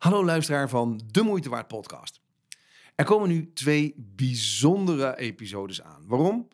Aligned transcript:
Hallo 0.00 0.24
luisteraar 0.24 0.68
van 0.68 1.00
De 1.10 1.22
Moeite 1.22 1.48
Waard 1.48 1.68
podcast. 1.68 2.20
Er 2.94 3.04
komen 3.04 3.28
nu 3.28 3.52
twee 3.52 3.94
bijzondere 3.96 5.18
episodes 5.18 5.82
aan. 5.82 6.02
Waarom? 6.06 6.48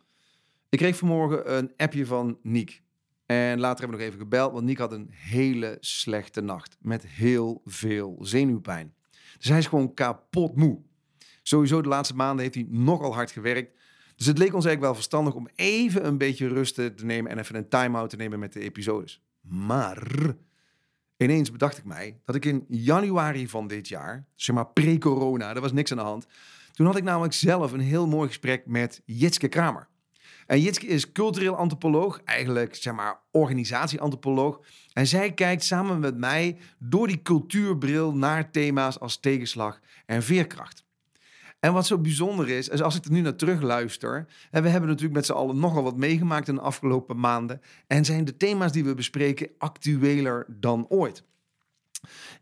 Ik 0.69 0.79
kreeg 0.79 0.97
vanmorgen 0.97 1.57
een 1.57 1.73
appje 1.77 2.07
van 2.07 2.39
Niek. 2.43 2.83
En 3.27 3.59
later 3.59 3.79
hebben 3.79 3.99
we 3.99 4.05
nog 4.05 4.13
even 4.13 4.19
gebeld, 4.19 4.53
want 4.53 4.65
Niek 4.65 4.79
had 4.79 4.93
een 4.93 5.11
hele 5.11 5.77
slechte 5.81 6.41
nacht. 6.41 6.77
Met 6.81 7.07
heel 7.07 7.63
veel 7.65 8.19
zenuwpijn. 8.21 8.95
Dus 9.39 9.49
hij 9.49 9.59
is 9.59 9.67
gewoon 9.67 9.95
kapot 9.95 10.57
moe. 10.57 10.81
Sowieso 11.43 11.83
de 11.83 11.89
laatste 11.89 12.17
maanden 12.17 12.43
heeft 12.43 12.55
hij 12.55 12.67
nogal 12.69 13.15
hard 13.15 13.31
gewerkt. 13.31 13.79
Dus 14.17 14.27
het 14.27 14.39
leek 14.39 14.55
ons 14.55 14.65
eigenlijk 14.65 14.81
wel 14.81 14.95
verstandig 14.95 15.35
om 15.35 15.49
even 15.55 16.07
een 16.07 16.19
beetje 16.19 16.49
rust 16.49 16.75
te 16.75 16.95
nemen 17.03 17.31
en 17.31 17.39
even 17.39 17.55
een 17.55 17.69
time-out 17.69 18.11
te 18.11 18.17
nemen 18.17 18.39
met 18.39 18.53
de 18.53 18.61
episodes. 18.61 19.23
Maar 19.41 20.35
ineens 21.17 21.51
bedacht 21.51 21.79
ik 21.79 21.85
mij 21.85 22.21
dat 22.25 22.35
ik 22.35 22.45
in 22.45 22.65
januari 22.69 23.49
van 23.49 23.67
dit 23.67 23.89
jaar, 23.89 24.27
zeg 24.35 24.55
maar 24.55 24.67
pre-corona, 24.67 25.55
er 25.55 25.61
was 25.61 25.73
niks 25.73 25.91
aan 25.91 25.97
de 25.97 26.03
hand. 26.03 26.27
Toen 26.73 26.87
had 26.87 26.97
ik 26.97 27.05
namelijk 27.05 27.33
zelf 27.33 27.73
een 27.73 27.81
heel 27.81 28.07
mooi 28.07 28.29
gesprek 28.29 28.67
met 28.67 29.03
Jitske 29.05 29.49
Kramer. 29.49 29.89
En 30.47 30.61
Jitske 30.61 30.87
is 30.87 31.13
cultureel 31.13 31.57
antropoloog, 31.57 32.21
eigenlijk 32.25 32.75
zeg 32.75 32.95
maar 32.95 33.21
organisatieantropoloog. 33.31 34.61
En 34.93 35.07
zij 35.07 35.33
kijkt 35.33 35.65
samen 35.65 36.01
met 36.01 36.17
mij 36.17 36.59
door 36.79 37.07
die 37.07 37.23
cultuurbril 37.23 38.17
naar 38.17 38.51
thema's 38.51 39.01
als 39.01 39.21
tegenslag 39.21 39.81
en 40.07 40.23
veerkracht. 40.23 40.86
En 41.61 41.73
wat 41.73 41.87
zo 41.87 41.99
bijzonder 41.99 42.49
is, 42.49 42.83
als 42.83 42.97
ik 42.97 43.05
er 43.05 43.11
nu 43.11 43.21
naar 43.21 43.37
terug 43.37 43.61
luister. 43.61 44.27
En 44.51 44.63
we 44.63 44.69
hebben 44.69 44.89
natuurlijk 44.89 45.17
met 45.17 45.27
z'n 45.27 45.33
allen 45.33 45.59
nogal 45.59 45.83
wat 45.83 45.97
meegemaakt 45.97 46.49
in 46.49 46.55
de 46.55 46.61
afgelopen 46.61 47.21
maanden. 47.21 47.61
En 47.87 48.05
zijn 48.05 48.25
de 48.25 48.37
thema's 48.37 48.73
die 48.73 48.85
we 48.85 48.95
bespreken 48.95 49.51
actueler 49.59 50.47
dan 50.49 50.87
ooit. 50.89 51.25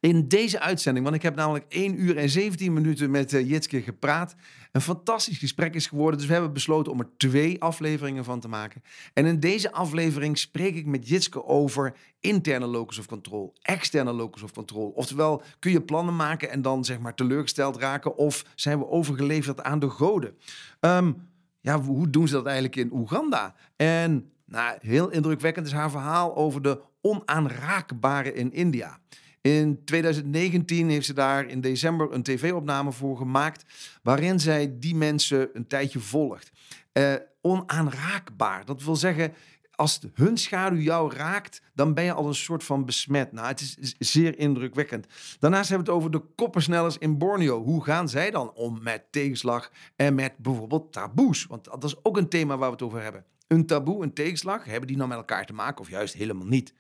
In 0.01 0.29
deze 0.29 0.61
uitzending, 0.61 1.05
want 1.05 1.17
ik 1.17 1.23
heb 1.23 1.35
namelijk 1.35 1.65
1 1.69 2.01
uur 2.01 2.17
en 2.17 2.29
17 2.29 2.73
minuten 2.73 3.11
met 3.11 3.33
uh, 3.33 3.49
Jitske 3.49 3.83
gepraat. 3.83 4.35
Een 4.73 4.81
fantastisch 4.81 5.39
gesprek 5.39 5.75
is 5.75 5.87
geworden, 5.87 6.19
dus 6.19 6.27
we 6.27 6.33
hebben 6.33 6.53
besloten 6.53 6.93
om 6.93 7.01
er 7.01 7.09
twee 7.17 7.63
afleveringen 7.63 8.25
van 8.25 8.41
te 8.41 8.49
maken. 8.49 8.83
En 9.13 9.27
in 9.27 9.41
deze 9.41 9.73
aflevering 9.73 10.39
spreek 10.39 10.75
ik 10.75 10.87
met 10.87 11.09
Jitske 11.09 11.45
over 11.45 11.95
interne 12.21 12.67
locus 12.67 12.99
of 12.99 13.07
control, 13.07 13.55
externe 13.63 14.13
locus 14.13 14.43
of 14.43 14.53
control. 14.53 14.89
Oftewel, 14.89 15.43
kun 15.59 15.71
je 15.71 15.83
plannen 15.83 16.17
maken 16.17 16.51
en 16.51 16.63
dan 16.63 16.85
zeg 16.85 16.99
maar 16.99 17.15
teleurgesteld 17.15 17.77
raken 17.77 18.17
of 18.17 18.45
zijn 18.55 18.79
we 18.79 18.89
overgeleverd 18.89 19.63
aan 19.63 19.79
de 19.79 19.91
goden? 19.91 20.37
Ehm, 20.81 21.13
ja, 21.61 21.81
hoe 21.81 22.11
doen 22.11 22.29
ze 22.29 22.35
dat 22.35 22.45
eigenlijk 22.45 22.77
in 22.77 22.93
Oeganda? 22.93 23.55
En 23.77 24.33
nou, 24.45 24.77
heel 24.81 25.11
indrukwekkend 25.11 25.67
is 25.67 25.73
haar 25.73 25.91
verhaal 25.91 26.37
over 26.37 26.63
de 26.63 26.81
onaanraakbare 27.01 28.35
in 28.35 28.53
India. 28.53 28.99
In 29.47 29.85
2019 29.85 30.89
heeft 30.89 31.07
ze 31.07 31.13
daar 31.13 31.47
in 31.47 31.61
december 31.61 32.13
een 32.13 32.23
tv-opname 32.23 32.93
voor 32.93 33.17
gemaakt, 33.17 33.65
waarin 34.03 34.41
zij 34.41 34.77
die 34.79 34.95
mensen 34.95 35.49
een 35.53 35.67
tijdje 35.67 36.01
volgt. 36.01 36.53
Uh, 36.93 37.15
onaanraakbaar, 37.41 38.65
dat 38.65 38.83
wil 38.83 38.97
zeggen, 38.97 39.35
als 39.71 40.01
hun 40.15 40.39
schaduw 40.39 40.79
jou 40.79 41.15
raakt, 41.15 41.63
dan 41.75 41.95
ben 41.95 42.05
je 42.05 42.13
al 42.13 42.27
een 42.27 42.35
soort 42.35 42.65
van 42.65 42.85
besmet. 42.85 43.33
Nou, 43.33 43.47
het 43.47 43.77
is 43.81 43.95
zeer 43.99 44.39
indrukwekkend. 44.39 45.07
Daarnaast 45.39 45.69
hebben 45.69 45.87
we 45.87 45.93
het 45.93 46.01
over 46.01 46.19
de 46.19 46.27
koppersnellers 46.35 46.99
in 46.99 47.19
Borneo. 47.19 47.63
Hoe 47.63 47.85
gaan 47.85 48.09
zij 48.09 48.31
dan 48.31 48.53
om 48.53 48.83
met 48.83 49.05
tegenslag 49.11 49.71
en 49.97 50.15
met 50.15 50.37
bijvoorbeeld 50.37 50.93
taboes? 50.93 51.47
Want 51.47 51.65
dat 51.65 51.85
is 51.85 52.05
ook 52.05 52.17
een 52.17 52.29
thema 52.29 52.57
waar 52.57 52.69
we 52.69 52.75
het 52.75 52.85
over 52.85 53.03
hebben. 53.03 53.25
Een 53.47 53.67
taboe, 53.67 54.03
een 54.03 54.13
tegenslag, 54.13 54.65
hebben 54.65 54.87
die 54.87 54.97
nou 54.97 55.09
met 55.09 55.19
elkaar 55.19 55.47
te 55.47 55.53
maken 55.53 55.81
of 55.81 55.91
juist 55.91 56.15
helemaal 56.15 56.47
niet? 56.47 56.75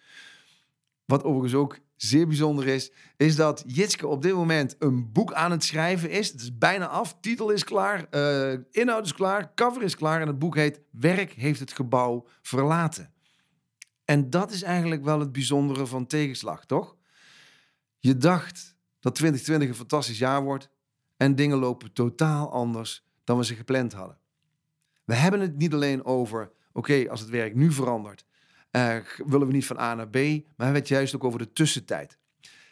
Wat 1.04 1.24
overigens 1.24 1.54
ook 1.54 1.78
zeer 1.96 2.26
bijzonder 2.26 2.66
is, 2.66 2.92
is 3.16 3.36
dat 3.36 3.64
Jitske 3.66 4.06
op 4.06 4.22
dit 4.22 4.34
moment 4.34 4.76
een 4.78 5.12
boek 5.12 5.32
aan 5.32 5.50
het 5.50 5.64
schrijven 5.64 6.10
is. 6.10 6.32
Het 6.32 6.40
is 6.40 6.58
bijna 6.58 6.86
af, 6.86 7.16
titel 7.20 7.50
is 7.50 7.64
klaar, 7.64 8.06
uh, 8.10 8.58
inhoud 8.70 9.04
is 9.04 9.14
klaar, 9.14 9.54
cover 9.54 9.82
is 9.82 9.96
klaar 9.96 10.20
en 10.20 10.26
het 10.26 10.38
boek 10.38 10.56
heet 10.56 10.80
Werk 10.90 11.32
heeft 11.32 11.60
het 11.60 11.72
gebouw 11.72 12.26
verlaten. 12.42 13.12
En 14.04 14.30
dat 14.30 14.50
is 14.50 14.62
eigenlijk 14.62 15.04
wel 15.04 15.20
het 15.20 15.32
bijzondere 15.32 15.86
van 15.86 16.06
tegenslag, 16.06 16.66
toch? 16.66 16.96
Je 17.98 18.16
dacht 18.16 18.76
dat 19.00 19.14
2020 19.14 19.68
een 19.68 19.74
fantastisch 19.74 20.18
jaar 20.18 20.42
wordt 20.42 20.70
en 21.16 21.34
dingen 21.34 21.58
lopen 21.58 21.92
totaal 21.92 22.52
anders 22.52 23.06
dan 23.24 23.38
we 23.38 23.44
ze 23.44 23.54
gepland 23.54 23.92
hadden. 23.92 24.18
We 25.04 25.14
hebben 25.14 25.40
het 25.40 25.56
niet 25.56 25.74
alleen 25.74 26.04
over, 26.04 26.52
oké, 26.72 27.10
als 27.10 27.20
het 27.20 27.28
werk 27.28 27.54
nu 27.54 27.72
verandert, 27.72 28.24
uh, 28.76 28.96
willen 29.26 29.46
we 29.46 29.52
niet 29.52 29.66
van 29.66 29.78
A 29.78 29.94
naar 29.94 30.08
B, 30.08 30.14
maar 30.14 30.22
we 30.56 30.64
hebben 30.64 30.80
het 30.80 30.88
juist 30.88 31.14
ook 31.14 31.24
over 31.24 31.38
de 31.38 31.52
tussentijd. 31.52 32.18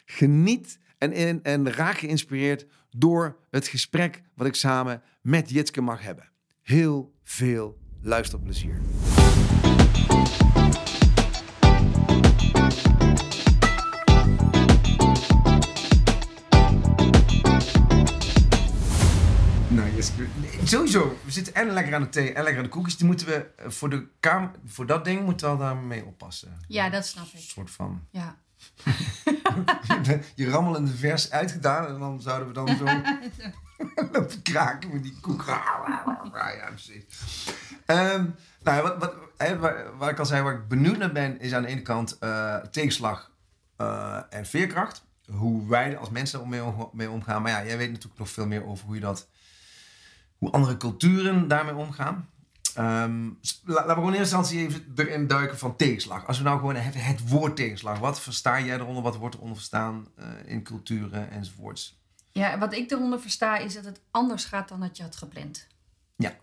Geniet 0.05 0.79
en, 0.97 1.71
raak 1.71 1.97
geïnspireerd 1.97 2.65
door 2.89 3.37
het 3.49 3.67
gesprek 3.67 4.21
wat 4.35 4.47
ik 4.47 4.55
samen 4.55 5.01
met 5.21 5.49
Jitske 5.49 5.81
mag 5.81 6.01
hebben. 6.01 6.29
Heel 6.61 7.13
veel 7.23 7.77
luisterplezier. 8.01 8.81
Sowieso, 20.63 21.17
we 21.25 21.31
zitten 21.31 21.53
en 21.53 21.69
lekker 21.69 21.95
aan 21.95 22.01
de 22.01 22.09
thee 22.09 22.33
en 22.33 22.43
lekker 22.43 22.57
aan 22.57 22.67
de 22.67 22.69
koekjes. 22.69 22.97
Die 22.97 23.07
moeten 23.07 23.27
we 23.27 23.51
eh, 23.55 23.69
voor, 23.69 23.89
de 23.89 24.07
kamer, 24.19 24.51
voor 24.65 24.85
dat 24.85 25.05
ding 25.05 25.25
moeten 25.25 25.51
we 25.51 25.57
wel 25.57 25.65
daarmee 25.65 26.05
oppassen. 26.05 26.57
Ja, 26.67 26.89
dat 26.89 27.05
snap 27.05 27.25
ik. 27.25 27.33
Een 27.33 27.39
soort 27.39 27.71
van. 27.71 28.07
Ja. 28.09 28.37
je 30.35 30.49
rammelende 30.49 30.91
vers 30.91 31.31
uitgedaan 31.31 31.87
en 31.87 31.99
dan 31.99 32.21
zouden 32.21 32.47
we 32.47 32.53
dan 32.53 32.67
zo 32.67 32.83
lopen 34.11 34.41
kraken 34.41 34.93
met 34.93 35.03
die 35.03 35.19
koek. 35.21 35.43
ja, 36.33 36.67
precies. 36.69 37.03
Um, 37.87 38.35
nou, 38.63 38.81
wat, 38.81 38.97
wat, 38.97 39.13
waar, 39.59 39.97
waar, 39.97 40.09
ik 40.09 40.19
al 40.19 40.25
zei, 40.25 40.43
waar 40.43 40.53
ik 40.53 40.67
benieuwd 40.67 40.97
naar 40.97 41.11
ben, 41.11 41.39
is 41.39 41.53
aan 41.53 41.61
de 41.61 41.67
ene 41.67 41.81
kant 41.81 42.17
uh, 42.19 42.55
tegenslag 42.55 43.31
uh, 43.77 44.19
en 44.29 44.45
veerkracht. 44.45 45.03
Hoe 45.31 45.69
wij 45.69 45.97
als 45.97 46.09
mensen 46.09 46.39
er 46.41 46.89
mee 46.91 47.09
omgaan. 47.09 47.41
Maar 47.41 47.51
ja, 47.51 47.65
jij 47.65 47.77
weet 47.77 47.91
natuurlijk 47.91 48.19
nog 48.19 48.29
veel 48.29 48.47
meer 48.47 48.65
over 48.65 48.85
hoe 48.85 48.95
je 48.95 49.01
dat 49.01 49.27
hoe 50.43 50.51
andere 50.51 50.77
culturen 50.77 51.47
daarmee 51.47 51.75
omgaan. 51.75 52.29
Um, 52.77 53.39
laten 53.63 53.87
we 53.87 53.93
gewoon 53.93 54.13
in 54.13 54.19
eerste 54.19 54.35
instantie 54.35 54.59
even 54.59 54.93
erin 54.95 55.27
duiken 55.27 55.57
van 55.57 55.75
tegenslag. 55.75 56.27
Als 56.27 56.37
we 56.37 56.43
nou 56.43 56.59
gewoon 56.59 56.75
hebben 56.75 57.01
het 57.01 57.29
woord 57.29 57.55
tegenslag. 57.55 57.99
Wat 57.99 58.21
versta 58.21 58.61
jij 58.61 58.75
eronder? 58.75 59.03
Wat 59.03 59.15
wordt 59.15 59.35
eronder 59.35 59.57
verstaan 59.57 60.07
uh, 60.19 60.25
in 60.45 60.63
culturen 60.63 61.31
enzovoorts? 61.31 62.01
Ja, 62.31 62.57
wat 62.57 62.73
ik 62.73 62.91
eronder 62.91 63.19
versta 63.21 63.57
is 63.57 63.73
dat 63.73 63.85
het 63.85 63.99
anders 64.11 64.45
gaat 64.45 64.69
dan 64.69 64.79
dat 64.79 64.97
je 64.97 65.03
had 65.03 65.15
gepland. 65.15 65.67
Ja. 66.15 66.35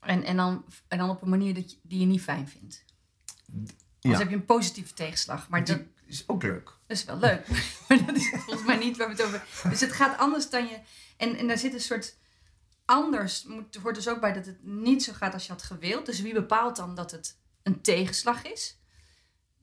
En, 0.00 0.24
en, 0.24 0.36
dan, 0.36 0.64
en 0.88 0.98
dan 0.98 1.10
op 1.10 1.22
een 1.22 1.28
manier 1.28 1.54
dat 1.54 1.70
je, 1.70 1.76
die 1.82 2.00
je 2.00 2.06
niet 2.06 2.22
fijn 2.22 2.48
vindt. 2.48 2.84
Ja. 4.00 4.10
Dan 4.10 4.20
heb 4.20 4.28
je 4.28 4.36
een 4.36 4.44
positieve 4.44 4.94
tegenslag. 4.94 5.48
Maar 5.48 5.64
dat 5.64 5.80
is 6.06 6.28
ook 6.28 6.42
leuk. 6.42 6.64
Dat 6.86 6.96
is 6.96 7.04
wel 7.04 7.18
leuk. 7.18 7.48
maar 7.88 8.06
dat 8.06 8.16
is 8.16 8.28
volgens 8.28 8.66
mij 8.66 8.76
niet 8.76 8.96
waar 8.96 9.08
we 9.08 9.14
het 9.14 9.22
over 9.22 9.68
Dus 9.70 9.80
het 9.80 9.92
gaat 9.92 10.18
anders 10.18 10.50
dan 10.50 10.66
je... 10.66 10.78
En, 11.16 11.36
en 11.36 11.46
daar 11.46 11.58
zit 11.58 11.74
een 11.74 11.80
soort 11.80 12.16
anders 12.84 13.44
moet, 13.44 13.76
hoort 13.76 13.94
dus 13.94 14.08
ook 14.08 14.20
bij 14.20 14.32
dat 14.32 14.46
het 14.46 14.64
niet 14.64 15.02
zo 15.02 15.12
gaat 15.12 15.32
als 15.32 15.46
je 15.46 15.52
had 15.52 15.62
gewild. 15.62 16.06
Dus 16.06 16.20
wie 16.20 16.34
bepaalt 16.34 16.76
dan 16.76 16.94
dat 16.94 17.10
het 17.10 17.38
een 17.62 17.80
tegenslag 17.80 18.44
is? 18.44 18.78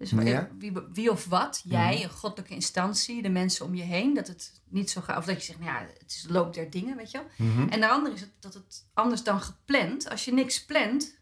Dus 0.01 0.11
wie, 0.57 0.71
wie, 0.93 1.11
of 1.11 1.25
wat? 1.25 1.61
Jij, 1.63 2.03
een 2.03 2.09
goddelijke 2.09 2.53
instantie, 2.53 3.21
de 3.21 3.29
mensen 3.29 3.65
om 3.65 3.75
je 3.75 3.83
heen. 3.83 4.13
Dat 4.13 4.27
het 4.27 4.61
niet 4.69 4.89
zo 4.89 5.01
gaat. 5.01 5.17
Of 5.17 5.25
dat 5.25 5.35
je 5.35 5.41
zegt, 5.41 5.59
nou 5.59 5.71
ja, 5.71 5.87
het 5.97 6.11
is 6.11 6.25
loop 6.29 6.53
der 6.53 6.69
dingen, 6.69 6.97
weet 6.97 7.11
je 7.11 7.17
wel. 7.17 7.47
Mhm. 7.47 7.69
En 7.69 7.79
de 7.79 7.89
andere 7.89 8.15
is 8.15 8.21
het, 8.21 8.31
dat 8.39 8.53
het 8.53 8.87
anders 8.93 9.23
dan 9.23 9.41
gepland. 9.41 10.09
Als 10.09 10.25
je 10.25 10.33
niks 10.33 10.65
plant, 10.65 11.19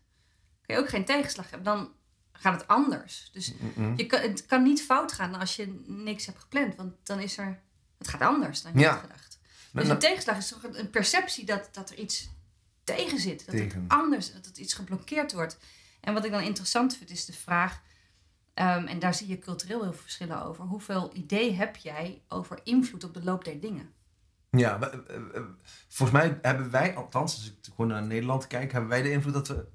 kun 0.62 0.76
je 0.76 0.82
ook 0.82 0.90
geen 0.90 1.06
tegenslag 1.06 1.50
hebben. 1.50 1.74
Dan 1.74 1.92
gaat 2.32 2.60
het 2.60 2.70
anders. 2.70 3.30
Dus 3.34 3.54
mhm. 3.76 3.94
je 3.96 4.06
kan, 4.06 4.20
het 4.22 4.46
kan 4.46 4.64
niet 4.64 4.82
fout 4.82 5.12
gaan 5.12 5.36
als 5.36 5.56
je 5.56 5.82
niks 5.86 6.26
hebt 6.26 6.40
gepland. 6.40 6.76
Want 6.76 6.94
dan 7.04 7.20
is 7.20 7.38
er... 7.38 7.62
Het 7.98 8.08
gaat 8.08 8.22
anders 8.22 8.62
dan 8.62 8.72
je 8.74 8.80
ja. 8.80 8.92
had 8.92 9.00
gedacht. 9.00 9.39
Dus 9.74 9.88
een 9.88 10.00
tegenslag 10.00 10.38
is 10.38 10.48
toch 10.48 10.64
een 10.64 10.90
perceptie 10.90 11.46
dat, 11.46 11.70
dat 11.72 11.90
er 11.90 11.98
iets 11.98 12.30
tegen 12.84 13.20
zit. 13.20 13.46
Dat 13.46 13.56
het 13.56 13.76
anders, 13.88 14.34
dat 14.34 14.46
het 14.46 14.58
iets 14.58 14.74
geblokkeerd 14.74 15.32
wordt. 15.32 15.58
En 16.00 16.14
wat 16.14 16.26
ik 16.26 16.32
dan 16.32 16.42
interessant 16.42 16.98
vind, 16.98 17.10
is 17.10 17.26
de 17.26 17.34
vraag... 17.34 17.82
Um, 18.56 18.88
en 18.88 19.00
daar 19.00 19.14
zie 19.14 19.28
je 19.28 19.40
cultureel 19.40 19.82
heel 19.82 19.94
veel 19.94 20.02
verschillen 20.02 20.44
over. 20.44 20.64
Hoeveel 20.64 21.12
idee 21.14 21.54
heb 21.54 21.76
jij 21.76 22.22
over 22.28 22.60
invloed 22.64 23.04
op 23.04 23.14
de 23.14 23.24
loop 23.24 23.46
der 23.46 23.60
dingen? 23.60 23.94
Ja, 24.50 24.80
eh, 24.80 25.16
eh, 25.16 25.44
volgens 25.88 26.20
mij 26.20 26.40
hebben 26.42 26.72
wij, 26.72 26.96
althans 26.96 27.36
als 27.36 27.46
ik 27.46 27.56
gewoon 27.64 27.88
naar 27.88 28.04
Nederland 28.04 28.48
kijk, 28.48 28.72
hebben 28.72 28.90
wij 28.90 29.02
de 29.02 29.12
invloed 29.12 29.34
dat 29.34 29.48
we, 29.48 29.68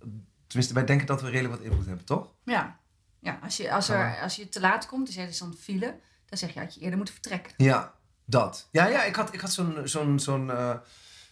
tenminste 0.46 0.74
wij 0.74 0.84
denken 0.84 1.06
dat 1.06 1.22
we 1.22 1.30
redelijk 1.30 1.54
wat 1.54 1.64
invloed 1.64 1.86
hebben, 1.86 2.04
toch? 2.04 2.32
Ja, 2.42 2.80
ja 3.18 3.38
als, 3.42 3.56
je, 3.56 3.72
als, 3.72 3.88
er, 3.88 4.20
als 4.20 4.36
je 4.36 4.48
te 4.48 4.60
laat 4.60 4.86
komt, 4.86 5.06
dus 5.06 5.16
er 5.16 5.28
is 5.28 5.38
dan 5.38 5.54
file, 5.54 6.00
dan 6.26 6.38
zeg 6.38 6.54
je 6.54 6.60
dat 6.60 6.74
je 6.74 6.80
eerder 6.80 6.98
moet 6.98 7.10
vertrekken. 7.10 7.52
Ja, 7.56 7.94
dat. 8.24 8.68
Ja, 8.70 8.86
ja 8.86 9.04
ik 9.04 9.16
had, 9.16 9.34
ik 9.34 9.40
had 9.40 9.52
zo'n. 9.52 9.76
zo'n, 9.84 10.18
zo'n 10.18 10.46
uh, 10.46 10.74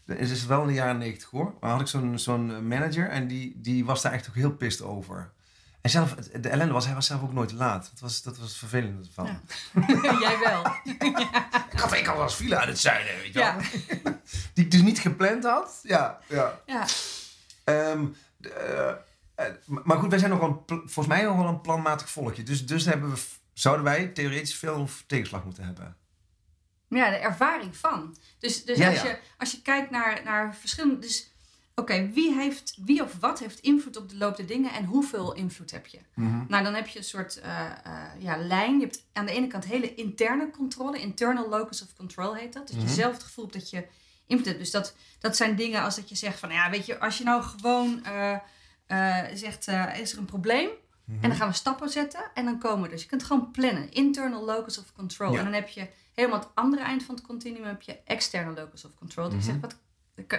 het 0.04 0.30
is 0.30 0.46
wel 0.46 0.60
in 0.60 0.66
de 0.66 0.72
jaren 0.72 0.98
negentig 0.98 1.30
hoor. 1.30 1.54
Maar 1.60 1.70
had 1.70 1.80
ik 1.80 1.86
zo'n, 1.86 2.18
zo'n 2.18 2.68
manager 2.68 3.08
en 3.08 3.26
die, 3.26 3.60
die 3.60 3.84
was 3.84 4.02
daar 4.02 4.12
echt 4.12 4.28
ook 4.28 4.34
heel 4.34 4.52
pist 4.52 4.82
over. 4.82 5.32
En 5.82 5.90
zelf, 5.90 6.14
de 6.14 6.48
ellende 6.48 6.72
was, 6.72 6.84
hij 6.84 6.94
was 6.94 7.06
zelf 7.06 7.22
ook 7.22 7.32
nooit 7.32 7.52
laat. 7.52 7.90
Dat 7.90 8.00
was, 8.00 8.22
dat 8.22 8.38
was 8.38 8.48
het 8.48 8.56
vervelende 8.56 9.08
van. 9.12 9.26
Ja. 9.26 9.40
Jij 10.20 10.38
wel. 10.38 10.66
Ik 11.72 11.78
had, 11.78 11.92
ik 11.92 12.06
wel 12.06 12.22
eens 12.22 12.34
file 12.34 12.56
uit 12.56 12.68
het 12.68 12.78
zuiden, 12.78 13.16
weet 13.16 13.32
je 13.32 13.38
wel. 13.38 13.54
Die 14.54 14.64
ik 14.64 14.70
dus 14.70 14.82
niet 14.82 14.98
gepland 14.98 15.44
had. 15.44 15.80
Ja, 15.82 16.18
ja. 16.28 16.60
ja. 16.66 16.86
Ehm, 17.64 18.06
de, 18.36 18.48
eh, 19.34 19.46
eh, 19.46 19.54
maar 19.66 19.98
goed, 19.98 20.10
wij 20.10 20.18
zijn 20.18 20.30
nog 20.30 20.40
een 20.40 20.62
volgens 20.66 21.06
mij 21.06 21.22
nog 21.22 21.36
wel 21.36 21.46
een 21.46 21.60
planmatig 21.60 22.10
volkje. 22.10 22.42
Dus, 22.42 22.66
dus 22.66 22.84
hebben 22.84 23.10
we, 23.10 23.20
zouden 23.52 23.84
wij 23.84 24.06
theoretisch 24.06 24.54
veel 24.54 24.88
tegenslag 25.06 25.44
moeten 25.44 25.64
hebben. 25.64 25.96
Ja, 26.96 27.10
de 27.10 27.16
ervaring 27.16 27.76
van. 27.76 28.16
Dus, 28.38 28.64
dus 28.64 28.78
Ja, 28.78 28.88
als, 28.88 29.02
ja. 29.02 29.08
Je, 29.08 29.18
als 29.38 29.50
je 29.50 29.62
kijkt 29.62 29.90
naar, 29.90 30.20
naar 30.24 30.54
verschillende. 30.54 30.98
Dus 30.98 31.30
oké, 31.74 32.08
wie 32.10 32.34
heeft 32.34 32.74
wie 32.84 33.02
of 33.02 33.16
wat 33.20 33.38
heeft 33.38 33.58
invloed 33.60 33.96
op 33.96 34.08
de 34.08 34.16
loop 34.16 34.36
der 34.36 34.46
dingen 34.46 34.72
en 34.72 34.84
hoeveel 34.84 35.32
invloed 35.34 35.70
heb 35.70 35.86
je? 35.86 35.98
Nou, 36.48 36.64
dan 36.64 36.74
heb 36.74 36.86
je 36.86 36.98
een 36.98 37.04
soort 37.04 37.40
eh, 37.40 37.70
eh, 37.84 38.02
ja, 38.18 38.36
lijn. 38.36 38.74
Je 38.78 38.84
hebt 38.84 39.04
aan 39.12 39.26
de 39.26 39.32
ene 39.32 39.46
kant 39.46 39.64
hele 39.64 39.94
interne 39.94 40.50
controle, 40.50 40.98
internal 40.98 41.48
locus 41.48 41.82
of 41.82 41.94
control 41.96 42.34
heet 42.34 42.52
dat. 42.52 42.66
Dus 42.66 42.76
Mhm. 42.76 42.86
je 42.86 42.92
zelf 42.92 43.12
het 43.12 43.22
gevoel 43.22 43.44
hebt 43.44 43.56
dat 43.58 43.70
je 43.70 43.86
invloed 44.26 44.46
hebt. 44.46 44.58
Dus 44.58 44.70
dat, 44.70 44.94
dat 45.18 45.36
zijn 45.36 45.56
dingen 45.56 45.82
als 45.82 45.96
dat 45.96 46.08
je 46.08 46.16
zegt 46.16 46.38
van, 46.38 46.50
ja, 46.52 46.70
weet 46.70 46.86
je, 46.86 46.98
als 46.98 47.18
je 47.18 47.24
nou 47.24 47.42
gewoon 47.42 48.04
eh, 48.04 48.38
zegt, 49.34 49.68
is 50.00 50.12
er 50.12 50.18
een 50.18 50.24
probleem? 50.24 50.68
En 51.06 51.28
dan 51.28 51.34
gaan 51.34 51.48
we 51.48 51.54
stappen 51.54 51.88
zetten 51.88 52.30
en 52.34 52.44
dan 52.44 52.58
komen 52.58 52.82
we. 52.82 52.88
Dus 52.88 53.02
je 53.02 53.08
kunt 53.08 53.22
gewoon 53.22 53.50
plannen. 53.50 53.90
Internal 53.92 54.44
locus 54.44 54.78
of 54.78 54.92
control. 54.92 55.32
Ja. 55.32 55.38
En 55.38 55.44
dan 55.44 55.52
heb 55.54 55.68
je 55.68 55.88
helemaal 56.14 56.38
het 56.38 56.48
andere 56.54 56.82
eind 56.82 57.02
van 57.02 57.14
het 57.14 57.24
continuum 57.24 57.64
heb 57.64 57.82
je 57.82 57.98
external 58.04 58.54
locus 58.54 58.84
of 58.84 58.94
control. 58.94 59.26
Je 59.28 59.34
Mhm. 59.34 59.42
zegt, 59.44 59.60
wat, 59.60 59.76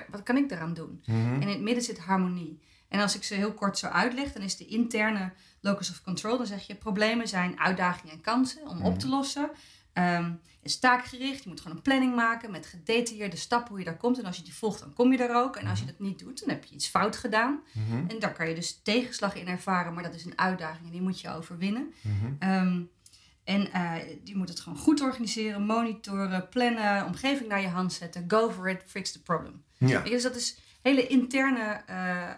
wat 0.10 0.24
kan 0.24 0.38
ik 0.38 0.50
daaraan 0.50 0.74
doen? 0.74 1.02
En 1.06 1.42
in 1.42 1.48
het 1.48 1.62
midden 1.62 1.84
zit 1.84 2.00
harmonie. 2.00 2.60
En 2.90 3.00
als 3.00 3.16
ik 3.16 3.24
ze 3.24 3.34
heel 3.34 3.54
kort 3.54 3.78
zo 3.78 3.88
uitleg, 3.88 4.32
dan 4.34 4.42
is 4.42 4.58
de 4.58 4.66
interne 4.66 5.32
locus 5.62 5.90
of 5.90 6.02
control. 6.04 6.38
Dan 6.38 6.46
zeg 6.46 6.68
je, 6.68 6.76
problemen 6.76 7.28
zijn 7.28 7.60
uitdagingen 7.60 8.14
en 8.14 8.22
kansen 8.22 8.68
om 8.68 8.82
op 8.86 9.00
te 9.00 9.08
lossen. 9.08 9.50
Het 9.94 10.72
is 10.72 10.80
taakgericht. 10.80 11.44
Je 11.44 11.50
moet 11.50 11.62
gewoon 11.62 11.78
een 11.78 11.84
planning 11.84 12.16
maken 12.16 12.52
met 12.52 12.66
gedetailleerde 12.66 13.36
stappen 13.36 13.70
hoe 13.70 13.80
je 13.80 13.86
daar 13.86 13.98
komt. 13.98 14.20
En 14.20 14.26
als 14.26 14.38
je 14.38 14.44
die 14.44 14.54
volgt, 14.54 14.80
dan 14.80 14.94
kom 14.94 15.12
je 15.12 15.18
daar 15.18 15.44
ook. 15.44 15.56
En 15.56 15.68
als 15.68 15.80
je 15.80 15.86
dat 15.86 16.00
niet 16.00 16.20
doet, 16.20 16.40
dan 16.40 16.50
heb 16.50 16.64
je 16.64 16.76
iets 16.76 16.88
fout 16.88 17.16
gedaan. 17.16 17.62
En 18.08 18.20
daar 18.20 18.34
kan 18.34 18.50
je 18.50 18.56
dus 18.56 18.80
tegenslag 18.84 19.36
in 19.36 19.48
ervaren. 19.48 19.94
Maar 19.94 20.04
dat 20.04 20.14
is 20.14 20.26
een 20.26 20.40
uitdaging 20.40 20.86
en 20.86 20.92
die 20.92 21.02
moet 21.02 21.22
je 21.22 21.30
overwinnen. 21.30 21.94
Ehm, 22.40 22.82
en 23.44 23.72
eh, 23.72 23.96
je 24.24 24.36
moet 24.36 24.50
het 24.50 24.60
gewoon 24.60 24.80
goed 24.80 25.02
organiseren, 25.02 25.66
monitoren, 25.66 26.50
plannen, 26.50 27.06
omgeving 27.06 27.50
naar 27.50 27.62
je 27.62 27.68
hand 27.68 27.94
zetten. 27.94 28.26
Go 28.28 28.52
for 28.52 28.70
it, 28.70 28.84
fix 28.86 29.12
the 29.12 29.22
problem. 29.22 29.64
Ja. 29.78 30.02
Dus 30.02 30.24
dat 30.24 30.36
is 30.36 30.58
hele 30.82 31.08
interne 31.08 31.82
eh, 31.86 32.30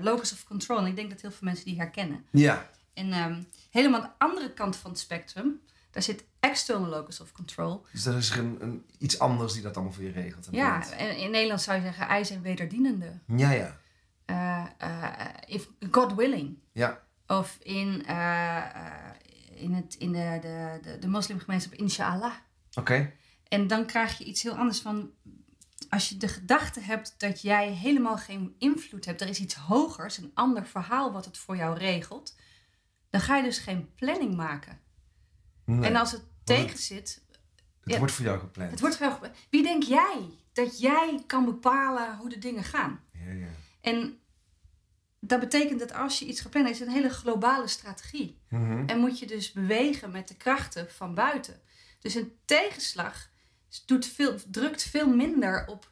locus 0.00 0.32
of 0.32 0.44
control. 0.44 0.78
En 0.78 0.86
ik 0.86 0.96
denk 0.96 1.10
dat 1.10 1.20
heel 1.20 1.30
veel 1.30 1.46
mensen 1.48 1.64
die 1.64 1.76
herkennen. 1.76 2.24
Ja. 2.30 2.70
En 2.94 3.12
ehm, 3.12 3.42
helemaal 3.70 4.00
aan 4.00 4.06
de 4.18 4.24
andere 4.24 4.52
kant 4.52 4.76
van 4.76 4.90
het 4.90 5.00
spectrum, 5.00 5.60
daar 5.94 6.02
zit 6.02 6.24
external 6.40 6.88
locus 6.88 7.20
of 7.20 7.32
control. 7.32 7.86
Dus 7.92 8.02
dat 8.02 8.14
is 8.14 8.30
er 8.30 8.38
een, 8.38 8.56
een, 8.60 8.84
iets 8.98 9.18
anders 9.18 9.52
die 9.52 9.62
dat 9.62 9.74
allemaal 9.74 9.92
voor 9.92 10.02
je 10.02 10.10
regelt. 10.10 10.46
en 10.46 10.52
Ja, 10.54 10.90
en 10.90 11.16
in 11.16 11.30
Nederland 11.30 11.60
zou 11.62 11.76
je 11.76 11.84
zeggen 11.84 12.06
eisen 12.06 12.36
en 12.36 12.42
wederdienende. 12.42 13.18
Ja, 13.26 13.50
ja. 13.50 13.78
Eh, 14.24 14.66
eh, 14.78 15.30
if 15.46 15.68
God 15.90 16.14
willing. 16.14 16.58
Ja. 16.72 17.02
Of 17.26 17.58
in, 17.62 18.06
eh, 18.06 18.64
in, 19.54 19.72
het, 19.72 19.94
in 19.94 20.12
de, 20.12 20.38
de, 20.40 20.78
de, 20.82 20.98
de 20.98 21.08
moslimgemeenschap, 21.08 21.74
inshallah. 21.74 22.34
Oké. 22.74 23.12
En 23.48 23.66
dan 23.66 23.86
krijg 23.86 24.18
je 24.18 24.24
iets 24.24 24.42
heel 24.42 24.56
anders 24.56 24.80
van. 24.80 25.10
Als 25.88 26.08
je 26.08 26.16
de 26.16 26.28
gedachte 26.28 26.80
hebt 26.80 27.14
dat 27.18 27.42
jij 27.42 27.70
helemaal 27.70 28.16
geen 28.16 28.54
invloed 28.58 29.04
hebt, 29.04 29.20
er 29.20 29.28
is 29.28 29.40
iets 29.40 29.54
hogers, 29.54 30.18
een 30.18 30.30
ander 30.34 30.66
verhaal 30.66 31.12
wat 31.12 31.24
het 31.24 31.38
voor 31.38 31.56
jou 31.56 31.78
regelt, 31.78 32.36
dan 33.10 33.20
ga 33.20 33.36
je 33.36 33.42
dus 33.42 33.58
geen 33.58 33.94
planning 33.94 34.36
maken. 34.36 34.82
Nee, 35.64 35.90
En 35.90 35.96
als 35.96 36.12
het 36.12 36.22
tegen 36.44 36.78
zit, 36.78 37.22
het 37.80 37.92
ja. 37.92 37.98
wordt 37.98 38.12
voor 38.12 38.24
jou 38.24 38.38
gepland. 38.38 38.70
het 38.70 38.80
wordt 38.80 38.98
wel. 38.98 39.18
Wie 39.50 39.62
denk 39.62 39.82
jij 39.82 40.30
dat 40.52 40.80
jij 40.80 41.22
kan 41.26 41.44
bepalen 41.44 42.16
hoe 42.16 42.28
de 42.28 42.38
dingen 42.38 42.64
gaan? 42.64 43.00
Ja, 43.12 43.32
ja. 43.32 43.48
En 43.80 44.18
dat 45.20 45.40
betekent 45.40 45.78
dat 45.78 45.92
als 45.92 46.18
je 46.18 46.24
iets 46.24 46.40
gepland 46.40 46.66
hebt, 46.66 46.80
is 46.80 46.86
een 46.86 46.92
hele 46.92 47.10
globale 47.10 47.68
strategie. 47.68 48.40
Mhm. 48.48 48.86
En 48.86 48.98
moet 48.98 49.18
je 49.18 49.26
dus 49.26 49.52
bewegen 49.52 50.10
met 50.10 50.28
de 50.28 50.36
krachten 50.36 50.90
van 50.90 51.14
buiten. 51.14 51.60
Dus 51.98 52.14
een 52.14 52.32
tegenslag 52.44 53.30
doet 53.86 54.06
veel, 54.06 54.34
drukt 54.50 54.82
veel 54.82 55.08
minder 55.08 55.66
op 55.66 55.90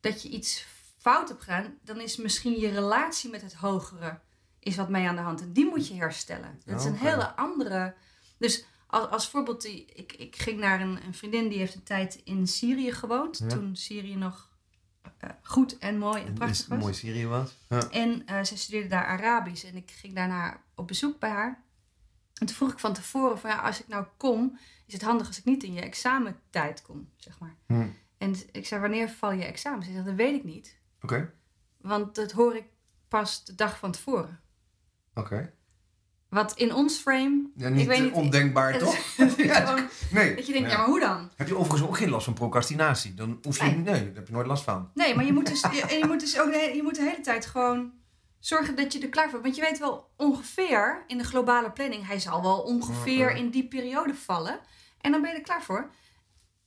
dat 0.00 0.22
je 0.22 0.28
iets 0.28 0.66
fout 0.98 1.28
hebt 1.28 1.42
gedaan. 1.42 1.78
Dan 1.82 2.00
is 2.00 2.16
misschien 2.16 2.58
je 2.58 2.68
relatie 2.68 3.30
met 3.30 3.42
het 3.42 3.54
hogere 3.54 4.20
is 4.58 4.76
wat 4.76 4.88
mee 4.88 5.08
aan 5.08 5.16
de 5.16 5.22
hand. 5.22 5.40
En 5.40 5.52
die 5.52 5.66
moet 5.66 5.88
je 5.88 5.94
herstellen. 5.94 6.60
Dat 6.64 6.80
is 6.80 6.86
een 6.86 6.96
hele 6.96 7.36
andere... 7.36 7.94
Dus 8.38 8.64
als, 8.94 9.10
als 9.10 9.28
voorbeeld, 9.28 9.62
die, 9.62 9.84
ik, 9.84 10.12
ik 10.12 10.36
ging 10.36 10.60
naar 10.60 10.80
een, 10.80 11.04
een 11.04 11.14
vriendin 11.14 11.48
die 11.48 11.58
heeft 11.58 11.74
een 11.74 11.82
tijd 11.82 12.20
in 12.24 12.46
Syrië 12.46 12.92
gewoond. 12.92 13.38
Ja. 13.38 13.46
Toen 13.46 13.76
Syrië 13.76 14.16
nog 14.16 14.50
eh, 15.18 15.30
goed 15.42 15.78
en 15.78 15.98
mooi 15.98 16.24
en 16.24 16.32
prachtig 16.32 16.66
was. 16.66 16.78
mooi 16.78 16.94
Syrië 16.94 17.26
was. 17.26 17.56
Ja. 17.68 17.90
En 17.90 18.26
eh 18.26 18.42
zij 18.42 18.56
studeerde 18.56 18.88
daar 18.88 19.06
Arabisch 19.06 19.64
en 19.64 19.76
ik 19.76 19.90
ging 19.90 20.14
daarna 20.14 20.60
op 20.74 20.86
bezoek 20.86 21.18
bij 21.18 21.30
haar. 21.30 21.62
En 22.34 22.46
toen 22.46 22.56
vroeg 22.56 22.72
ik 22.72 22.78
van 22.78 22.92
tevoren 22.92 23.38
van 23.38 23.50
ja, 23.50 23.56
als 23.56 23.80
ik 23.80 23.88
nou 23.88 24.06
kom, 24.16 24.58
is 24.86 24.92
het 24.92 25.02
handig 25.02 25.26
als 25.26 25.38
ik 25.38 25.44
niet 25.44 25.62
in 25.62 25.72
je 25.72 25.80
examentijd 25.80 26.82
kom, 26.82 27.08
zeg 27.16 27.38
maar. 27.38 27.56
Hm. 27.66 27.86
En 28.18 28.34
ik 28.52 28.66
zei, 28.66 28.80
wanneer 28.80 29.08
val 29.08 29.32
je 29.32 29.44
examen? 29.44 29.84
Ze 29.84 29.92
zei, 29.92 30.04
dat 30.04 30.14
weet 30.14 30.34
ik 30.34 30.44
niet. 30.44 30.78
Oké. 31.00 31.32
Want 31.80 32.14
dat 32.14 32.32
hoor 32.32 32.56
ik 32.56 32.64
pas 33.08 33.44
de 33.44 33.54
dag 33.54 33.78
van 33.78 33.92
tevoren. 33.92 34.40
Oké. 35.14 35.52
Wat 36.34 36.52
in 36.56 36.74
ons 36.74 36.96
frame... 36.96 37.42
Ja, 37.56 37.68
niet, 37.68 37.80
ik 37.80 37.88
weet 37.88 38.02
niet 38.02 38.12
ondenkbaar, 38.12 38.78
toch? 38.78 38.96
is 39.16 39.34
Ja, 39.44 39.54
gewoon 39.66 39.88
Nee. 40.10 40.34
dat 40.34 40.46
je 40.46 40.52
denkt, 40.52 40.68
Ja. 40.68 40.74
ja, 40.74 40.80
maar 40.80 40.90
hoe 40.90 41.00
dan? 41.00 41.30
Heb 41.36 41.48
je 41.48 41.56
overigens 41.56 41.88
ook 41.90 41.96
geen 41.96 42.10
last 42.10 42.24
van 42.24 42.34
procrastinatie? 42.34 43.14
Dan 43.14 43.38
hoef 43.42 43.58
je... 43.58 43.64
Nee. 43.64 43.74
Nee, 43.76 43.84
daar 44.06 44.14
heb 44.14 44.26
je 44.26 44.32
nooit 44.32 44.46
last 44.46 44.64
van. 44.64 44.90
Nee, 44.94 45.14
maar 45.14 45.24
je 45.24 45.32
moet 45.32 45.46
dus, 45.46 45.60
je, 45.88 45.96
je 45.98 46.04
moet 46.06 46.20
dus 46.20 46.38
ook 46.40 46.52
de, 46.52 46.58
hele- 46.58 46.74
je 46.76 46.82
moet 46.82 46.94
de 46.94 47.02
hele 47.02 47.20
tijd 47.20 47.46
gewoon 47.46 47.92
zorgen 48.38 48.76
dat 48.76 48.92
je 48.92 49.00
er 49.00 49.08
klaar 49.08 49.30
voor 49.30 49.40
bent. 49.40 49.44
Want 49.44 49.56
je 49.56 49.70
weet 49.72 49.78
wel 49.80 50.10
ongeveer 50.16 51.04
in 51.06 51.18
de 51.18 51.24
globale 51.24 51.70
planning, 51.70 52.06
hij 52.06 52.18
zal 52.18 52.42
wel 52.42 52.58
ongeveer 52.58 53.30
in 53.30 53.50
die 53.50 53.68
periode 53.68 54.14
vallen. 54.14 54.58
En 55.00 55.12
dan 55.12 55.20
ben 55.22 55.30
je 55.30 55.36
er 55.36 55.42
klaar 55.42 55.62
voor. 55.62 55.90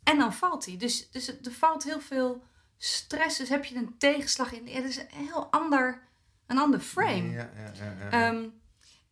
En 0.03 0.17
dan 0.17 0.33
valt 0.33 0.65
hij. 0.65 0.77
Dus, 0.77 1.11
dus 1.11 1.27
het- 1.27 1.45
er 1.45 1.51
valt 1.51 1.83
heel 1.83 1.99
veel 2.01 2.43
stress. 2.77 3.37
Dus 3.37 3.49
heb 3.49 3.65
je 3.65 3.75
een 3.75 3.95
tegenslag 3.97 4.53
in. 4.53 4.67
Het 4.75 4.83
is 4.85 4.97
een 4.97 5.05
heel 5.27 5.47
ander, 5.51 6.01
een 6.47 6.57
ander 6.57 6.79
frame. 6.79 7.29
Ja, 7.31 7.49
ja, 7.55 7.71
ja. 7.73 7.95
ja, 8.11 8.29
ja. 8.31 8.31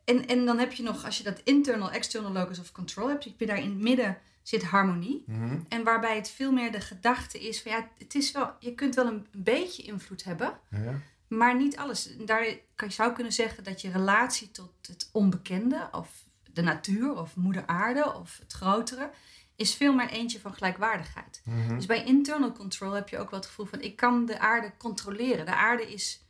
En, 0.05 0.27
en 0.27 0.45
dan 0.45 0.57
heb 0.59 0.73
je 0.73 0.83
nog, 0.83 1.05
als 1.05 1.17
je 1.17 1.23
dat 1.23 1.41
internal, 1.43 1.91
external 1.91 2.31
locus 2.31 2.59
of 2.59 2.71
control 2.71 3.07
hebt, 3.09 3.23
heb 3.23 3.39
je 3.39 3.45
daar 3.45 3.59
in 3.59 3.69
het 3.69 3.79
midden 3.81 4.17
zit 4.41 4.63
harmonie. 4.63 5.23
Mhm. 5.25 5.59
En 5.69 5.83
waarbij 5.83 6.15
het 6.15 6.29
veel 6.29 6.51
meer 6.51 6.71
de 6.71 6.81
gedachte 6.81 7.47
is 7.47 7.61
van 7.61 7.71
ja, 7.71 7.89
het 7.97 8.15
is 8.15 8.31
wel, 8.31 8.51
je 8.59 8.75
kunt 8.75 8.95
wel 8.95 9.07
een 9.07 9.27
beetje 9.31 9.83
invloed 9.83 10.23
hebben, 10.23 10.59
Ja. 10.69 10.99
maar 11.27 11.55
niet 11.55 11.77
alles. 11.77 12.09
Daar 12.25 12.45
kan 12.75 12.87
je 12.87 12.93
zou 12.93 13.13
kunnen 13.13 13.33
zeggen 13.33 13.63
dat 13.63 13.81
je 13.81 13.91
relatie 13.91 14.51
tot 14.51 14.71
het 14.87 15.09
onbekende 15.11 15.87
of 15.91 16.23
de 16.53 16.61
natuur 16.61 17.17
of 17.17 17.35
moeder 17.35 17.63
aarde 17.65 18.13
of 18.13 18.37
het 18.41 18.53
grotere 18.53 19.09
is 19.55 19.75
veel 19.75 19.93
meer 19.93 20.09
eentje 20.09 20.39
van 20.39 20.53
gelijkwaardigheid. 20.53 21.41
Mhm. 21.43 21.75
Dus 21.75 21.85
bij 21.85 22.03
internal 22.03 22.51
control 22.51 22.91
heb 22.91 23.09
je 23.09 23.17
ook 23.17 23.29
wel 23.29 23.39
het 23.39 23.47
gevoel 23.47 23.65
van 23.65 23.81
ik 23.81 23.95
kan 23.95 24.25
de 24.25 24.39
aarde 24.39 24.71
controleren. 24.77 25.45
De 25.45 25.55
aarde 25.55 25.93
is, 25.93 26.25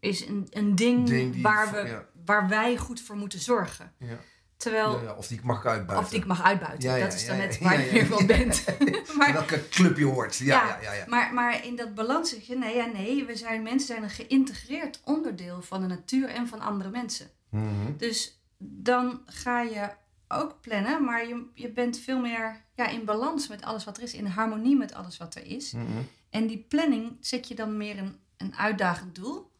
is 0.00 0.26
een, 0.26 0.46
een 0.50 0.74
ding, 0.74 1.42
waar, 1.42 1.70
we, 1.70 1.88
ja. 1.88 2.06
Waar 2.26 2.48
wij 2.48 2.76
goed 2.76 3.00
voor 3.00 3.16
moeten 3.16 3.40
zorgen. 3.40 3.92
Ja. 3.98 4.18
Terwijl, 4.56 4.96
Ja, 4.96 5.02
ja, 5.02 5.14
Of 5.14 5.26
die 5.26 5.40
mag 5.42 5.58
ik 5.58 5.66
uitbuiten. 5.66 6.04
of 6.04 6.10
die 6.10 6.20
ik 6.20 6.26
mag 6.26 6.42
uitbuiten. 6.42 6.88
Ja, 6.88 6.96
ja, 6.96 7.04
dat 7.04 7.14
is 7.14 7.26
dan 7.26 7.36
ja, 7.36 7.42
net 7.42 7.54
ja, 7.54 7.64
waar 7.64 7.72
ja, 7.72 7.80
je 7.80 7.86
ja. 7.86 7.92
weer 7.92 8.06
van 8.06 8.26
bent. 8.26 8.64
maar, 9.18 9.32
Welke 9.32 9.68
club 9.68 9.96
je 9.96 10.04
hoort. 10.04 10.36
Ja, 10.36 10.66
ja, 10.66 10.78
ja. 10.80 10.92
ja, 10.92 11.04
maar, 11.08 11.34
maar 11.34 11.64
in 11.64 11.76
dat 11.76 11.94
balans 11.94 12.30
zeg 12.30 12.46
je, 12.46 12.56
nee, 12.56 12.76
ja, 12.76 12.86
nee, 12.86 13.24
we 13.24 13.36
zijn, 13.36 13.62
mensen 13.62 13.86
zijn 13.86 14.02
een 14.02 14.10
geïntegreerd 14.10 15.00
onderdeel 15.04 15.62
van 15.62 15.80
de 15.80 15.86
natuur 15.86 16.28
en 16.28 16.48
van 16.48 16.60
andere 16.60 16.90
mensen. 16.90 17.30
Mhm. 17.50 17.96
Dus 17.96 18.40
dan 18.58 19.20
ga 19.26 19.60
je 19.60 19.90
ook 20.28 20.60
plannen, 20.60 21.04
maar 21.04 21.28
je, 21.28 21.44
je 21.54 21.70
bent 21.70 21.98
veel 21.98 22.20
meer 22.20 22.64
ja, 22.74 22.88
in 22.88 23.04
balans 23.04 23.48
met 23.48 23.62
alles 23.62 23.84
wat 23.84 23.96
er 23.96 24.02
is, 24.02 24.14
in 24.14 24.26
harmonie 24.26 24.76
met 24.76 24.94
alles 24.94 25.16
wat 25.16 25.34
er 25.34 25.46
is. 25.46 25.72
Mhm. 25.72 25.84
En 26.30 26.46
die 26.46 26.64
planning 26.68 27.16
zet 27.20 27.48
je 27.48 27.54
dan 27.54 27.76
meer 27.76 27.98
een, 27.98 28.16
een 28.36 28.56
uitdagend 28.56 29.14
doel, 29.14 29.50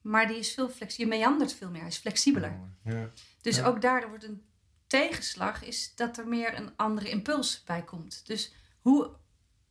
maar 0.00 0.26
die 0.26 0.36
is 0.38 0.52
veel 0.54 0.68
flexibel. 0.68 1.12
Je 1.16 1.18
meandert 1.18 1.52
veel 1.52 1.70
meer, 1.70 1.80
hij 1.80 1.90
is 1.90 1.96
flexibeler. 1.96 2.58
Ja. 2.84 3.08
Dus 3.40 3.56
Ja. 3.56 3.64
ook 3.66 3.80
daar 3.80 4.08
wordt 4.08 4.24
een 4.24 4.42
tegenslag, 4.86 5.64
is 5.64 5.94
dat 5.94 6.18
er 6.18 6.28
meer 6.28 6.56
een 6.58 6.70
andere 6.76 7.08
impuls 7.10 7.62
bij 7.64 7.82
komt. 7.84 8.26
Dus 8.26 8.52
hoe, 8.80 9.10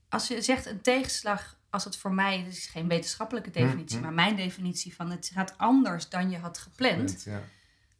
als 0.09 0.27
je 0.27 0.41
zegt 0.41 0.65
een 0.65 0.81
tegenslag, 0.81 1.57
als 1.69 1.83
het 1.83 1.95
voor 1.97 2.13
mij, 2.13 2.43
dit 2.43 2.53
is 2.53 2.67
geen 2.67 2.87
wetenschappelijke 2.87 3.51
definitie, 3.51 3.97
hm. 3.97 4.03
maar 4.03 4.13
mijn 4.13 4.35
definitie 4.35 4.95
van 4.95 5.11
het 5.11 5.29
gaat 5.33 5.57
anders 5.57 6.09
dan 6.09 6.29
je 6.29 6.37
had 6.37 6.57
gepland, 6.57 7.23
Ja. 7.23 7.41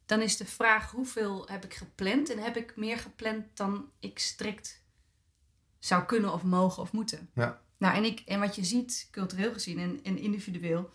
dan 0.06 0.20
is 0.20 0.36
de 0.36 0.44
vraag 0.46 0.90
hoeveel 0.90 1.46
heb 1.48 1.64
ik 1.64 1.74
gepland 1.74 2.30
en 2.30 2.38
heb 2.38 2.56
ik 2.56 2.76
meer 2.76 2.98
gepland 2.98 3.56
dan 3.56 3.90
ik 3.98 4.18
strikt 4.18 4.82
zou 5.78 6.04
kunnen 6.04 6.32
of 6.32 6.42
mogen 6.42 6.82
of 6.82 6.92
moeten. 6.92 7.30
Ja. 7.34 7.60
Nou, 7.78 7.96
en, 7.96 8.04
ik, 8.04 8.20
en 8.20 8.40
wat 8.40 8.54
je 8.56 8.64
ziet, 8.64 9.08
cultureel 9.10 9.52
gezien 9.52 9.78
en, 9.78 10.00
en 10.02 10.18
individueel, 10.18 10.90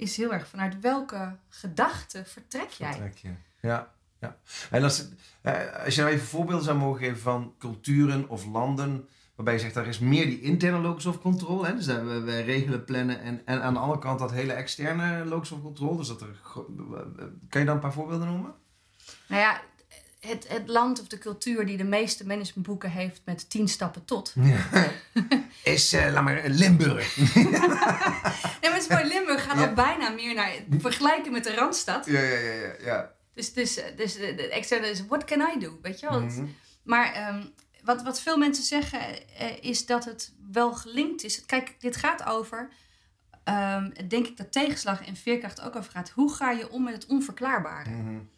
is 0.00 0.16
heel 0.16 0.32
erg 0.32 0.48
vanuit 0.48 0.80
welke 0.80 1.36
gedachte 1.48 2.24
vertrek 2.24 2.68
jij? 2.68 2.92
Vertrek 2.92 3.18
je. 3.18 3.32
Ja, 3.60 3.92
ja. 4.20 4.36
En 4.70 4.82
als, 4.82 5.08
eh, 5.42 5.84
als 5.84 5.94
je 5.94 6.00
nou 6.00 6.12
even 6.12 6.26
voorbeelden 6.26 6.64
zou 6.64 6.78
mogen 6.78 7.00
geven 7.00 7.20
van 7.20 7.54
culturen 7.58 8.28
of 8.28 8.46
landen 8.46 9.08
waarbij 9.34 9.54
je 9.54 9.60
zegt, 9.60 9.76
er 9.76 9.86
is 9.86 9.98
meer 9.98 10.26
die 10.26 10.40
interne 10.40 10.78
locus 10.78 11.06
of 11.06 11.20
control. 11.20 11.64
Hè? 11.64 11.74
Dus 11.74 11.86
dat 11.86 12.02
we, 12.02 12.20
we 12.20 12.40
regelen, 12.40 12.84
plannen 12.84 13.20
en, 13.20 13.42
en 13.44 13.62
aan 13.62 13.72
de 13.72 13.78
andere 13.78 13.98
kant 13.98 14.18
dat 14.18 14.32
hele 14.32 14.52
externe 14.52 15.24
locus 15.24 15.50
of 15.50 15.62
control. 15.62 15.96
Dus 15.96 16.08
dat 16.08 16.20
er, 16.20 16.40
kan 17.48 17.60
je 17.60 17.66
dan 17.66 17.74
een 17.74 17.80
paar 17.80 17.92
voorbeelden 17.92 18.28
noemen? 18.28 18.54
Nou 19.28 19.40
ja, 19.40 19.60
het, 20.20 20.48
het 20.48 20.68
land 20.68 21.00
of 21.00 21.06
de 21.06 21.18
cultuur 21.18 21.66
die 21.66 21.76
de 21.76 21.84
meeste 21.84 22.26
managementboeken 22.26 22.90
heeft 22.90 23.20
met 23.24 23.50
tien 23.50 23.68
stappen 23.68 24.04
tot. 24.04 24.34
is, 25.62 25.92
uh, 25.92 26.12
laat 26.12 26.22
maar, 26.22 26.42
Limburg. 26.46 27.16
nee, 27.34 27.52
maar 28.62 28.72
het 28.72 28.82
is 28.82 28.88
mooi. 28.88 29.04
Limburg 29.04 29.44
gaat 29.44 29.68
al 29.68 29.74
bijna 29.74 30.08
meer 30.08 30.34
naar 30.34 30.52
vergelijken 30.78 31.32
met 31.32 31.44
de 31.44 31.54
Randstad. 31.54 32.06
Ja, 32.06 32.20
ja, 32.20 32.36
ja. 32.36 32.52
ja, 32.52 32.72
ja. 32.80 33.12
Dus, 33.34 33.52
dus, 33.52 33.80
dus 33.96 34.14
de 34.14 34.48
externe 34.48 34.86
is, 34.86 35.06
what 35.06 35.24
can 35.24 35.40
I 35.40 35.58
do? 35.58 35.78
Weet 35.82 36.00
je 36.00 36.08
wel? 36.08 36.20
Mhm. 36.20 36.44
Maar 36.82 37.34
um, 37.34 37.54
wat, 37.84 38.02
wat 38.02 38.20
veel 38.20 38.36
mensen 38.36 38.64
zeggen 38.64 39.00
uh, 39.40 39.56
is 39.60 39.86
dat 39.86 40.04
het 40.04 40.32
wel 40.52 40.72
gelinkt 40.72 41.24
is. 41.24 41.46
Kijk, 41.46 41.74
dit 41.78 41.96
gaat 41.96 42.24
over, 42.24 42.68
um, 43.44 43.92
denk 44.08 44.26
ik 44.26 44.36
dat 44.36 44.52
tegenslag 44.52 45.06
en 45.06 45.16
veerkracht 45.16 45.60
ook 45.60 45.76
over 45.76 45.90
gaat. 45.90 46.10
Hoe 46.10 46.34
ga 46.34 46.50
je 46.50 46.70
om 46.70 46.84
met 46.84 46.94
het 46.94 47.06
onverklaarbare? 47.06 47.90
Mm 47.90 48.30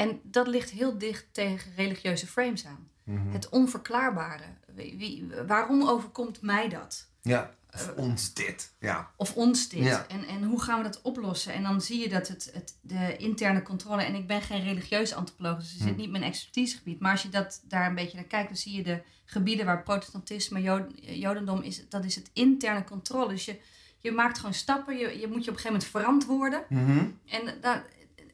en 0.00 0.20
dat 0.22 0.46
ligt 0.46 0.70
heel 0.70 0.98
dicht 0.98 1.26
tegen 1.32 1.72
religieuze 1.76 2.26
frames 2.26 2.66
aan. 2.66 2.88
Mhm. 3.04 3.30
Het 3.30 3.48
onverklaarbare. 3.48 4.44
Wie, 4.74 5.30
waarom 5.46 5.88
overkomt 5.88 6.42
mij 6.42 6.68
dat? 6.68 7.08
Ja, 7.22 7.54
of 7.72 7.88
uh, 7.88 7.96
ons 7.96 8.34
dit. 8.34 8.74
Ja. 8.78 9.10
Of 9.16 9.34
ons 9.34 9.68
dit. 9.68 10.06
En, 10.06 10.24
en 10.26 10.42
hoe 10.44 10.62
gaan 10.62 10.78
we 10.78 10.84
dat 10.84 11.02
oplossen? 11.02 11.52
En 11.52 11.62
dan 11.62 11.80
zie 11.80 12.00
je 12.00 12.08
dat 12.08 12.28
het, 12.28 12.50
het, 12.52 12.76
de 12.80 13.16
interne 13.16 13.62
controle... 13.62 14.02
En 14.02 14.14
ik 14.14 14.26
ben 14.26 14.42
geen 14.42 14.62
religieus 14.62 15.14
antropoloog, 15.14 15.58
dus 15.58 15.70
het 15.70 15.80
zit 15.80 15.90
mhm. 15.90 16.00
niet 16.00 16.10
mijn 16.10 16.22
expertisegebied. 16.22 17.00
Maar 17.00 17.12
als 17.12 17.22
je 17.22 17.28
dat, 17.28 17.62
daar 17.68 17.86
een 17.86 17.94
beetje 17.94 18.16
naar 18.16 18.26
kijkt, 18.26 18.48
dan 18.48 18.56
zie 18.56 18.76
je 18.76 18.82
de 18.82 19.02
gebieden 19.24 19.66
waar 19.66 19.82
protestantisme, 19.82 20.62
jodendom 21.00 21.62
is... 21.62 21.88
Dat 21.88 22.04
is 22.04 22.14
het 22.14 22.30
interne 22.32 22.84
controle. 22.84 23.28
Dus 23.28 23.44
je, 23.44 23.60
je 23.98 24.12
maakt 24.12 24.38
gewoon 24.38 24.54
stappen. 24.54 24.98
Je, 24.98 25.18
je 25.18 25.26
moet 25.28 25.44
je 25.44 25.50
op 25.50 25.56
een 25.56 25.62
gegeven 25.62 25.72
moment 25.72 25.90
verantwoorden. 25.90 26.64
Mhm. 26.68 27.04
En 27.26 27.60
daar 27.60 27.84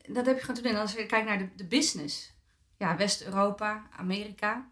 dat 0.08 0.26
heb 0.26 0.34
je 0.34 0.40
gewoon 0.40 0.62
te 0.62 0.68
doen. 0.68 0.76
Als 0.76 0.92
je 0.92 1.06
kijkt 1.06 1.26
naar 1.26 1.38
de, 1.38 1.48
de 1.56 1.66
business. 1.66 2.34
Ja, 2.78 2.96
West-Europa, 2.96 3.82
Amerika. 3.96 4.70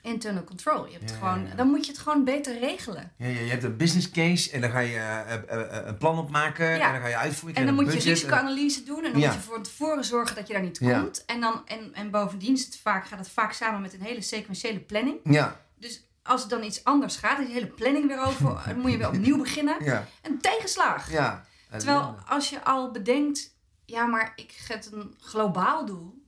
Internal 0.00 0.44
control. 0.44 0.86
Je 0.86 0.98
hebt 0.98 1.10
gewoon, 1.10 1.46
Dan 1.56 1.66
moet 1.66 1.86
je 1.86 1.92
het 1.92 2.00
gewoon 2.00 2.24
beter 2.24 2.58
regelen. 2.58 3.12
Ja, 3.16 3.26
ja, 3.26 3.40
je 3.40 3.50
hebt 3.50 3.62
een 3.62 3.76
business 3.76 4.10
case 4.10 4.50
en 4.50 4.60
dan 4.60 4.70
ga 4.70 4.78
je 4.78 4.96
uh, 4.96 5.58
uh, 5.58 5.86
een 5.86 5.98
plan 5.98 6.18
opmaken 6.18 6.72
en 6.72 6.92
dan 6.92 7.00
ga 7.00 7.06
je 7.06 7.16
uitvoeren. 7.16 7.58
En 7.58 7.66
dan 7.66 7.74
moet 7.74 7.92
je 7.92 7.98
risicoanalyse 7.98 8.82
doen 8.82 9.04
en 9.04 9.12
dan 9.12 9.20
moet 9.20 9.32
je 9.32 9.40
voor 9.40 9.62
tevoren 9.62 10.04
zorgen 10.04 10.36
dat 10.36 10.46
je 10.46 10.52
daar 10.52 10.62
niet 10.62 10.78
komt. 10.78 11.24
En, 11.24 11.40
dan, 11.40 11.62
en, 11.66 11.94
en 11.94 12.10
bovendien 12.10 12.54
is 12.54 12.64
het 12.64 12.76
vaak, 12.76 13.06
gaat 13.06 13.18
het 13.18 13.30
vaak 13.30 13.52
samen 13.52 13.80
met 13.80 13.94
een 13.94 14.02
hele 14.02 14.20
sequentiële 14.20 14.80
planning. 14.80 15.16
Ja. 15.24 15.60
Dus 15.78 16.06
als 16.22 16.40
het 16.40 16.50
dan 16.50 16.62
iets 16.62 16.84
anders 16.84 17.16
gaat, 17.16 17.38
is 17.38 17.46
de 17.46 17.52
hele 17.52 17.66
planning 17.66 18.06
weer 18.06 18.20
over, 18.20 18.60
dan 18.66 18.78
moet 18.78 18.90
je 18.90 18.98
weer 18.98 19.08
opnieuw 19.08 19.38
beginnen. 19.38 19.76
Een 20.22 20.40
tegenslag. 20.40 21.10
Ja. 21.10 21.44
Terwijl 21.70 22.16
als 22.28 22.50
je 22.50 22.64
al 22.64 22.90
bedenkt, 22.90 23.51
ja, 23.92 24.06
maar 24.06 24.32
ik 24.36 24.52
zet 24.52 24.92
een 24.92 25.14
globaal 25.18 25.86
doel. 25.86 26.22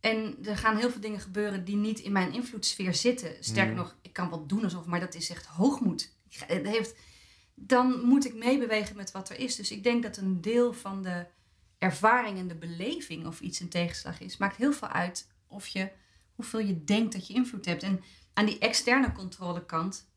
En 0.00 0.38
er 0.44 0.56
gaan 0.56 0.76
heel 0.76 0.90
veel 0.90 1.00
dingen 1.00 1.20
gebeuren 1.20 1.64
die 1.64 1.76
niet 1.76 1.98
in 2.00 2.12
mijn 2.12 2.32
invloedssfeer 2.32 2.94
zitten. 2.94 3.36
Sterker 3.40 3.72
mm. 3.72 3.78
nog, 3.78 3.96
ik 4.02 4.12
kan 4.12 4.28
wat 4.28 4.48
doen 4.48 4.64
alsof, 4.64 4.86
maar 4.86 5.00
dat 5.00 5.14
is 5.14 5.30
echt 5.30 5.46
hoogmoed. 5.46 6.16
Het 6.28 6.66
heeft, 6.66 6.94
dan 7.54 8.00
moet 8.04 8.26
ik 8.26 8.34
meebewegen 8.34 8.96
met 8.96 9.10
wat 9.10 9.30
er 9.30 9.38
is. 9.38 9.56
Dus 9.56 9.70
ik 9.70 9.82
denk 9.82 10.02
dat 10.02 10.16
een 10.16 10.40
deel 10.40 10.72
van 10.72 11.02
de 11.02 11.26
ervaring 11.78 12.38
en 12.38 12.48
de 12.48 12.54
beleving 12.54 13.26
of 13.26 13.40
iets 13.40 13.60
een 13.60 13.68
tegenslag 13.68 14.20
is, 14.20 14.36
maakt 14.36 14.56
heel 14.56 14.72
veel 14.72 14.88
uit 14.88 15.30
of 15.46 15.66
je, 15.66 15.90
hoeveel 16.34 16.60
je 16.60 16.84
denkt 16.84 17.12
dat 17.12 17.26
je 17.26 17.34
invloed 17.34 17.64
hebt. 17.64 17.82
En 17.82 18.02
aan 18.34 18.46
die 18.46 18.58
externe 18.58 19.12
controlekant, 19.12 20.08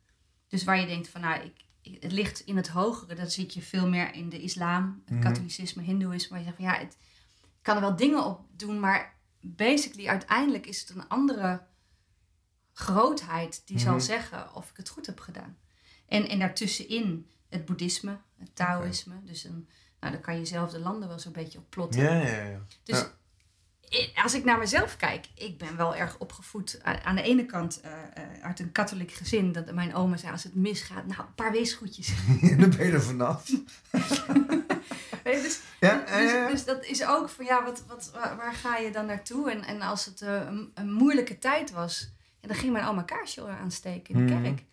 dus 0.48 0.64
waar 0.64 0.80
je 0.80 0.88
denkt 0.88 1.10
van 1.10 1.22
nou, 1.22 1.44
ik, 1.44 1.66
het 2.00 2.12
ligt 2.12 2.40
in 2.40 2.56
het 2.56 2.68
hogere. 2.68 3.16
Dat 3.16 3.32
zie 3.32 3.50
je 3.54 3.62
veel 3.62 3.88
meer 3.90 4.14
in 4.14 4.30
de 4.30 4.42
islam, 4.42 5.02
het 5.06 5.14
mhm. 5.14 5.24
katholicisme, 5.24 5.84
hindoeïsme. 5.84 6.30
Waar 6.30 6.40
je 6.40 6.44
zegt 6.44 6.58
van 6.58 6.66
ja, 6.66 6.78
het 6.78 6.98
kan 7.62 7.76
er 7.76 7.82
wel 7.82 7.96
dingen 7.96 8.26
op 8.26 8.46
doen, 8.56 8.80
maar 8.80 9.16
basically 9.40 10.08
uiteindelijk 10.08 10.66
is 10.66 10.80
het 10.80 10.90
een 10.90 11.08
andere 11.08 11.64
grootheid 12.74 13.62
die 13.66 13.80
zal 13.80 13.96
mhm. 13.96 14.02
zeggen 14.02 14.56
of 14.56 14.70
ik 14.70 14.78
het 14.78 14.90
goed 14.90 15.06
heb 15.06 15.20
gedaan. 15.20 15.58
En, 16.08 16.30
en 16.30 16.40
daartussenin 16.40 17.30
het 17.50 17.66
boeddhisme, 17.66 18.18
het 18.38 18.56
Taoïsme. 18.56 19.24
Dus 19.24 19.44
een, 19.44 19.70
nou, 20.00 20.14
dan 20.14 20.22
kan 20.22 20.38
je 20.38 20.46
zelf 20.46 20.72
de 20.72 20.80
landen 20.80 21.08
wel 21.08 21.20
zo'n 21.20 21.32
beetje 21.32 21.60
op 21.60 21.70
plotten. 21.70 22.02
Ja, 22.02 22.14
ja, 22.14 22.44
ja. 22.44 22.62
Dus 22.84 23.06
als 24.16 24.34
ik 24.34 24.44
naar 24.44 24.58
mezelf 24.58 24.98
kijk, 24.98 25.28
ik 25.36 25.58
ben 25.58 25.78
wel 25.78 25.96
erg 25.96 26.18
opgevoed. 26.18 26.80
Aan 26.84 27.16
de 27.16 27.22
ene 27.22 27.46
kant 27.46 27.82
uh, 27.86 27.92
uit 28.42 28.60
een 28.60 28.72
katholiek 28.72 29.12
gezin. 29.12 29.52
Dat 29.52 29.72
mijn 29.72 29.96
oma 29.96 30.18
zei, 30.18 30.32
als 30.32 30.44
het 30.44 30.56
misgaat, 30.56 31.06
nou, 31.06 31.20
een 31.20 31.36
paar 31.36 31.52
weesgoedjes. 31.52 32.14
Dan 32.60 32.70
ben 32.70 32.86
je 32.86 32.92
er 32.92 33.02
vanaf. 33.02 33.46
dus, 35.24 35.60
ja, 35.80 36.04
dus, 36.06 36.52
dus, 36.52 36.66
dat 36.66 36.86
is 36.86 37.06
ook 37.06 37.30
van, 37.30 37.46
ja, 37.46 37.64
wat, 37.64 37.84
wat, 37.88 38.12
waar, 38.14 38.54
ga 38.54 38.78
je 38.78 38.92
dan 38.92 39.06
naartoe? 39.06 39.52
En, 39.52 39.64
en 39.64 39.82
als 39.82 40.06
het 40.06 40.22
uh, 40.22 40.34
een, 40.34 40.72
een, 40.74 40.92
moeilijke 40.92 41.40
tijd 41.40 41.72
was, 41.72 42.12
ja, 42.40 42.48
dan 42.48 42.58
ging 42.58 42.74
mijn 42.74 42.86
oma 42.86 43.02
kaarsje 43.02 43.48
aansteken 43.48 44.16
in 44.16 44.28
de 44.28 44.34
mhm. 44.34 44.44
kerk. 44.44 44.64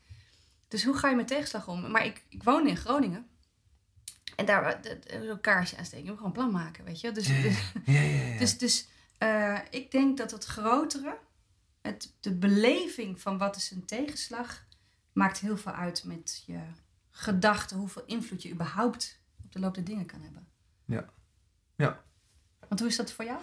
Dus 0.69 0.85
hoe 0.85 0.97
ga 0.97 1.09
je 1.09 1.17
met 1.17 1.29
tegenslag 1.29 1.69
om? 1.69 1.91
Maar 1.91 2.05
ik, 2.05 2.23
ik 2.29 2.43
woonde 2.43 2.71
in 2.71 2.77
Groningen. 2.77 3.27
En 4.37 4.47
daar 4.47 4.81
een 5.07 5.41
kaarsje 5.41 5.77
aansteken. 5.77 6.05
Je 6.05 6.11
moet 6.11 6.19
gewoon 6.19 6.33
plan 6.33 6.51
maken, 6.51 6.85
weet 6.85 7.01
je. 7.01 7.13
Dus, 7.13 7.27
dus, 7.27 7.73
ja, 7.85 8.01
ja, 8.01 8.39
dus, 8.39 8.59
dus 8.59 8.89
uh, 9.19 9.59
ik 9.71 9.91
denk 9.91 10.19
dat 10.19 10.31
het 10.31 10.45
grotere, 10.45 11.19
het, 11.81 12.15
de 12.21 12.35
beleving 12.35 13.21
van 13.21 13.39
wat 13.39 13.57
is 13.57 13.71
een 13.71 13.85
tegenslag, 13.85 14.67
maakt 15.13 15.39
heel 15.39 15.57
veel 15.57 15.73
uit 15.73 16.05
met 16.05 16.43
je 16.47 16.61
gedachten, 17.11 17.77
hoeveel 17.77 18.03
invloed 18.07 18.43
je 18.43 18.51
überhaupt 18.51 19.21
op 19.45 19.53
de 19.53 19.59
loop 19.59 19.75
der 19.75 19.85
dingen 19.85 20.07
kan 20.07 20.23
hebben. 20.23 20.49
Ja. 20.85 21.05
Ja. 21.77 22.03
Want 22.69 22.81
hoe 22.81 22.89
is 22.89 22.97
dat 22.97 23.13
voor 23.13 23.25
jou? 23.25 23.41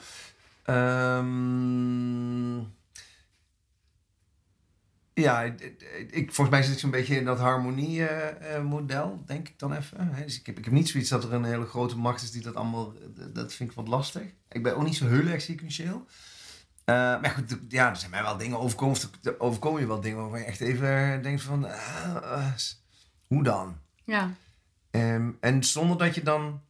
Um, 0.67 2.75
ja, 5.21 5.41
ik, 6.09 6.25
volgens 6.25 6.49
mij 6.49 6.63
zit 6.63 6.73
ik 6.73 6.79
zo'n 6.79 6.91
beetje 6.91 7.15
in 7.15 7.25
dat 7.25 7.39
harmonie-model, 7.39 9.07
uh, 9.07 9.13
uh, 9.13 9.25
denk 9.25 9.47
ik 9.47 9.59
dan 9.59 9.73
even. 9.73 10.15
Dus 10.25 10.39
ik 10.39 10.45
heb, 10.45 10.57
ik 10.57 10.63
heb 10.63 10.73
niet 10.73 10.89
zoiets 10.89 11.09
dat 11.09 11.23
er 11.23 11.33
een 11.33 11.43
hele 11.43 11.65
grote 11.65 11.97
macht 11.97 12.21
is 12.21 12.31
die 12.31 12.41
dat 12.41 12.55
allemaal... 12.55 12.93
Dat 13.33 13.53
vind 13.53 13.69
ik 13.69 13.75
wat 13.75 13.87
lastig. 13.87 14.23
Ik 14.49 14.63
ben 14.63 14.75
ook 14.75 14.83
niet 14.83 14.95
zo 14.95 15.07
heel 15.07 15.27
erg 15.27 15.41
sequentieel. 15.41 16.05
Uh, 16.85 16.95
maar 16.95 17.29
goed, 17.29 17.57
ja, 17.69 17.89
er 17.89 17.95
zijn 17.95 18.11
mij 18.11 18.21
wel 18.21 18.37
dingen 18.37 18.59
overkomen. 18.59 18.97
Of 18.97 19.09
overkomen 19.37 19.81
je 19.81 19.87
wel 19.87 20.01
dingen 20.01 20.17
waarvan 20.17 20.39
je 20.39 20.45
echt 20.45 20.61
even 20.61 21.21
denkt 21.23 21.41
van... 21.41 21.67
hoe 23.27 23.43
dan? 23.43 23.77
Ja. 24.03 24.33
Um, 24.91 25.37
en 25.39 25.63
zonder 25.63 25.97
dat 25.97 26.15
je 26.15 26.23
dan... 26.23 26.61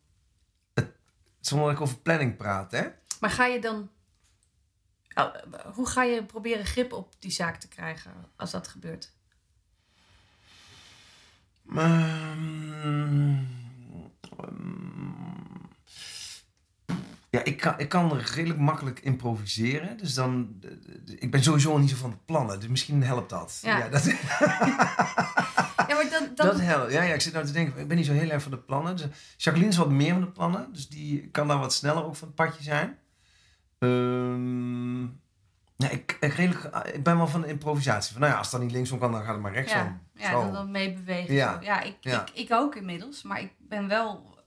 zonder 1.39 1.67
dat 1.67 1.75
ik 1.75 1.81
over 1.81 1.97
planning 1.97 2.37
praat, 2.37 2.71
hè? 2.71 2.83
Maar 3.19 3.29
ga 3.29 3.45
je 3.45 3.61
dan 3.61 3.89
hoe 5.73 5.87
ga 5.87 6.03
je 6.03 6.23
proberen 6.23 6.65
grip 6.65 6.93
op 6.93 7.13
die 7.19 7.31
zaak 7.31 7.59
te 7.59 7.67
krijgen 7.67 8.11
als 8.35 8.51
dat 8.51 8.67
gebeurt? 8.67 9.13
Ehm, 11.75 13.35
ja, 17.29 17.43
ik 17.43 17.57
kan, 17.57 17.79
ik 17.79 17.89
kan 17.89 18.17
redelijk 18.17 18.59
makkelijk 18.59 18.99
improviseren. 18.99 19.97
Dus 19.97 20.13
dan, 20.13 20.59
ik 21.05 21.31
ben 21.31 21.43
sowieso 21.43 21.77
niet 21.77 21.89
zo 21.89 21.95
van 21.95 22.19
plannen. 22.25 22.59
Dus 22.59 22.69
misschien 22.69 23.03
helpt 23.03 23.29
dat. 23.29 23.59
Ja, 23.61 23.89
dat, 23.89 24.03
ja 25.87 25.95
maar 25.95 26.07
dan, 26.09 26.29
dan... 26.35 26.47
dat 26.47 26.59
helpt. 26.59 26.91
Ja, 26.91 27.03
ja, 27.03 27.13
ik 27.13 27.21
zit 27.21 27.33
nou 27.33 27.45
te 27.45 27.51
denken, 27.51 27.81
ik 27.81 27.87
ben 27.87 27.97
niet 27.97 28.05
zo 28.05 28.13
heel 28.13 28.29
erg 28.29 28.41
van 28.41 28.51
de 28.51 28.57
plannen. 28.57 28.95
Dus 28.95 29.05
Jacqueline 29.37 29.71
is 29.71 29.77
wat 29.77 29.89
meer 29.89 30.13
van 30.13 30.21
de 30.21 30.31
plannen. 30.31 30.73
Dus 30.73 30.87
die 30.87 31.29
kan 31.29 31.47
daar 31.47 31.59
wat 31.59 31.73
sneller 31.73 32.05
ook 32.05 32.15
van 32.15 32.27
het 32.27 32.35
padje 32.35 32.63
zijn. 32.63 32.97
Um, 33.79 35.03
ja, 35.77 35.89
ik, 35.89 36.17
ik, 36.19 36.33
redelijk, 36.33 36.85
ik 36.93 37.03
ben 37.03 37.17
wel 37.17 37.27
van 37.27 37.41
de 37.41 37.47
improvisatie. 37.47 38.11
Van, 38.11 38.21
nou 38.21 38.33
ja, 38.33 38.39
als 38.39 38.51
dat 38.51 38.61
niet 38.61 38.71
linksom 38.71 38.99
kan, 38.99 39.11
dan 39.11 39.23
gaat 39.23 39.33
het 39.33 39.41
maar 39.41 39.53
rechtsom. 39.53 39.79
Ja, 39.79 39.99
ja 40.13 40.31
dan, 40.31 40.53
dan 40.53 40.71
meebewegen. 40.71 41.33
Ja, 41.33 41.59
ja, 41.61 41.81
ik, 41.81 41.95
Ik, 42.01 42.29
ik 42.33 42.51
ook 42.51 42.75
inmiddels. 42.75 43.23
Maar 43.23 43.39
ik 43.41 43.51
ben 43.57 43.87
wel... 43.87 44.39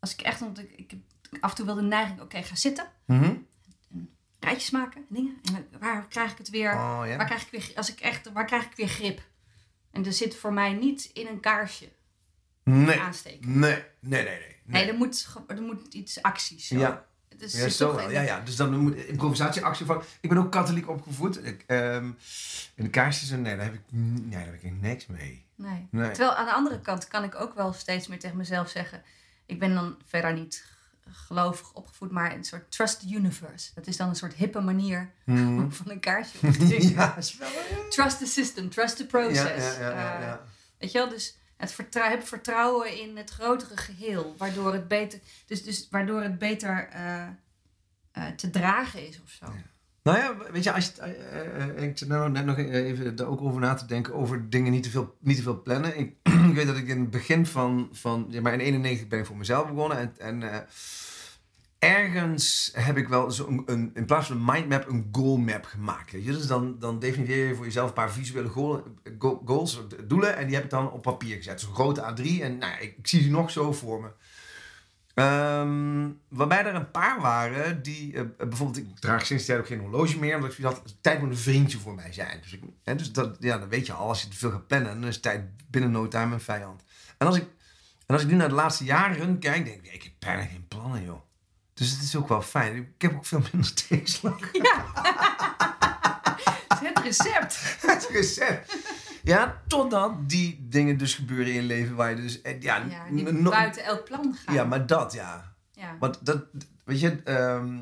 Als 0.00 0.12
ik 0.12 0.20
echt... 0.20 0.40
Want 0.40 0.58
ik, 0.58 0.72
ik 0.76 0.94
af 1.40 1.50
en 1.50 1.56
toe 1.56 1.66
wel 1.66 1.74
de 1.74 1.82
neiging... 1.82 2.20
Oké, 2.20 2.42
ga 2.42 2.54
zitten. 2.54 2.86
Mm 3.06 3.46
Rijtjes 4.40 4.70
maken. 4.70 5.04
Dingen. 5.08 5.38
En 5.54 5.68
waar 5.78 6.08
krijg 6.08 6.32
ik 6.32 6.38
het 6.38 6.50
weer... 6.50 6.72
Oh, 6.72 7.02
ja. 7.06 7.16
Waar 7.16 7.26
krijg 7.26 7.42
ik 7.42 7.50
weer... 7.50 7.72
Als 7.76 7.92
ik 7.92 8.00
echt... 8.00 8.32
Waar 8.32 8.44
krijg 8.44 8.64
ik 8.64 8.76
weer 8.76 8.88
grip? 8.88 9.22
En 9.90 10.06
er 10.06 10.12
zit 10.12 10.36
voor 10.36 10.52
mij 10.52 10.72
niet 10.72 11.04
in 11.04 11.26
een 11.26 11.40
kaarsje 11.40 11.88
nee. 12.64 13.00
aansteken. 13.00 13.58
Nee, 13.58 13.84
nee, 14.00 14.22
nee. 14.22 14.22
Nee, 14.24 14.38
nee. 14.38 14.82
nee 14.82 14.92
er, 14.92 14.96
moet, 14.96 15.36
er 15.46 15.62
moet 15.62 15.94
iets 15.94 16.22
acties. 16.22 16.66
Zo. 16.66 16.78
Ja. 16.78 17.06
Dus 17.38 17.52
ja, 17.52 17.68
zo 17.68 18.00
Ja, 18.00 18.20
ja, 18.20 18.40
dus 18.40 18.56
dan 18.56 18.76
moet 18.78 18.96
improvisatieactie 18.96 19.86
van. 19.86 20.02
Ik 20.20 20.28
ben 20.28 20.38
ook 20.38 20.52
katholiek 20.52 20.88
opgevoed. 20.88 21.46
Ik, 21.46 21.64
um, 21.66 22.16
in 22.74 22.84
de 22.84 22.90
kaarsjes, 22.90 23.30
nee, 23.30 23.56
daar 23.56 23.64
heb 23.64 23.74
ik, 23.74 23.80
nee, 23.90 24.30
daar 24.30 24.44
heb 24.44 24.62
ik 24.62 24.80
niks 24.80 25.06
mee. 25.06 25.44
Nee. 25.54 25.88
Terwijl 25.90 26.34
aan 26.34 26.46
de 26.46 26.52
andere 26.52 26.80
kant 26.80 27.08
kan 27.08 27.24
ik 27.24 27.34
ook 27.34 27.54
wel 27.54 27.72
steeds 27.72 28.06
meer 28.06 28.18
tegen 28.18 28.36
mezelf 28.36 28.68
zeggen. 28.68 29.02
Ik 29.46 29.58
ben 29.58 29.74
dan 29.74 29.96
verder 30.06 30.32
niet 30.32 30.64
gelovig 31.10 31.72
opgevoed, 31.72 32.10
maar 32.10 32.34
een 32.34 32.44
soort 32.44 32.70
trust 32.70 33.00
the 33.00 33.14
universe. 33.14 33.70
Dat 33.74 33.86
is 33.86 33.96
dan 33.96 34.08
een 34.08 34.14
soort 34.16 34.34
hippe 34.34 34.60
manier 34.60 35.10
om 35.26 35.72
van 35.72 35.90
een 35.90 36.00
kaarsje 36.00 36.38
ja, 36.94 37.16
is 37.16 37.36
wel... 37.36 37.48
Ja, 37.48 37.88
Trust 37.90 38.18
the 38.18 38.26
system, 38.26 38.70
trust 38.70 38.96
the 38.96 39.06
process. 39.06 39.76
ja, 39.76 39.80
ja, 39.80 39.90
ja, 39.90 40.14
Eh, 40.14 40.20
ja. 40.20 40.40
Weet 40.78 40.92
je 40.92 40.98
wel, 40.98 41.08
dus 41.08 41.36
het 41.56 41.72
vertrou 41.72 42.10
heb 42.10 42.26
vertrouwen 42.26 43.00
in 43.00 43.16
het 43.16 43.30
grotere 43.30 43.76
geheel, 43.76 44.34
waardoor 44.38 44.72
het 44.72 44.88
beter, 44.88 45.18
dus, 45.46 45.62
dus 45.62 45.88
waardoor 45.90 46.22
het 46.22 46.38
beter 46.38 46.88
eh, 46.88 47.22
eh, 48.12 48.26
te 48.36 48.50
dragen 48.50 49.08
is 49.08 49.20
of 49.22 49.30
zo. 49.30 49.46
Nou 50.02 50.18
ja, 50.18 50.36
weet 50.52 50.64
je, 50.64 50.72
als 50.72 50.92
je, 50.94 51.02
eh, 51.02 51.82
ik 51.82 51.98
zit 51.98 52.08
nou 52.08 52.30
net 52.30 52.44
nog 52.44 52.58
even 52.58 53.16
er 53.16 53.26
ook 53.26 53.40
over 53.40 53.60
na 53.60 53.74
te 53.74 53.86
denken 53.86 54.14
over 54.14 54.50
dingen 54.50 54.72
niet 54.72 54.82
te 54.82 54.90
veel, 54.90 55.16
niet 55.20 55.36
te 55.36 55.42
veel 55.42 55.62
plannen. 55.62 55.98
Ik, 55.98 56.14
weet 56.54 56.66
dat 56.66 56.76
ik 56.76 56.88
in 56.88 57.00
het 57.00 57.10
begin 57.10 57.46
van, 57.46 57.88
van 57.92 58.26
ja, 58.28 58.40
maar 58.40 58.52
in 58.52 58.60
91 58.60 59.08
ben 59.08 59.18
ik 59.18 59.26
voor 59.26 59.36
mezelf 59.36 59.68
begonnen 59.68 59.98
en, 59.98 60.12
en 60.18 60.66
ergens 61.84 62.70
heb 62.72 62.96
ik 62.96 63.08
wel 63.08 63.30
zo 63.30 63.46
een, 63.46 63.62
een, 63.66 63.90
in 63.94 64.04
plaats 64.04 64.26
van 64.26 64.36
een 64.36 64.44
mindmap 64.44 64.88
een 64.88 65.08
goalmap 65.12 65.64
gemaakt. 65.64 66.10
Je? 66.10 66.22
Dus 66.22 66.46
dan, 66.46 66.78
dan 66.78 66.98
definieer 66.98 67.46
je 67.46 67.54
voor 67.54 67.64
jezelf 67.64 67.88
een 67.88 67.94
paar 67.94 68.12
visuele 68.12 68.48
goal, 68.48 68.82
go- 69.18 69.42
goals, 69.44 69.80
doelen 70.04 70.36
en 70.36 70.46
die 70.46 70.54
heb 70.54 70.64
ik 70.64 70.70
dan 70.70 70.90
op 70.90 71.02
papier 71.02 71.36
gezet. 71.36 71.60
Zo'n 71.60 71.74
grote 71.74 72.14
A3 72.14 72.42
en 72.42 72.58
nou 72.58 72.80
ik, 72.80 72.96
zie 73.02 73.20
die 73.20 73.30
nog 73.30 73.50
zo 73.50 73.72
voor 73.72 74.00
me. 74.00 74.08
Ehm, 75.14 76.10
waarbij 76.28 76.64
er 76.64 76.74
een 76.74 76.90
paar 76.90 77.20
waren 77.20 77.82
die, 77.82 78.16
eh, 78.16 78.22
bijvoorbeeld, 78.38 78.76
ik 78.76 78.98
draag 78.98 79.26
sinds 79.26 79.44
tijd 79.44 79.58
ook 79.58 79.66
geen 79.66 79.80
horloge 79.80 80.18
meer, 80.18 80.36
omdat 80.36 80.58
ik 80.58 80.64
had, 80.64 80.96
tijd 81.00 81.20
moet 81.20 81.30
een 81.30 81.36
vriendje 81.36 81.78
voor 81.78 81.94
mij 81.94 82.12
zijn. 82.12 82.40
Dus, 82.40 82.52
ik, 82.52 82.62
hè, 82.82 82.94
dus 82.94 83.12
dat, 83.12 83.36
ja, 83.40 83.58
dan 83.58 83.68
weet 83.68 83.86
je 83.86 83.92
al, 83.92 84.08
als 84.08 84.22
je 84.22 84.28
te 84.28 84.36
veel 84.36 84.50
gaat 84.50 84.66
plannen, 84.66 85.00
dan 85.00 85.08
is 85.08 85.20
tijd 85.20 85.42
binnen 85.70 85.90
no 85.90 86.08
time 86.08 86.34
een 86.34 86.40
vijand. 86.40 86.82
En 87.18 87.26
als 87.26 87.36
ik, 87.36 87.46
en 88.06 88.14
als 88.14 88.22
ik 88.22 88.28
nu 88.30 88.34
naar 88.34 88.48
de 88.48 88.54
laatste 88.54 88.84
jaren 88.84 89.38
kijk, 89.38 89.64
denk 89.64 89.84
ik, 89.84 89.92
ik 89.92 90.02
heb 90.02 90.12
bijna 90.18 90.42
geen 90.42 90.68
plannen, 90.68 91.04
joh. 91.04 91.20
Dus 91.74 91.90
het 91.90 92.02
is 92.02 92.16
ook 92.16 92.28
wel 92.28 92.42
fijn. 92.42 92.76
Ik 92.76 93.02
heb 93.02 93.14
ook 93.14 93.26
veel 93.26 93.42
minder 93.52 93.74
tegenslag. 93.88 94.38
Ja. 94.52 94.84
Het 96.84 96.98
recept. 96.98 97.76
Het 97.86 98.08
recept. 98.12 98.76
Ja, 99.22 99.62
totdat 99.66 100.28
die 100.28 100.66
dingen 100.68 100.96
dus 100.98 101.14
gebeuren 101.14 101.46
in 101.46 101.54
je 101.54 101.62
leven 101.62 101.94
waar 101.96 102.10
je 102.10 102.16
dus... 102.16 102.42
eh, 102.42 102.60
Ja, 102.60 102.76
Ja, 102.76 103.04
die 103.10 103.30
n- 103.32 103.42
no- 103.42 103.50
buiten 103.50 103.84
elk 103.84 104.04
plan 104.04 104.36
gaan. 104.44 104.54
ja 104.54 104.64
maar 104.64 104.86
dat, 104.86 105.12
ja. 105.12 105.54
Ja. 105.72 105.96
Want 105.98 106.26
dat, 106.26 106.44
weet 106.84 107.00
je, 107.00 107.20
ehm 107.24 107.78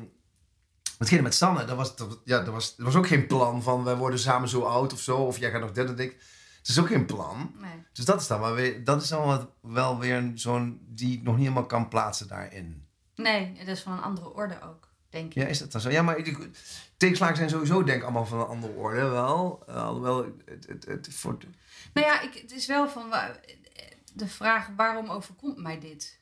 hetgene 0.97 1.21
met 1.21 1.35
Sanne, 1.35 1.65
dat 1.65 1.77
was, 1.77 1.95
dat, 1.95 2.19
ja, 2.23 2.37
dat, 2.43 2.53
was, 2.53 2.75
dat 2.75 2.85
was 2.85 2.95
ook 2.95 3.07
geen 3.07 3.27
plan 3.27 3.63
van 3.63 3.83
wij 3.83 3.95
worden 3.95 4.19
samen 4.19 4.49
zo 4.49 4.61
oud 4.61 4.93
of 4.93 4.99
zo, 4.99 5.17
of 5.17 5.37
jij 5.37 5.51
gaat 5.51 5.61
nog 5.61 5.71
dit 5.71 5.87
en 5.89 5.99
ik. 5.99 6.11
Het 6.59 6.67
is 6.71 6.79
ook 6.79 6.87
geen 6.87 7.05
plan. 7.05 7.51
Nee. 7.61 7.71
Dus 7.93 8.05
dat 8.05 8.21
is 8.21 8.27
dan, 8.27 8.39
maar 8.39 8.53
weer, 8.53 8.83
dat 8.83 9.01
is 9.01 9.07
dan 9.07 9.25
wat, 9.25 9.47
wel 9.61 9.99
weer 9.99 10.31
zo'n 10.35 10.81
die 10.89 11.17
ik 11.17 11.23
nog 11.23 11.33
niet 11.35 11.43
helemaal 11.43 11.65
kan 11.65 11.87
plaatsen 11.87 12.27
daarin. 12.27 12.82
Nee, 13.15 13.53
het 13.57 13.67
is 13.67 13.81
van 13.81 13.93
een 13.93 14.01
andere 14.01 14.33
orde 14.33 14.61
ook, 14.61 14.87
denk 15.09 15.25
ik. 15.25 15.33
Ja, 15.33 15.47
is 15.47 15.59
dat 15.59 15.71
dan 15.71 15.81
zo? 15.81 15.89
Ja, 15.89 16.01
maar 16.01 16.23
tegenslagen 16.97 17.35
zijn 17.35 17.49
sowieso 17.49 17.83
denk 17.83 17.97
ik 17.97 18.03
allemaal 18.03 18.25
van 18.25 18.39
een 18.39 18.45
andere 18.45 18.73
orde 18.73 19.07
wel. 19.07 19.63
Uh, 19.69 19.75
alhoewel, 19.75 20.25
het, 20.45 20.67
het, 20.67 20.85
het, 20.85 21.07
voor, 21.13 21.37
Nou 21.93 22.07
ja, 22.07 22.21
ik, 22.21 22.33
het 22.33 22.51
is 22.51 22.65
wel 22.65 22.89
van 22.89 23.13
de 24.13 24.27
vraag 24.27 24.69
waarom 24.75 25.09
overkomt 25.09 25.57
mij 25.57 25.79
dit? 25.79 26.21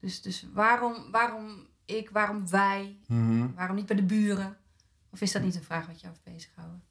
Dus, 0.00 0.22
dus 0.22 0.46
waarom, 0.52 1.10
waarom 1.10 1.66
ik, 1.84 2.10
waarom 2.10 2.48
wij, 2.48 2.98
waarom 3.54 3.76
niet 3.76 3.86
bij 3.86 3.96
de 3.96 4.02
buren? 4.02 4.56
Of 5.10 5.20
is 5.20 5.32
dat 5.32 5.42
niet 5.42 5.54
een 5.54 5.62
vraag 5.62 5.86
wat 5.86 6.00
je 6.00 6.08
af 6.08 6.22
bezighoudt? 6.22 6.84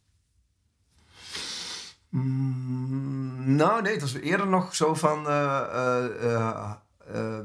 Mm, 2.09 3.55
nou, 3.55 3.81
nee, 3.81 3.91
het 3.91 4.01
was 4.01 4.13
eerder 4.13 4.47
nog 4.47 4.75
zo 4.75 4.93
van. 4.93 5.27
eh, 5.27 5.59
eh, 5.59 6.05
eh, 6.05 6.33
eh, 6.35 6.71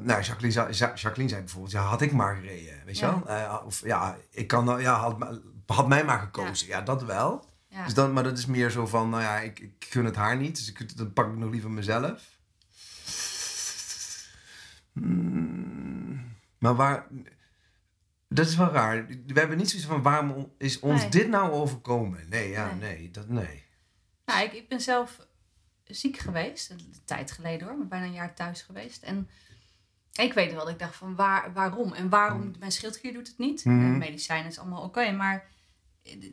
nou, 0.02 0.22
Jacqueline, 0.22 0.72
Jacqueline 0.72 1.28
zei 1.28 1.40
bijvoorbeeld: 1.40 1.72
ja, 1.72 1.82
had 1.82 2.00
ik 2.00 2.12
maar 2.12 2.36
gereden. 2.36 2.82
Weet 2.84 2.98
je 2.98 3.06
wel? 3.06 3.28
Eh, 3.28 3.62
of 3.64 3.84
ja, 3.84 4.16
ik 4.30 4.46
kan, 4.46 4.64
nou- 4.64 4.80
ja, 4.80 4.94
had, 4.94 5.38
had 5.66 5.88
mij 5.88 6.04
maar 6.04 6.18
gekozen. 6.18 6.66
Ja, 6.66 6.80
dat 6.80 7.02
wel. 7.04 7.52
Dus 7.84 7.94
dan, 7.94 8.12
maar 8.12 8.22
dat 8.22 8.38
is 8.38 8.46
meer 8.46 8.70
zo 8.70 8.86
van: 8.86 9.08
nou 9.10 9.22
ja, 9.22 9.38
ik, 9.38 9.60
ik 9.60 9.86
gun 9.88 10.04
het 10.04 10.16
haar 10.16 10.36
niet. 10.36 10.56
Dus 10.56 10.68
ik, 10.68 10.96
dan 10.96 11.12
pak 11.12 11.28
ik 11.28 11.36
nog 11.36 11.50
liever 11.50 11.70
mezelf. 11.70 12.22
Mm, 14.92 16.36
maar 16.58 16.74
waar. 16.74 17.06
Dat 18.28 18.46
is 18.46 18.56
wel 18.56 18.70
raar. 18.70 19.06
We 19.06 19.38
hebben 19.38 19.56
niet 19.56 19.70
zoiets 19.70 19.88
van: 19.88 20.02
waarom 20.02 20.52
is 20.58 20.80
ons 20.80 21.00
Nee. 21.00 21.10
dit 21.10 21.28
nou 21.28 21.50
overkomen? 21.52 22.28
Nee, 22.28 22.50
ja, 22.50 22.74
Nee. 22.74 22.96
nee. 22.98 23.10
dat, 23.10 23.28
nee. 23.28 23.64
Nou, 24.24 24.44
ik, 24.44 24.52
ik 24.52 24.68
ben 24.68 24.80
zelf 24.80 25.26
ziek 25.84 26.18
geweest, 26.18 26.70
een 26.70 26.94
tijd 27.04 27.30
geleden 27.32 27.68
hoor, 27.68 27.76
maar 27.76 27.86
bijna 27.86 28.04
een 28.06 28.12
jaar 28.12 28.34
thuis 28.34 28.62
geweest. 28.62 29.02
En 29.02 29.28
ik 30.20 30.32
weet 30.32 30.50
wel 30.52 30.60
dat 30.64 30.72
ik 30.72 30.78
dacht 30.78 30.96
van 30.96 31.14
waar, 31.14 31.52
waarom? 31.52 31.92
En 31.92 32.08
waarom, 32.08 32.52
mijn 32.58 32.72
schildklier 32.72 33.12
doet 33.12 33.28
het 33.28 33.38
niet. 33.38 33.62
De 33.62 33.70
medicijnen 33.70 34.50
is 34.50 34.58
allemaal 34.58 34.82
oké, 34.82 35.10
maar 35.12 35.46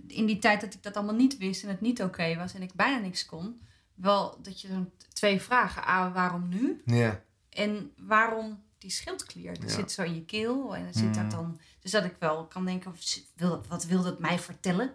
in 0.07 0.25
die 0.25 0.39
tijd 0.39 0.61
dat 0.61 0.73
ik 0.73 0.83
dat 0.83 0.95
allemaal 0.95 1.15
niet 1.15 1.37
wist 1.37 1.63
en 1.63 1.69
het 1.69 1.81
niet 1.81 2.01
oké 2.01 2.35
was 2.35 2.53
en 2.53 2.61
ik 2.61 2.73
bijna 2.73 2.97
niks 2.97 3.25
kon, 3.25 3.61
wel 3.95 4.41
dat 4.41 4.61
je 4.61 4.67
zo'n 4.67 4.91
twee 5.13 5.41
vragen. 5.41 5.87
A, 5.87 6.11
waarom 6.11 6.49
nu? 6.49 6.81
Ja. 6.85 7.21
En 7.49 7.91
waarom 7.97 8.63
die 8.77 8.91
schildklier? 8.91 9.53
Dat 9.59 9.69
Ja. 9.69 9.75
zit 9.75 9.91
zo 9.91 10.01
in 10.01 10.15
je 10.15 10.25
keel 10.25 10.75
en 10.75 10.83
dan 10.83 10.93
zit 10.93 11.13
dat 11.13 11.23
Mm. 11.23 11.29
dan... 11.29 11.59
Dus 11.79 11.91
dat 11.91 12.03
ik 12.03 12.15
wel 12.19 12.45
kan 12.47 12.65
denken, 12.65 12.91
of 12.91 12.97
zit- 12.99 13.31
wil, 13.35 13.63
wat 13.67 13.85
wil 13.85 14.01
dat 14.01 14.19
mij 14.19 14.39
vertellen? 14.39 14.89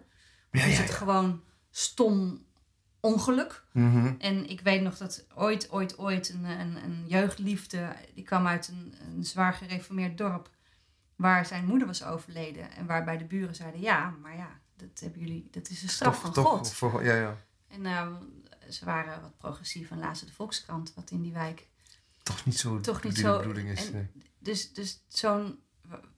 Of 0.51 0.59
Ja, 0.59 0.65
is 0.65 0.77
het 0.77 0.89
gewoon 0.89 1.43
stom 1.71 2.45
ongeluk? 3.13 3.63
Mhm. 3.71 4.13
En 4.19 4.49
ik 4.49 4.61
weet 4.61 4.81
nog 4.81 4.97
dat 4.97 5.25
ooit, 5.35 5.71
ooit, 5.71 5.97
ooit 5.97 6.29
een, 6.29 6.43
een, 6.43 6.83
een 6.83 7.03
jeugdliefde... 7.07 7.95
die 8.13 8.23
kwam 8.23 8.47
uit 8.47 8.67
een, 8.67 8.93
een 9.07 9.23
zwaar 9.25 9.53
gereformeerd 9.53 10.17
dorp... 10.17 10.49
waar 11.15 11.45
zijn 11.45 11.65
moeder 11.65 11.87
was 11.87 12.03
overleden. 12.03 12.71
En 12.71 12.85
waarbij 12.85 13.17
de 13.17 13.25
buren 13.25 13.55
zeiden... 13.55 13.81
ja, 13.81 14.13
maar 14.21 14.35
ja, 14.35 14.59
dat, 14.75 14.99
hebben 14.99 15.19
jullie, 15.21 15.47
dat 15.51 15.69
is 15.69 15.83
een 15.83 15.89
straf 15.89 16.13
Toch- 16.13 16.21
van 16.21 16.33
toch 16.33 16.45
God. 16.47 16.73
voor- 16.73 17.03
ja, 17.03 17.15
ja. 17.15 17.37
En 17.67 17.85
eh, 17.85 18.07
ze 18.69 18.85
waren 18.85 19.21
wat 19.21 19.37
progressief 19.37 19.91
en 19.91 19.99
lazen 19.99 20.27
de 20.27 20.33
Volkskrant... 20.33 20.93
wat 20.95 21.11
in 21.11 21.21
die 21.21 21.33
wijk 21.33 21.67
Toch 22.23 22.45
niet 22.45 22.59
zo 22.59 22.79
Toch 22.79 23.03
niet 23.03 23.17
zo- 23.17 23.31
de 23.31 23.37
bedoeling 23.47 23.69
is. 23.69 23.91
nee. 23.91 24.07
dus, 24.39 24.73
dus 24.73 24.99
zo'n. 25.07 25.59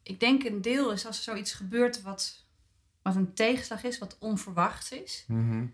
Ik 0.04 0.19
denk 0.19 0.43
een 0.43 0.62
deel 0.62 0.91
is 0.91 1.06
als 1.06 1.17
er 1.17 1.23
zoiets 1.23 1.54
gebeurt 1.54 2.02
wat, 2.02 2.45
wat 3.02 3.15
een 3.15 3.34
tegenslag 3.34 3.84
is, 3.84 3.97
wat 3.97 4.15
onverwachts 4.19 4.91
is. 4.91 5.23
Mhm. 5.28 5.65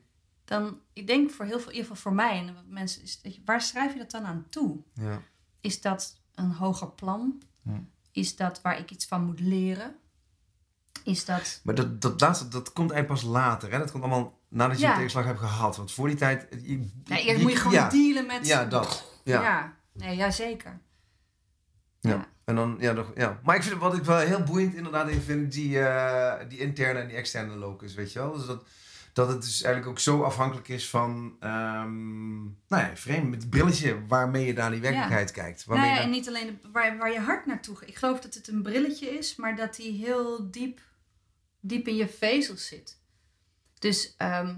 Dan, 0.46 0.80
ik 0.94 1.08
denk 1.08 1.32
voor 1.32 1.46
heel 1.46 1.60
veel, 1.60 1.70
in 1.72 1.76
ieder 1.76 1.90
geval 1.90 2.02
voor 2.12 2.14
mij 2.14 2.38
en 2.38 2.56
mensen, 2.68 3.02
is, 3.04 3.22
waar 3.46 3.62
schrijf 3.62 3.94
je 3.94 4.00
dat 4.00 4.12
dan 4.12 4.26
aan 4.26 4.46
toe? 4.50 4.78
Ja. 4.94 5.22
Is 5.62 5.82
dat 5.82 6.20
een 6.36 6.52
hoger 6.52 6.92
plan? 6.92 7.42
Ja. 7.62 7.84
Is 8.12 8.36
dat 8.36 8.62
waar 8.62 8.80
ik 8.80 8.92
iets 8.92 9.06
van 9.06 9.24
moet 9.26 9.40
leren? 9.40 9.96
Is 11.04 11.26
dat. 11.26 11.60
Maar 11.64 11.76
dat, 11.76 12.02
dat 12.02 12.22
laatste, 12.22 12.48
dat 12.48 12.74
komt 12.74 12.92
eigenlijk 12.92 13.22
pas 13.22 13.32
later. 13.32 13.72
Hè? 13.72 13.78
Dat 13.78 13.92
komt 13.92 14.04
allemaal 14.04 14.40
nadat 14.50 14.78
je 14.80 14.84
Ja. 14.84 14.90
een 14.90 14.96
tegenslag 14.96 15.26
hebt 15.26 15.40
gehad. 15.40 15.78
Want 15.78 15.92
voor 15.92 16.08
die 16.08 16.18
tijd... 16.18 16.48
Je, 16.62 16.90
Nee, 17.06 17.24
eerst 17.24 17.42
moet 17.42 17.52
je 17.52 17.58
gewoon 17.58 17.90
dealen 17.90 18.26
met. 18.26 18.48
Ja, 18.48 18.66
dat. 18.66 19.20
Ja. 19.24 19.42
Ja, 19.42 19.76
nee, 19.94 20.16
ja 20.16 20.32
zeker. 20.32 20.80
Ja. 22.00 22.28
En 22.44 22.56
dan, 22.56 22.76
ja, 22.80 22.92
nog, 22.92 23.12
ja. 23.16 23.40
Maar 23.44 23.56
ik 23.56 23.64
vind 23.64 23.80
wat 23.80 23.96
ik 23.98 24.04
wel 24.04 24.18
heel 24.18 24.44
boeiend 24.44 24.74
inderdaad 24.74 25.10
in 25.10 25.22
vind, 25.22 25.52
die, 25.52 25.80
eh, 25.80 26.50
die 26.50 26.60
interne 26.60 27.00
en 27.00 27.08
die 27.08 27.18
externe 27.18 27.56
locus, 27.56 27.94
weet 27.94 28.12
je 28.14 28.20
wel. 28.20 28.34
Dus 28.34 28.46
dat, 28.46 28.64
dat 29.15 29.28
het 29.28 29.41
dus 29.41 29.62
eigenlijk 29.62 29.91
ook 29.93 29.99
zo 29.99 30.21
afhankelijk 30.23 30.67
is 30.67 30.89
van, 30.89 31.36
ehm 31.39 32.43
nou 32.43 32.84
ja, 32.84 32.91
vreemd, 32.95 33.36
het 33.36 33.49
brilletje 33.49 34.06
waarmee 34.08 34.45
je 34.45 34.54
naar 34.54 34.71
die 34.71 34.82
werkelijkheid 34.82 35.32
kijkt. 35.32 35.65
Waarmee 35.65 35.86
Nou 35.86 35.97
ja, 35.99 36.04
en 36.06 36.10
niet 36.10 36.28
alleen 36.28 36.47
de- 36.62 36.69
waar, 36.71 36.97
waar 36.97 37.12
je 37.12 37.19
hart 37.19 37.45
naartoe 37.45 37.75
gaat. 37.75 37.89
Ik 37.89 37.95
geloof 37.95 38.19
dat 38.19 38.34
het 38.34 38.47
een 38.47 38.62
brilletje 38.62 39.08
is, 39.17 39.36
maar 39.36 39.56
dat 39.56 39.75
die 39.75 40.06
heel 40.06 40.51
diep, 40.51 40.80
diep 41.60 41.88
in 41.88 41.95
je 41.95 42.08
vezels 42.08 42.67
zit. 42.67 42.97
Dus 43.80 44.13
ehm, 44.17 44.56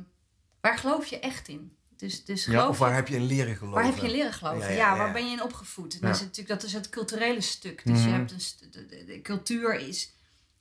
waar 0.61 0.77
geloof 0.77 1.05
je 1.05 1.19
echt 1.19 1.47
in? 1.47 1.75
Dus, 1.97 2.25
dus 2.25 2.45
ja, 2.45 2.67
of 2.67 2.77
waar 2.77 2.89
je, 2.89 2.95
heb 2.95 3.07
je 3.07 3.15
in 3.15 3.25
leren 3.25 3.55
geloven? 3.55 3.81
waar 3.81 3.89
heb 3.91 3.97
je 4.01 4.05
in 4.07 4.11
leren 4.11 4.33
geloven? 4.33 4.59
Ja, 4.59 4.67
Ja, 4.69 4.75
ja, 4.77 4.91
ja, 4.91 4.97
waar 4.97 5.11
ben 5.13 5.25
je 5.25 5.31
in 5.31 5.43
opgevoed? 5.43 5.93
En 5.93 6.01
dat, 6.01 6.15
is 6.15 6.21
natuurlijk, 6.21 6.47
dat 6.59 6.63
is 6.63 6.73
het 6.73 6.89
culturele 6.89 7.41
stuk. 7.41 7.81
Dus 7.85 8.01
je 8.03 8.07
Mhm. 8.09 8.17
hebt 8.17 8.31
een, 8.31 8.71
de, 8.71 8.85
de- 8.85 9.05
de 9.05 9.21
cultuur 9.21 9.73
is, 9.79 10.13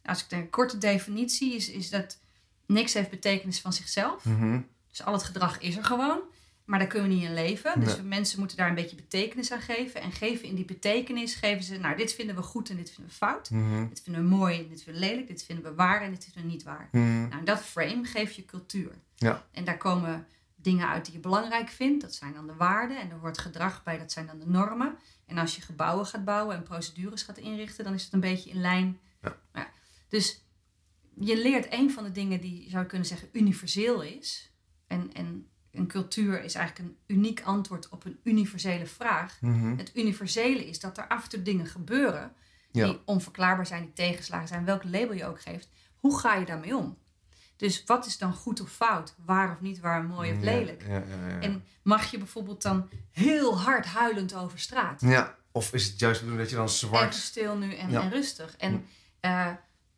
als 0.04 0.24
ik 0.24 0.30
een 0.32 0.50
korte 0.50 0.78
definitie, 0.78 1.54
is, 1.54 1.70
is 1.70 1.90
dat 1.90 2.18
niks 2.66 2.94
heeft 2.94 3.10
betekenis 3.10 3.60
van 3.60 3.72
zichzelf. 3.72 4.24
Mhm. 4.24 4.60
Dus 4.88 5.02
al 5.04 5.12
het 5.12 5.22
gedrag 5.22 5.58
is 5.58 5.76
er 5.76 5.84
gewoon. 5.84 6.20
Maar 6.64 6.78
daar 6.78 6.88
kunnen 6.88 7.08
we 7.08 7.14
niet 7.14 7.24
in 7.24 7.34
leven. 7.34 7.80
Dus 7.80 7.96
Nee. 7.96 8.04
mensen 8.04 8.38
moeten 8.38 8.56
daar 8.56 8.68
een 8.68 8.74
beetje 8.74 8.96
betekenis 8.96 9.52
aan 9.52 9.60
geven. 9.60 10.00
En 10.00 10.12
geven 10.12 10.48
in 10.48 10.54
die 10.54 10.64
betekenis, 10.64 11.34
geven 11.34 11.64
ze, 11.64 11.76
nou, 11.76 11.96
dit 11.96 12.12
vinden 12.12 12.36
we 12.36 12.42
goed 12.42 12.70
en 12.70 12.76
dit 12.76 12.90
vinden 12.90 13.06
we 13.06 13.12
fout. 13.12 13.50
Mhm. 13.50 13.88
Dit 13.88 14.00
vinden 14.04 14.22
we 14.22 14.28
mooi 14.28 14.58
en 14.58 14.68
dit 14.68 14.82
vinden 14.82 15.02
we 15.02 15.08
lelijk. 15.08 15.28
Dit 15.28 15.42
vinden 15.44 15.64
we 15.64 15.74
waar 15.74 16.02
en 16.02 16.10
dit 16.10 16.24
vinden 16.24 16.42
we 16.42 16.48
niet 16.48 16.62
waar. 16.62 16.88
Mhm. 16.92 17.04
Nou, 17.28 17.38
in 17.38 17.44
dat 17.44 17.60
frame 17.60 18.04
geef 18.04 18.32
je 18.32 18.44
cultuur. 18.44 18.90
Ja. 19.16 19.44
En 19.50 19.64
daar 19.64 19.76
komen 19.76 20.26
dingen 20.54 20.88
uit 20.88 21.04
die 21.04 21.14
je 21.14 21.20
belangrijk 21.20 21.68
vindt. 21.68 22.02
Dat 22.02 22.14
zijn 22.14 22.32
dan 22.34 22.46
de 22.46 22.54
waarden. 22.54 23.00
En 23.00 23.10
er 23.10 23.18
hoort 23.18 23.38
gedrag 23.38 23.82
bij, 23.82 23.98
dat 23.98 24.12
zijn 24.12 24.26
dan 24.26 24.38
de 24.38 24.46
normen. 24.46 24.96
En 25.26 25.38
als 25.38 25.56
je 25.56 25.62
gebouwen 25.62 26.06
gaat 26.06 26.24
bouwen 26.24 26.56
en 26.56 26.62
procedures 26.62 27.22
gaat 27.22 27.38
inrichten, 27.38 27.84
dan 27.84 27.94
is 27.94 28.04
het 28.04 28.12
een 28.12 28.20
beetje 28.20 28.50
in 28.50 28.60
lijn. 28.60 28.98
Ja. 29.22 29.36
Ja, 29.54 29.68
dus 30.08 30.40
je 31.20 31.36
leert 31.42 31.72
een 31.72 31.90
van 31.90 32.04
de 32.04 32.12
dingen 32.12 32.40
die 32.40 32.64
je 32.64 32.70
zou 32.70 32.84
kunnen 32.84 33.06
zeggen 33.06 33.28
universeel 33.32 34.02
is. 34.02 34.50
En, 34.86 35.10
en 35.12 35.46
een 35.72 35.86
cultuur 35.86 36.42
is 36.44 36.54
eigenlijk 36.54 36.88
een 36.88 37.16
uniek 37.16 37.42
antwoord 37.42 37.88
op 37.88 38.04
een 38.04 38.18
universele 38.22 38.86
vraag. 38.86 39.38
Mhm. 39.40 39.76
Het 39.76 39.90
universele 39.94 40.66
is 40.68 40.80
dat 40.80 40.98
er 40.98 41.08
af 41.08 41.22
en 41.22 41.28
toe 41.28 41.42
dingen 41.42 41.66
gebeuren 41.66 42.32
Ja. 42.72 42.86
die 42.86 43.00
onverklaarbaar 43.04 43.66
zijn, 43.66 43.82
die 43.82 43.92
tegenslagen 43.92 44.48
zijn, 44.48 44.64
welk 44.64 44.84
label 44.84 45.12
je 45.14 45.26
ook 45.26 45.40
geeft. 45.40 45.68
Hoe 45.96 46.18
ga 46.18 46.34
je 46.34 46.44
daarmee 46.44 46.76
om? 46.76 46.98
Dus 47.56 47.84
wat 47.86 48.06
is 48.06 48.18
dan 48.18 48.32
goed 48.34 48.60
of 48.60 48.70
fout? 48.70 49.14
Waar 49.24 49.52
of 49.52 49.60
niet 49.60 49.80
waar, 49.80 50.04
mooi 50.04 50.32
of 50.32 50.40
lelijk? 50.40 50.82
Ja, 50.86 50.94
ja, 50.94 51.28
ja. 51.28 51.40
En 51.40 51.64
mag 51.82 52.10
je 52.10 52.18
bijvoorbeeld 52.18 52.62
dan 52.62 52.88
heel 53.10 53.60
hard 53.60 53.86
huilend 53.86 54.34
over 54.34 54.58
straat? 54.58 55.00
ja. 55.00 55.36
Of 55.52 55.72
is 55.72 55.86
het 55.86 55.98
juist 55.98 56.20
bedoeld 56.20 56.38
dat 56.38 56.50
je 56.50 56.56
dan 56.56 56.64
Even 56.64 56.76
zwart... 56.78 57.14
stil 57.14 57.56
nu 57.56 57.74
en 57.74 58.10
rustig. 58.10 58.56
En, 58.56 58.84
eh, 59.20 59.50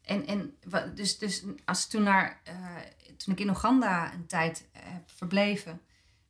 en, 0.08 0.26
en 0.26 0.56
dus, 0.94 1.18
dus 1.18 1.44
als 1.64 1.86
toen, 1.86 2.02
naar, 2.02 2.40
eh, 2.44 2.54
toen 3.16 3.34
ik 3.34 3.40
in 3.40 3.48
Oeganda 3.48 4.12
een 4.12 4.26
tijd 4.26 4.68
heb 4.72 5.10
verbleven 5.10 5.80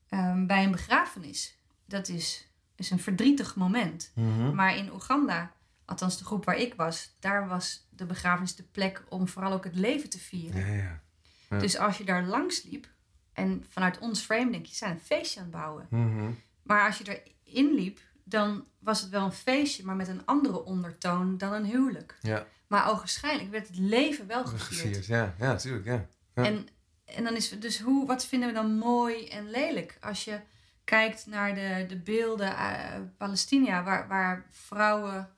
ehm, 0.09 0.47
bij 0.47 0.65
een 0.65 0.71
begrafenis, 0.71 1.59
dat 1.85 2.09
is, 2.09 2.49
is 2.77 2.91
een 2.91 2.99
verdrietig 2.99 3.57
moment. 3.57 4.13
Mhm. 4.15 4.55
Maar 4.55 4.77
in 4.77 4.93
Oeganda, 4.93 5.53
althans 5.85 6.19
de 6.19 6.25
groep 6.25 6.45
waar 6.45 6.57
ik 6.57 6.75
was, 6.75 7.17
daar 7.21 7.49
was 7.49 7.87
de 7.91 8.07
begrafenis 8.07 8.55
de 8.55 8.63
plek 8.63 9.05
om 9.09 9.29
vooral 9.29 9.53
ook 9.53 9.65
het 9.65 9.75
leven 9.75 10.11
te 10.11 10.19
vieren. 10.19 10.67
Ja, 10.67 10.73
ja. 10.73 11.03
Ja. 11.51 11.59
Dus 11.59 11.79
als 11.79 11.99
je 11.99 12.05
daar 12.05 12.25
langs 12.25 12.63
liep 12.63 12.89
en 13.33 13.65
vanuit 13.69 13.99
ons 13.99 14.21
frame 14.21 14.51
denk 14.51 14.67
je, 14.67 14.73
ze 14.73 14.79
zijn 14.79 14.93
een 14.93 15.01
feestje 15.01 15.41
aan 15.41 15.47
het 15.47 15.55
bouwen. 15.55 15.87
Mhm. 15.91 16.31
Maar 16.63 16.87
als 16.87 16.99
je 16.99 17.23
erin 17.45 17.75
liep, 17.75 18.01
dan 18.25 18.65
was 18.79 19.01
het 19.01 19.11
wel 19.11 19.25
een 19.25 19.33
feestje, 19.33 19.85
maar 19.85 19.97
met 19.97 20.09
een 20.09 20.25
andere 20.25 20.65
ondertoon 20.65 21.39
dan 21.39 21.53
een 21.53 21.65
huwelijk. 21.65 22.19
Ja. 22.21 22.47
Maar 22.69 22.91
ogenschijnlijk 22.91 23.51
werd 23.51 23.67
het 23.69 23.79
leven 23.79 24.27
wel 24.27 24.45
gevierd. 24.45 24.63
Gevierd, 24.81 25.07
ja. 25.07 25.35
Ja, 25.39 25.47
natuurlijk, 25.47 25.87
ja. 25.87 26.07
Ja. 26.35 26.45
En, 26.45 26.69
en 27.05 27.25
dan 27.25 27.35
is 27.37 27.49
dus 27.59 27.81
hoe, 27.81 28.07
wat 28.07 28.27
vinden 28.27 28.49
we 28.49 28.55
dan 28.55 28.73
mooi 28.79 29.29
en 29.29 29.51
lelijk? 29.51 29.97
Als 30.01 30.25
je 30.25 30.41
kijkt 30.85 31.27
naar 31.27 31.55
de, 31.55 31.85
de 31.89 31.97
beelden 31.97 32.57
uit 32.57 33.17
Palestina, 33.17 33.83
waar, 33.83 34.09
waar 34.09 34.47
vrouwen 34.51 35.31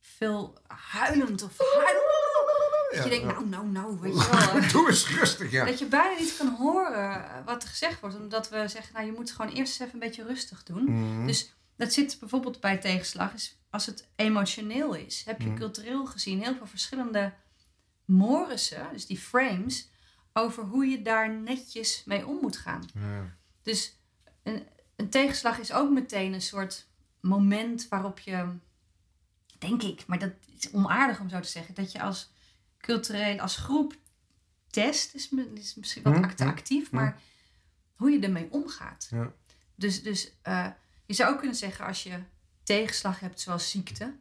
veel 0.00 0.58
huilend 0.66 1.42
of 1.42 1.58
huilend. 1.58 2.04
Dat 2.90 3.04
je 3.04 3.10
Ja, 3.10 3.16
denkt, 3.16 3.24
ja. 3.24 3.32
nou, 3.32 3.46
nou, 3.48 3.66
nou, 3.66 4.00
weet 4.00 4.12
je 4.24 4.30
wel. 4.52 4.62
eh, 4.62 4.70
Doe 4.72 4.88
eens 4.88 5.08
rustig, 5.10 5.50
ja. 5.50 5.64
Dat 5.64 5.78
je 5.78 5.86
bijna 5.86 6.18
niet 6.18 6.36
kan 6.36 6.48
horen 6.54 7.24
wat 7.44 7.62
er 7.62 7.68
gezegd 7.68 8.00
wordt. 8.00 8.16
Omdat 8.16 8.48
we 8.48 8.68
zeggen, 8.68 8.94
nou, 8.94 9.06
je 9.06 9.12
moet 9.12 9.30
gewoon 9.30 9.50
eerst 9.52 9.58
eens 9.72 9.78
even 9.78 9.92
een 9.94 10.08
beetje 10.08 10.24
rustig 10.24 10.62
doen. 10.62 10.84
Mhm. 10.84 11.26
Dus 11.26 11.54
dat 11.76 11.92
zit 11.92 12.16
bijvoorbeeld 12.20 12.60
bij 12.60 12.78
tegenslag. 12.78 13.34
Is 13.34 13.58
als 13.70 13.86
het 13.86 14.08
emotioneel 14.16 14.94
is, 14.94 15.24
heb 15.24 15.40
je 15.40 15.46
Mhm. 15.48 15.56
cultureel 15.56 16.06
gezien 16.06 16.42
heel 16.42 16.54
veel 16.56 16.66
verschillende 16.66 17.32
morissen, 18.04 18.88
dus 18.92 19.06
die 19.06 19.18
frames, 19.18 19.88
over 20.32 20.64
hoe 20.64 20.86
je 20.86 21.02
daar 21.02 21.30
netjes 21.34 22.02
mee 22.04 22.26
om 22.26 22.38
moet 22.40 22.56
gaan. 22.56 22.88
Ja. 22.94 23.36
Dus 23.62 23.96
een, 24.42 24.66
een 24.96 25.08
tegenslag 25.08 25.58
is 25.58 25.72
ook 25.72 25.90
meteen 25.90 26.32
een 26.32 26.42
soort 26.42 26.86
moment 27.20 27.88
waarop 27.88 28.18
je, 28.18 28.48
denk 29.58 29.82
ik, 29.82 30.06
maar 30.06 30.18
dat 30.18 30.32
is 30.58 30.70
onaardig 30.72 31.20
om 31.20 31.28
zo 31.28 31.40
te 31.40 31.48
zeggen, 31.48 31.74
dat 31.74 31.92
je 31.92 32.00
als 32.02 32.30
cultureel, 32.80 33.38
als 33.40 33.56
groep 33.56 33.96
test, 34.70 35.14
is, 35.14 35.28
is 35.54 35.74
misschien 35.74 36.02
wat 36.02 36.12
Mhm, 36.12 36.24
act- 36.24 36.40
actief, 36.40 36.90
maar 36.90 37.20
hoe 37.94 38.10
je 38.10 38.20
ermee 38.20 38.48
omgaat. 38.50 39.06
Ja. 39.10 39.32
Dus, 39.74 40.02
dus 40.02 40.32
eh, 40.42 40.66
je 41.06 41.14
zou 41.14 41.32
ook 41.32 41.38
kunnen 41.38 41.56
zeggen 41.56 41.86
als 41.86 42.02
je 42.02 42.18
tegenslag 42.62 43.20
hebt 43.20 43.40
zoals 43.40 43.70
ziekte 43.70 44.16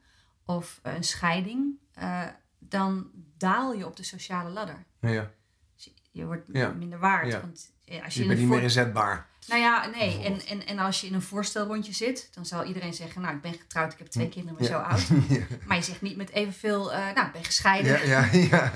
of 0.46 0.80
een 0.84 1.04
scheiding, 1.04 1.78
eh, 1.94 2.24
dan 2.60 3.10
daal 3.38 3.74
je 3.74 3.86
op 3.86 3.96
de 3.96 4.04
sociale 4.04 4.50
ladder. 4.50 4.86
Ja. 5.00 5.32
Dus 5.76 5.94
je 6.12 6.26
wordt 6.26 6.44
Ja. 6.52 6.70
minder 6.70 7.00
waard. 7.00 7.32
Ja. 7.32 7.42
Want 7.42 7.72
eh, 7.86 8.04
als 8.04 8.14
je, 8.14 8.22
Je 8.22 8.28
bent 8.28 8.40
niet 8.40 8.48
voor- 8.48 8.56
meer 8.58 8.66
inzetbaar. 8.66 9.30
Nou 9.48 9.62
ja, 9.62 9.86
nee. 9.88 10.24
En, 10.24 10.46
en, 10.48 10.66
en 10.66 10.80
als 10.80 11.02
je 11.02 11.08
in 11.08 11.14
een 11.14 11.22
voorstelrondje 11.22 11.94
zit, 11.94 12.30
dan 12.34 12.46
zal 12.46 12.64
iedereen 12.64 12.94
zeggen: 12.94 13.22
Nou, 13.22 13.36
ik 13.36 13.42
ben 13.42 13.54
getrouwd, 13.54 13.92
ik 13.94 13.98
heb 13.98 14.08
twee 14.08 14.30
kinderen, 14.30 14.58
maar 14.60 14.68
zo 14.70 14.78
oud. 14.78 15.02
ja. 15.30 15.46
Maar 15.66 15.78
je 15.78 15.84
zegt 15.84 16.02
niet 16.02 16.18
met 16.18 16.30
evenveel, 16.32 16.94
eh 16.94 17.00
nou, 17.14 17.28
ik 17.28 17.32
ben 17.34 17.44
gescheiden. 17.44 18.08
Ja, 18.08 18.28
ja, 18.32 18.40
ja. 18.50 18.72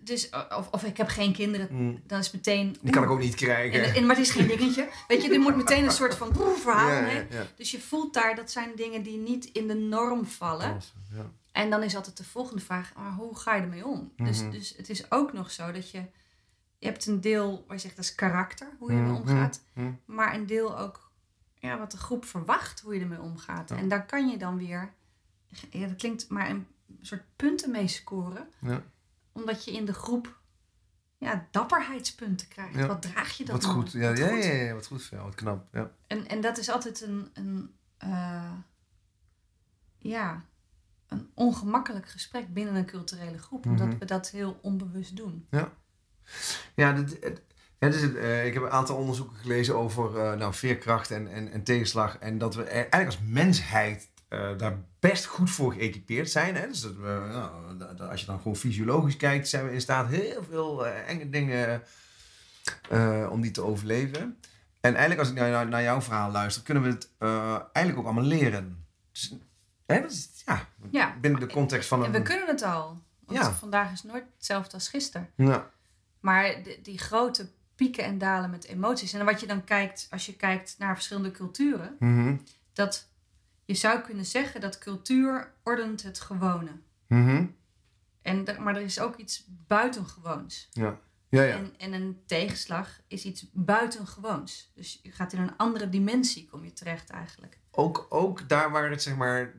Dus, 0.00 0.28
of, 0.56 0.68
of 0.70 0.84
ik 0.84 0.96
heb 0.96 1.08
geen 1.08 1.32
kinderen, 1.32 1.68
Mm. 1.70 2.00
dan 2.06 2.18
is 2.18 2.30
meteen. 2.30 2.76
Die 2.80 2.92
kan 2.92 3.02
ik 3.02 3.10
ook 3.10 3.18
niet 3.20 3.34
krijgen. 3.34 3.84
En, 3.84 3.94
en, 3.94 4.06
maar 4.06 4.16
het 4.16 4.24
is 4.26 4.30
geen 4.32 4.46
dingetje. 4.46 4.88
Weet 5.08 5.22
je, 5.22 5.32
er 5.32 5.40
moet 5.40 5.56
meteen 5.56 5.84
een 5.84 5.90
soort 5.90 6.14
van 6.14 6.34
verhaal 6.62 6.90
ja. 6.90 7.24
Dus 7.56 7.70
je 7.70 7.80
voelt 7.80 8.14
daar, 8.14 8.34
dat 8.34 8.50
zijn 8.50 8.70
dingen 8.76 9.02
die 9.02 9.18
niet 9.18 9.44
in 9.44 9.66
de 9.66 9.74
norm 9.74 10.26
vallen. 10.26 10.80
En 11.52 11.70
dan 11.70 11.82
is 11.82 11.96
altijd 11.96 12.16
de 12.16 12.24
volgende 12.24 12.62
vraag, 12.62 12.92
maar 12.96 13.12
hoe 13.12 13.36
ga 13.38 13.54
je 13.54 13.62
ermee 13.62 13.86
om? 13.86 14.12
dus, 14.16 14.40
Mhm. 14.40 14.50
dus 14.50 14.74
het 14.76 14.90
is 14.90 15.10
ook 15.10 15.32
nog 15.32 15.50
zo 15.50 15.72
dat 15.72 15.90
je, 15.90 16.02
je 16.80 16.86
hebt 16.86 17.06
een 17.06 17.20
deel 17.20 17.64
waar 17.66 17.76
je 17.76 17.82
zegt 17.82 17.96
dat 17.96 18.04
is 18.04 18.14
karakter, 18.14 18.68
hoe 18.78 18.92
je 18.92 18.96
ermee 18.98 19.12
Mhm, 19.12 19.20
omgaat. 19.20 19.62
mhm. 19.74 19.92
Maar 20.04 20.34
een 20.34 20.46
deel 20.46 20.78
ook 20.78 21.10
ja, 21.54 21.78
wat 21.78 21.90
de 21.90 21.96
groep 21.96 22.24
verwacht, 22.24 22.80
hoe 22.80 22.94
je 22.94 23.00
ermee 23.00 23.20
omgaat. 23.20 23.68
Ja. 23.68 23.76
En 23.76 23.88
daar 23.88 24.06
kan 24.06 24.28
je 24.28 24.36
dan 24.38 24.56
weer, 24.56 24.92
ja, 25.70 25.86
dat 25.86 25.96
klinkt 25.96 26.28
maar 26.28 26.50
een 26.50 26.66
soort 27.00 27.22
punten 27.36 27.70
mee 27.70 27.88
scoren. 27.88 28.48
Ja. 28.60 28.82
Omdat 29.32 29.64
je 29.64 29.72
in 29.72 29.84
de 29.84 29.94
groep 29.94 30.38
ja, 31.18 31.46
dapperheidspunten 31.50 32.48
krijgt. 32.48 32.74
Ja. 32.74 32.86
Wat 32.86 33.02
draag 33.02 33.32
je 33.36 33.44
dat 33.44 33.62
Wat 33.62 33.72
goed. 33.72 33.92
Ja, 33.92 34.08
Wat 34.08 34.18
ja, 34.18 34.28
goed. 34.28 34.44
ja, 34.44 34.52
ja, 34.52 34.74
wat 34.74 34.86
goed 34.86 35.04
jou. 35.06 35.22
Wat 35.24 35.34
knap. 35.34 35.66
Ja. 35.72 35.90
En, 36.06 36.26
en 36.28 36.40
dat 36.40 36.58
is 36.58 36.70
altijd 36.70 37.00
een, 37.00 37.30
een, 37.34 37.74
eh, 37.98 38.52
ja, 39.98 40.44
een 41.06 41.30
ongemakkelijk 41.34 42.08
gesprek 42.08 42.52
binnen 42.54 42.74
een 42.74 42.86
culturele 42.86 43.38
groep. 43.38 43.66
Omdat 43.66 43.86
Mhm. 43.88 43.98
we 43.98 44.04
dat 44.04 44.30
heel 44.30 44.58
onbewust 44.62 45.16
doen. 45.16 45.46
Ja, 45.50 45.72
dit, 46.74 47.16
het, 47.22 47.42
het 47.78 47.94
is 47.94 48.02
het, 48.02 48.16
eh, 48.16 48.46
ik 48.46 48.54
heb 48.54 48.62
een 48.62 48.70
aantal 48.70 48.96
onderzoeken 48.96 49.36
gelezen 49.36 49.76
over 49.76 50.18
eh, 50.18 50.36
nou, 50.38 50.54
veerkracht 50.54 51.10
en, 51.10 51.28
en, 51.32 51.52
en 51.52 51.62
tegenslag. 51.62 52.18
En 52.18 52.38
dat 52.38 52.54
we 52.54 52.62
eigenlijk 52.64 53.06
als 53.06 53.18
mensheid 53.26 54.08
eh, 54.28 54.56
daar 54.58 54.78
best 55.00 55.24
goed 55.24 55.50
voor 55.50 55.72
geëquipeerd 55.72 56.30
zijn. 56.30 56.56
Hè? 56.56 56.66
Dus 56.68 56.80
dat 56.80 56.94
we, 56.96 57.26
nou, 57.32 57.78
dat- 57.78 57.98
dat 57.98 58.08
als 58.10 58.20
je 58.20 58.26
dan 58.26 58.36
gewoon 58.36 58.56
fysiologisch 58.56 59.16
kijkt, 59.16 59.48
zijn 59.48 59.64
we 59.66 59.72
in 59.72 59.80
staat 59.80 60.08
heel 60.08 60.44
veel 60.50 60.86
eh, 60.86 61.08
enge 61.08 61.30
dingen 61.30 61.82
eh, 62.90 63.28
om 63.30 63.40
die 63.40 63.50
te 63.50 63.62
overleven. 63.62 64.38
En 64.80 64.90
eigenlijk 64.90 65.20
als 65.20 65.28
ik 65.28 65.34
naar, 65.34 65.68
naar, 65.68 65.82
jouw 65.82 66.00
verhaal 66.00 66.30
luister, 66.30 66.62
kunnen 66.62 66.82
we 66.82 66.88
het 66.88 67.08
eh, 67.18 67.58
eigenlijk 67.72 67.98
ook 67.98 68.04
allemaal 68.04 68.24
leren. 68.30 68.84
Dus, 69.12 69.34
hè, 69.86 70.00
dat 70.00 70.10
is, 70.10 70.28
ja, 70.46 70.66
Ja. 70.90 71.14
binnen 71.20 71.40
de 71.40 71.46
context 71.46 71.88
van 71.88 71.98
En 72.00 72.06
een... 72.06 72.12
we 72.12 72.22
kunnen 72.22 72.46
het 72.46 72.62
al. 72.62 73.02
Want 73.26 73.38
Ja. 73.38 73.52
vandaag 73.52 73.92
is 73.92 74.02
nooit 74.02 74.24
hetzelfde 74.36 74.72
als 74.74 74.88
gisteren. 74.88 75.30
Ja. 75.34 75.70
Maar 76.20 76.62
de- 76.62 76.78
die 76.82 76.98
grote 76.98 77.50
pieken 77.74 78.04
en 78.04 78.18
dalen 78.18 78.50
met 78.50 78.64
emoties. 78.64 79.12
En 79.12 79.24
wat 79.24 79.40
je 79.40 79.46
dan 79.46 79.64
kijkt, 79.64 80.06
als 80.10 80.26
je 80.26 80.36
kijkt 80.36 80.74
naar 80.78 80.94
verschillende 80.94 81.30
culturen. 81.30 81.96
Mhm. 81.98 82.36
Dat 82.72 83.08
je 83.64 83.74
zou 83.74 84.00
kunnen 84.00 84.26
zeggen 84.26 84.60
dat 84.60 84.78
cultuur 84.78 85.52
ordent 85.62 86.02
het 86.02 86.20
gewone. 86.20 86.70
Mhm. 87.08 87.46
En, 88.22 88.44
maar 88.58 88.76
er 88.76 88.82
is 88.82 89.00
ook 89.00 89.16
iets 89.16 89.46
buitengewoons. 89.66 90.68
Ja. 90.72 90.98
Ja, 91.28 91.42
ja. 91.42 91.56
En, 91.56 91.74
en 91.78 91.92
een 91.92 92.22
tegenslag 92.26 93.00
is 93.08 93.24
iets 93.24 93.46
buitengewoons. 93.52 94.70
Dus 94.74 95.00
je 95.02 95.10
gaat 95.12 95.32
in 95.32 95.40
een 95.40 95.56
andere 95.56 95.88
dimensie, 95.88 96.46
kom 96.46 96.64
je 96.64 96.72
terecht 96.72 97.10
eigenlijk. 97.10 97.58
Ook, 97.70 98.06
ook 98.08 98.48
daar 98.48 98.70
waar 98.70 98.90
het 98.90 99.02
zeg 99.02 99.16
maar 99.16 99.54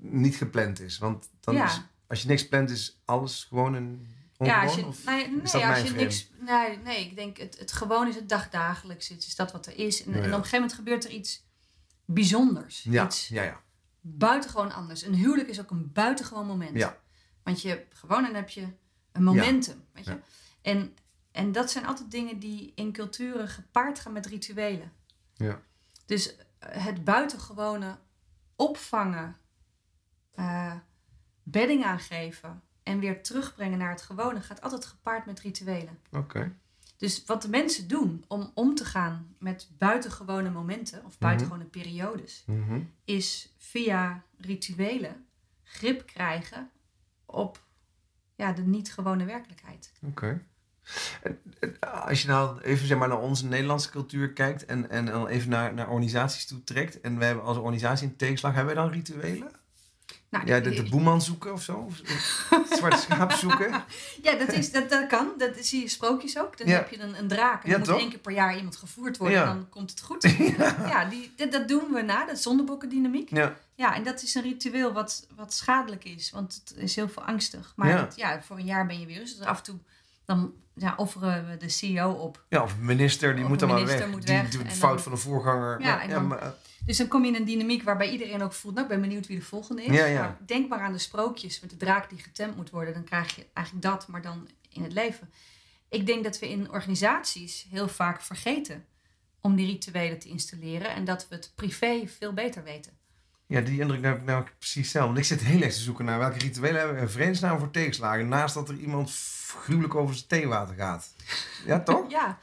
niet 0.00 0.36
gepland 0.36 0.80
is. 0.80 0.98
Want 0.98 1.30
dan 1.40 1.54
Ja. 1.54 1.64
is, 1.64 1.80
als 2.06 2.22
je 2.22 2.28
niks 2.28 2.48
plant, 2.48 2.70
is 2.70 3.00
alles 3.04 3.44
gewoon 3.44 3.74
een? 3.74 4.06
Ja, 4.38 4.62
als 4.62 4.74
je, 4.74 4.86
of- 4.86 5.04
nee, 5.04 5.42
als 5.66 5.82
je 5.82 5.90
niks. 5.94 6.30
Nee, 6.38 6.78
nee, 6.78 7.00
ik 7.06 7.16
denk 7.16 7.36
het, 7.36 7.58
het 7.58 7.72
gewoon 7.72 8.08
is 8.08 8.14
het 8.14 8.28
dagdagelijks. 8.28 9.08
Het 9.08 9.26
is 9.26 9.36
dat 9.36 9.52
wat 9.52 9.66
er 9.66 9.78
is. 9.78 10.04
En, 10.04 10.10
Ja, 10.12 10.16
en 10.16 10.22
op 10.24 10.26
een 10.26 10.32
gegeven 10.34 10.58
moment 10.58 10.72
gebeurt 10.72 11.04
er 11.04 11.10
iets 11.10 11.44
bijzonders. 12.04 12.82
ja, 12.82 13.04
Iets 13.04 13.28
ja, 13.28 13.42
ja. 13.42 13.60
buitengewoon 14.00 14.72
anders. 14.72 15.02
Een 15.02 15.14
huwelijk 15.14 15.48
is 15.48 15.60
ook 15.60 15.70
een 15.70 15.92
buitengewoon 15.92 16.46
moment. 16.46 16.76
Ja. 16.78 16.98
Want 17.42 17.62
je 17.62 17.86
gewoon 17.90 18.18
en 18.18 18.24
dan 18.24 18.34
heb 18.34 18.48
je 18.48 18.66
een 19.12 19.22
momentum. 19.24 19.84
Weet 19.92 20.04
je? 20.04 20.18
En, 20.62 20.96
en 21.32 21.52
dat 21.52 21.70
zijn 21.70 21.86
altijd 21.86 22.10
dingen 22.10 22.38
die 22.38 22.72
in 22.74 22.92
culturen 22.92 23.48
gepaard 23.48 23.98
gaan 24.00 24.12
met 24.12 24.26
rituelen. 24.26 24.92
Ja. 25.34 25.60
Dus 26.06 26.36
eh, 26.58 26.84
het 26.84 27.04
buitengewone 27.04 27.98
opvangen, 28.56 29.36
eh, 30.34 30.74
bedding 31.42 31.84
aangeven 31.84 32.62
en 32.84 32.98
weer 32.98 33.22
terugbrengen 33.22 33.78
naar 33.78 33.90
het 33.90 34.02
gewone 34.02 34.40
gaat 34.40 34.60
altijd 34.60 34.84
gepaard 34.84 35.26
met 35.26 35.40
rituelen. 35.40 35.98
Oké. 36.12 36.52
Dus 36.96 37.24
wat 37.26 37.42
de 37.42 37.48
mensen 37.48 37.88
doen 37.88 38.24
om 38.28 38.50
om 38.54 38.74
te 38.74 38.84
gaan 38.84 39.34
met 39.38 39.68
buitengewone 39.78 40.50
momenten 40.50 41.04
of 41.04 41.18
buitengewone 41.18 41.64
periodes, 41.64 42.42
Mhm. 42.46 42.80
is 43.04 43.52
via 43.58 44.22
rituelen 44.38 45.26
grip 45.62 46.06
krijgen 46.06 46.70
op 47.26 47.62
ja, 48.34 48.52
de 48.52 48.62
niet 48.62 48.92
gewone 48.92 49.24
werkelijkheid. 49.24 49.92
Oké. 50.02 50.42
En 51.22 51.40
Als 51.80 52.22
je 52.22 52.28
nou 52.28 52.60
even 52.60 52.86
zeg 52.86 52.98
maar, 52.98 53.08
naar 53.08 53.20
onze 53.20 53.46
Nederlandse 53.46 53.90
cultuur 53.90 54.32
kijkt 54.32 54.64
en, 54.64 54.90
en 54.90 55.04
dan 55.06 55.26
even 55.26 55.50
naar, 55.50 55.74
naar 55.74 55.88
organisaties 55.88 56.46
toe 56.46 56.64
trekt. 56.64 57.00
En 57.00 57.18
we 57.18 57.24
hebben 57.24 57.44
als 57.44 57.56
organisatie 57.56 58.08
een 58.08 58.16
tegenslag, 58.16 58.54
hebben 58.54 58.74
wij 58.74 58.84
dan 58.84 58.92
rituelen? 58.92 59.50
Nou, 60.34 60.46
Ja, 60.46 60.60
de, 60.60 60.70
de 60.70 60.82
boeman 60.88 61.22
zoeken 61.22 61.52
of 61.52 61.62
zo? 61.62 61.76
Of, 61.76 62.00
Zwarte 62.78 62.96
schaap 62.96 63.32
zoeken? 63.32 63.84
Ja, 64.22 64.34
dat, 64.34 64.52
is, 64.52 64.72
dat, 64.72 64.90
dat 64.90 65.06
kan. 65.06 65.28
Dat 65.38 65.50
zie 65.60 65.80
je 65.80 65.88
sprookjes 65.88 66.38
ook. 66.38 66.58
Dan 66.58 66.66
Ja. 66.66 66.74
heb 66.76 66.90
je 66.90 67.00
een, 67.00 67.18
een 67.18 67.28
draak. 67.28 67.62
En 67.64 67.70
Ja, 67.70 67.76
dan 67.76 67.78
moet 67.78 67.88
toch? 67.88 67.98
één 67.98 68.08
keer 68.10 68.18
per 68.18 68.32
jaar 68.32 68.56
iemand 68.56 68.76
gevoerd 68.76 69.16
worden. 69.16 69.38
Ja. 69.38 69.48
En 69.48 69.54
dan 69.54 69.68
komt 69.68 69.90
het 69.90 70.00
goed. 70.00 70.22
ja, 70.92 71.04
die, 71.04 71.32
dat, 71.36 71.52
dat 71.52 71.68
doen 71.68 71.92
we 71.92 72.02
na. 72.02 72.26
Dat 72.26 72.38
zondebokkendynamiek. 72.40 73.30
Ja. 73.30 73.54
Ja, 73.74 73.94
en 73.94 74.02
dat 74.02 74.22
is 74.22 74.34
een 74.34 74.42
ritueel 74.42 74.92
wat, 74.92 75.26
wat 75.36 75.54
schadelijk 75.54 76.04
is. 76.04 76.30
Want 76.30 76.62
het 76.64 76.76
is 76.78 76.96
heel 76.96 77.08
veel 77.08 77.22
angstig. 77.22 77.72
Maar 77.76 78.08
Ja. 78.16 78.42
voor 78.42 78.56
een 78.58 78.64
jaar 78.64 78.86
ben 78.86 79.00
je 79.00 79.06
weer. 79.06 79.18
Dus 79.20 79.40
af 79.40 79.56
en 79.58 79.62
toe 79.64 79.76
dan 80.24 80.52
ja, 80.74 80.94
offeren 80.96 81.48
we 81.50 81.56
de 81.56 81.68
CEO 81.68 82.10
op. 82.10 82.44
ja, 82.48 82.62
of 82.62 82.76
minister, 82.78 83.34
die 83.34 83.42
Of 83.44 83.50
moet 83.50 83.58
dan 83.60 83.68
maar 83.68 83.84
weg. 83.86 84.06
moet 84.08 84.26
die 84.26 84.36
weg 84.36 84.48
doet 84.50 84.64
de 84.64 84.70
fout 84.70 84.94
dan- 84.94 85.02
van 85.02 85.12
de 85.12 85.18
voorganger. 85.18 85.80
Ja, 85.80 86.02
en 86.02 86.10
dan- 86.10 86.26
maar, 86.26 86.38
eh, 86.42 86.48
Dus 86.86 86.96
dan 86.96 87.08
kom 87.08 87.22
je 87.22 87.28
in 87.28 87.34
een 87.34 87.44
dynamiek 87.44 87.82
waarbij 87.82 88.10
iedereen 88.10 88.42
ook 88.42 88.52
voelt... 88.52 88.74
Nou, 88.74 88.86
ik 88.86 88.92
ben 88.92 89.00
benieuwd 89.00 89.26
wie 89.26 89.38
de 89.38 89.44
volgende 89.44 89.84
is. 89.84 89.96
Ja, 89.96 90.04
ja. 90.04 90.20
Maar 90.20 90.38
denk 90.46 90.68
maar 90.68 90.80
aan 90.80 90.92
de 90.92 90.98
sprookjes 90.98 91.60
met 91.60 91.70
de 91.70 91.76
draak 91.76 92.10
die 92.10 92.18
getemd 92.18 92.56
moet 92.56 92.70
worden. 92.70 92.94
Dan 92.94 93.04
krijg 93.04 93.36
je 93.36 93.46
eigenlijk 93.52 93.86
dat, 93.86 94.08
maar 94.08 94.22
dan 94.22 94.48
in 94.68 94.82
het 94.82 94.92
leven. 94.92 95.30
Ik 95.88 96.06
denk 96.06 96.24
dat 96.24 96.38
we 96.38 96.48
in 96.48 96.70
organisaties 96.70 97.66
heel 97.70 97.88
vaak 97.88 98.20
vergeten 98.22 98.84
om 99.40 99.56
die 99.56 99.66
rituelen 99.66 100.18
te 100.18 100.28
installeren. 100.28 100.90
En 100.90 101.04
dat 101.04 101.28
we 101.28 101.34
het 101.34 101.52
privé 101.54 102.06
veel 102.18 102.32
beter 102.32 102.62
weten. 102.62 102.92
ja, 103.46 103.60
die 103.60 103.80
indruk 103.80 104.04
heb 104.04 104.18
ik 104.18 104.24
nou 104.24 104.44
precies 104.58 104.90
zelf. 104.90 105.06
Want 105.06 105.18
ik 105.18 105.24
zit 105.24 105.40
heel 105.40 105.62
erg 105.62 105.74
te 105.74 105.80
zoeken 105.80 106.04
naar 106.04 106.18
welke 106.18 106.38
rituelen 106.38 106.78
hebben 106.78 106.96
we 106.96 107.02
in 107.02 107.08
vredesnaam 107.08 107.58
voor 107.58 107.70
tegenslagen. 107.70 108.28
Naast 108.28 108.54
dat 108.54 108.68
er 108.68 108.76
iemand 108.76 109.10
gruwelijk 109.46 109.94
over 109.94 110.14
zijn 110.14 110.28
theewater 110.28 110.74
gaat. 110.74 111.14
Ja, 111.66 111.80
toch? 111.80 112.10
Ja, 112.18 112.38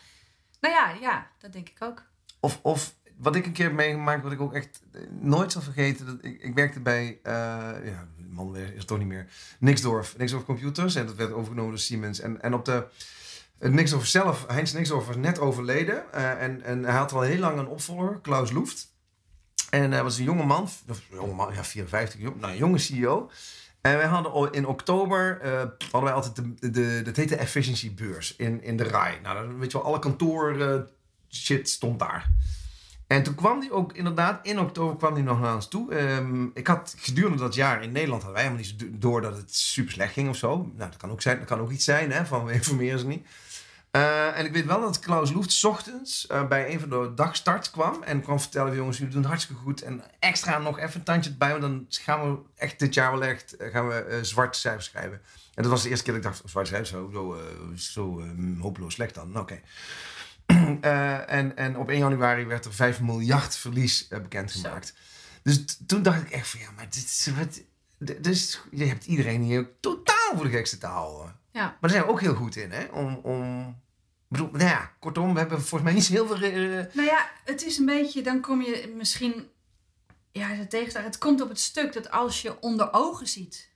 nou 0.59 0.73
ja, 0.73 0.91
ja, 1.01 1.31
dat 1.39 1.53
denk 1.53 1.69
ik 1.69 1.81
ook. 1.83 2.03
Of, 2.39 2.59
of 2.61 2.95
wat 3.21 3.35
ik 3.35 3.45
een 3.45 3.51
keer 3.51 3.65
heb 3.65 3.73
meegemaakt, 3.73 4.23
wat 4.23 4.31
ik 4.31 4.41
ook 4.41 4.53
echt 4.53 4.81
eh, 4.91 5.01
nooit 5.19 5.51
zal 5.51 5.61
vergeten. 5.61 6.05
Dat 6.05 6.17
ik, 6.21 6.41
ik 6.41 6.53
werkte 6.53 6.79
bij, 6.79 7.19
eh 7.23 7.33
ja, 7.83 8.07
man 8.29 8.57
is 8.57 8.77
het 8.77 8.87
toch 8.87 8.97
niet 8.97 9.07
meer, 9.07 9.27
Nixdorf. 9.59 10.17
Nixdorf 10.17 10.45
Computers. 10.45 10.95
En 10.95 11.05
dat 11.05 11.15
werd 11.15 11.31
overgenomen 11.31 11.69
door 11.69 11.79
Siemens. 11.79 12.19
En, 12.19 12.41
en 12.41 12.53
op 12.53 12.65
de, 12.65 12.85
Nixdorf 13.59 14.05
zelf, 14.05 14.45
Heinz 14.47 14.73
Nixdorf 14.73 15.05
was 15.05 15.15
net 15.15 15.39
overleden. 15.39 16.13
eh, 16.13 16.43
en, 16.43 16.63
en 16.63 16.83
hij 16.83 16.95
had 16.95 17.11
al 17.11 17.21
heel 17.21 17.39
lang 17.39 17.59
een 17.59 17.67
opvolger, 17.67 18.19
Klaus 18.21 18.51
Loeft. 18.51 18.89
En 19.69 19.91
hij 19.91 20.03
was 20.03 20.17
een 20.17 20.23
jonge 20.23 20.45
man, 20.45 20.69
of 20.87 21.01
man, 21.35 21.53
ja, 21.53 21.63
54, 21.63 22.19
jong, 22.19 22.39
nou, 22.39 22.51
een 22.51 22.57
jonge 22.57 22.77
CEO. 22.77 23.31
En 23.81 23.97
wij 23.97 24.07
hadden 24.07 24.51
in 24.51 24.67
oktober, 24.67 25.39
eh, 25.41 25.51
hadden 25.79 26.03
wij 26.03 26.13
altijd 26.13 26.35
de, 26.35 26.69
de, 26.71 27.01
dat 27.03 27.15
heette 27.15 27.35
efficiency 27.35 27.93
beurs 27.93 28.35
in, 28.35 28.63
in 28.63 28.77
de 28.77 28.83
RAI. 28.83 29.19
Nou, 29.23 29.47
dan 29.47 29.59
weet 29.59 29.71
je 29.71 29.77
wel, 29.77 29.87
alle 29.87 29.99
kantoor 29.99 30.87
shit 31.29 31.69
stond 31.69 31.99
daar. 31.99 32.29
En 33.11 33.23
toen 33.23 33.35
kwam 33.35 33.59
die 33.59 33.71
ook 33.71 33.93
inderdaad, 33.93 34.45
in 34.45 34.59
oktober 34.59 34.97
kwam 34.97 35.13
die 35.13 35.23
nog 35.23 35.39
naar 35.39 35.55
ons 35.55 35.67
toe. 35.67 35.95
Ehm, 35.95 36.45
ik 36.53 36.67
had 36.67 36.95
gedurende 36.97 37.37
dat 37.37 37.53
jaar 37.53 37.83
in 37.83 37.91
Nederland 37.91 38.23
hadden 38.23 38.41
wij 38.41 38.51
helemaal 38.51 38.65
niet 38.79 39.01
door 39.01 39.21
dat 39.21 39.37
het 39.37 39.55
super 39.55 39.91
slecht 39.91 40.13
ging 40.13 40.29
of 40.29 40.35
zo. 40.35 40.55
Nou, 40.57 40.89
dat 40.89 40.97
kan 40.97 41.11
ook, 41.11 41.21
zijn, 41.21 41.37
dat 41.37 41.47
kan 41.47 41.59
ook 41.59 41.71
iets 41.71 41.85
zijn, 41.85 42.11
hè, 42.11 42.25
van 42.25 42.45
we 42.45 42.53
informeren 42.59 42.99
ze 42.99 43.07
niet. 43.07 43.27
Eh, 43.91 44.37
en 44.37 44.45
ik 44.45 44.53
weet 44.53 44.65
wel 44.65 44.81
dat 44.81 44.99
Klaus 44.99 45.31
Loeft 45.31 45.65
ochtends 45.65 46.27
eh, 46.27 46.47
bij 46.47 46.73
een 46.73 46.79
van 46.79 46.89
de 46.89 47.11
dagstarts 47.15 47.71
kwam 47.71 48.03
en 48.03 48.21
kwam 48.21 48.39
vertellen: 48.39 48.75
jongens, 48.75 48.97
jullie 48.97 49.11
doen 49.13 49.21
het 49.21 49.31
hartstikke 49.31 49.61
goed. 49.61 49.81
En 49.81 50.03
extra 50.19 50.57
nog 50.57 50.79
even 50.79 50.99
een 50.99 51.05
tandje 51.05 51.29
erbij, 51.31 51.49
want 51.49 51.61
dan 51.61 51.85
gaan 51.89 52.31
we 52.31 52.37
echt 52.55 52.79
dit 52.79 52.93
jaar 52.93 53.11
wel 53.11 53.23
echt 53.23 53.57
eh, 53.57 53.71
gaan 53.71 53.87
we, 53.87 54.19
zwarte 54.21 54.59
cijfers 54.59 54.85
schrijven. 54.85 55.21
En 55.53 55.63
dat 55.63 55.71
was 55.71 55.83
de 55.83 55.89
eerste 55.89 56.03
keer 56.03 56.13
dat 56.13 56.23
ik 56.23 56.29
dacht: 56.29 56.49
zwarte 56.49 56.69
cijfers, 56.69 56.89
zo, 56.89 57.09
zo, 57.13 57.37
zo 57.75 58.19
eh, 58.19 58.61
hopeloos 58.61 58.93
slecht 58.93 59.15
dan. 59.15 59.31
Nou, 59.31 59.41
Oké. 59.41 59.59
Eh, 60.81 61.31
en, 61.31 61.57
en 61.57 61.77
op 61.77 61.89
1 61.89 61.99
januari 61.99 62.45
werd 62.45 62.65
er 62.65 62.73
5 62.73 63.01
miljard 63.01 63.55
verlies 63.55 64.07
eh, 64.07 64.21
bekendgemaakt. 64.21 64.93
Dus 65.43 65.77
toen 65.85 66.01
dacht 66.03 66.21
ik 66.21 66.29
echt 66.29 66.47
van 66.47 66.59
ja, 66.59 66.71
maar 66.75 66.85
dit 66.85 66.95
is 67.03 67.27
wat. 67.37 67.61
Dus 68.21 68.61
je 68.71 68.85
hebt 68.85 69.05
iedereen 69.05 69.41
hier 69.41 69.69
totaal 69.79 70.31
voor 70.35 70.43
de 70.45 70.51
gekste 70.51 70.77
te 70.77 70.85
houden. 70.87 71.35
Ja. 71.51 71.61
Maar 71.63 71.77
daar 71.79 71.89
zijn 71.89 72.03
we 72.03 72.09
ook 72.09 72.21
heel 72.21 72.35
goed 72.35 72.55
in, 72.55 72.71
hè? 72.71 72.85
Om. 72.85 73.15
om 73.15 73.75
bedoel, 74.27 74.49
nou 74.51 74.63
ja, 74.63 74.91
kortom, 74.99 75.33
we 75.33 75.39
hebben 75.39 75.57
volgens 75.57 75.83
mij 75.83 75.93
niet 75.93 76.03
zo 76.03 76.13
heel 76.13 76.27
veel. 76.27 76.41
eh, 76.41 76.85
Nou 76.93 77.07
ja, 77.07 77.29
het 77.45 77.63
is 77.65 77.77
een 77.77 77.85
beetje, 77.85 78.21
dan 78.21 78.41
kom 78.41 78.61
je 78.61 78.93
misschien, 78.97 79.49
ja, 80.31 80.65
tegenstander. 80.69 81.11
Het 81.11 81.19
komt 81.19 81.41
op 81.41 81.49
het 81.49 81.59
stuk 81.59 81.93
dat 81.93 82.11
als 82.11 82.41
je 82.41 82.61
onder 82.61 82.93
ogen 82.93 83.27
ziet 83.27 83.69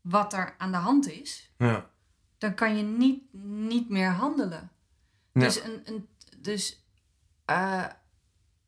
wat 0.00 0.32
er 0.32 0.54
aan 0.58 0.70
de 0.70 0.76
hand 0.76 1.10
is, 1.10 1.52
ja. 1.58 1.90
dan 2.38 2.54
kan 2.54 2.76
je 2.76 2.82
niet, 2.82 3.22
niet 3.42 3.88
meer 3.88 4.10
handelen. 4.10 4.70
Ja. 5.40 5.44
Dus, 5.44 5.62
een, 5.62 5.80
een, 5.84 6.08
dus 6.38 6.84
eh, 7.44 7.84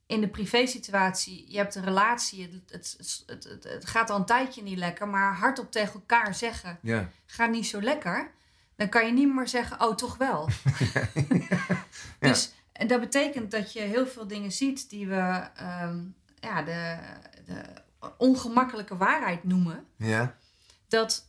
in 0.07 0.21
de 0.21 0.29
privésituatie, 0.29 1.45
je 1.49 1.57
hebt 1.57 1.75
een 1.75 1.85
relatie, 1.85 2.63
het, 2.69 2.93
het, 3.27 3.63
het, 3.63 3.87
gaat 3.87 4.11
al 4.11 4.19
een 4.19 4.25
tijdje 4.25 4.63
niet 4.63 4.79
lekker, 4.79 5.09
maar 5.09 5.37
hardop 5.37 5.71
tegen 5.71 5.95
elkaar 5.95 6.35
zeggen, 6.35 6.79
Ja. 6.83 7.11
gaat 7.27 7.51
niet 7.51 7.67
zo 7.67 7.83
lekker, 7.83 8.31
dan 8.77 8.89
kan 8.89 9.07
je 9.07 9.13
niet 9.13 9.35
meer 9.35 9.49
zeggen, 9.49 9.81
oh 9.81 9.95
toch 9.95 10.17
wel. 10.17 10.49
Dus 12.21 12.53
en 12.73 12.87
dat 12.87 13.01
betekent 13.01 13.51
dat 13.51 13.73
je 13.73 13.81
heel 13.81 14.07
veel 14.07 14.27
dingen 14.27 14.53
ziet 14.53 14.91
die 14.91 15.07
we 15.07 15.49
ehm, 15.55 15.99
ja, 16.41 16.63
de, 16.63 16.99
de 17.45 17.63
ongemakkelijke 18.17 18.97
waarheid 18.97 19.45
noemen. 19.45 19.87
Ja. 19.97 20.37
Dat 20.89 21.28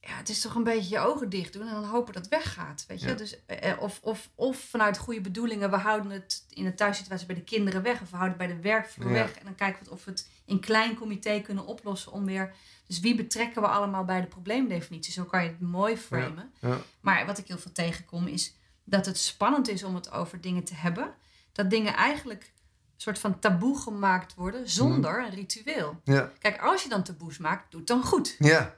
ja, 0.00 0.16
het 0.16 0.28
is 0.28 0.40
toch 0.40 0.54
een 0.54 0.62
beetje 0.64 0.88
je 0.90 0.98
ogen 0.98 1.28
dicht 1.28 1.52
doen 1.52 1.66
en 1.66 1.74
dan 1.74 1.84
hopen 1.84 2.12
dat 2.12 2.22
het 2.24 2.30
weggaat. 2.34 2.84
Weet 2.88 3.00
je? 3.00 3.08
Ja. 3.08 3.14
Dus, 3.14 3.44
eh, 3.46 3.72
of, 3.80 3.98
of, 4.02 4.30
of 4.34 4.58
vanuit 4.58 4.98
goede 4.98 5.20
bedoelingen, 5.20 5.70
we 5.70 5.76
houden 5.76 6.10
het 6.10 6.44
in 6.48 6.64
de 6.64 6.74
thuissituatie 6.74 7.26
bij 7.26 7.34
de 7.34 7.42
kinderen 7.44 7.82
weg. 7.82 8.00
Of 8.02 8.10
we 8.10 8.16
houden 8.16 8.38
het 8.38 8.46
bij 8.48 8.56
de 8.56 8.62
werkvloer 8.62 9.06
Ja. 9.08 9.12
weg. 9.12 9.32
En 9.34 9.44
dan 9.44 9.54
kijken 9.54 9.84
we 9.84 9.90
of 9.90 10.04
we 10.04 10.10
het 10.10 10.28
in 10.44 10.60
klein 10.60 10.94
comité 10.96 11.40
kunnen 11.40 11.66
oplossen 11.66 12.12
om 12.12 12.24
weer... 12.24 12.54
Dus 12.86 13.00
wie 13.00 13.14
betrekken 13.14 13.62
we 13.62 13.68
allemaal 13.68 14.04
bij 14.04 14.20
de 14.20 14.26
probleemdefinitie? 14.26 15.12
Zo 15.12 15.24
kan 15.24 15.42
je 15.42 15.48
het 15.48 15.60
mooi 15.60 15.96
framen. 15.96 16.52
Ja. 16.60 16.76
Maar 17.00 17.26
wat 17.26 17.38
ik 17.38 17.46
heel 17.46 17.58
veel 17.58 17.72
tegenkom 17.72 18.26
is 18.26 18.54
dat 18.84 19.06
het 19.06 19.18
spannend 19.18 19.68
is 19.68 19.82
om 19.84 19.94
het 19.94 20.10
over 20.12 20.40
dingen 20.40 20.64
te 20.64 20.74
hebben. 20.74 21.14
Dat 21.52 21.70
dingen 21.70 21.94
eigenlijk 21.94 22.42
een 22.42 23.00
soort 23.06 23.18
van 23.18 23.38
taboe 23.38 23.78
gemaakt 23.80 24.34
worden 24.34 24.68
zonder 24.70 25.24
een 25.24 25.30
ritueel. 25.30 26.00
Ja. 26.04 26.32
Kijk, 26.38 26.60
als 26.60 26.82
je 26.82 26.88
dan 26.88 27.02
taboes 27.02 27.38
maakt, 27.38 27.70
doe 27.70 27.80
het 27.80 27.88
dan 27.88 28.02
goed. 28.02 28.36
Ja. 28.38 28.74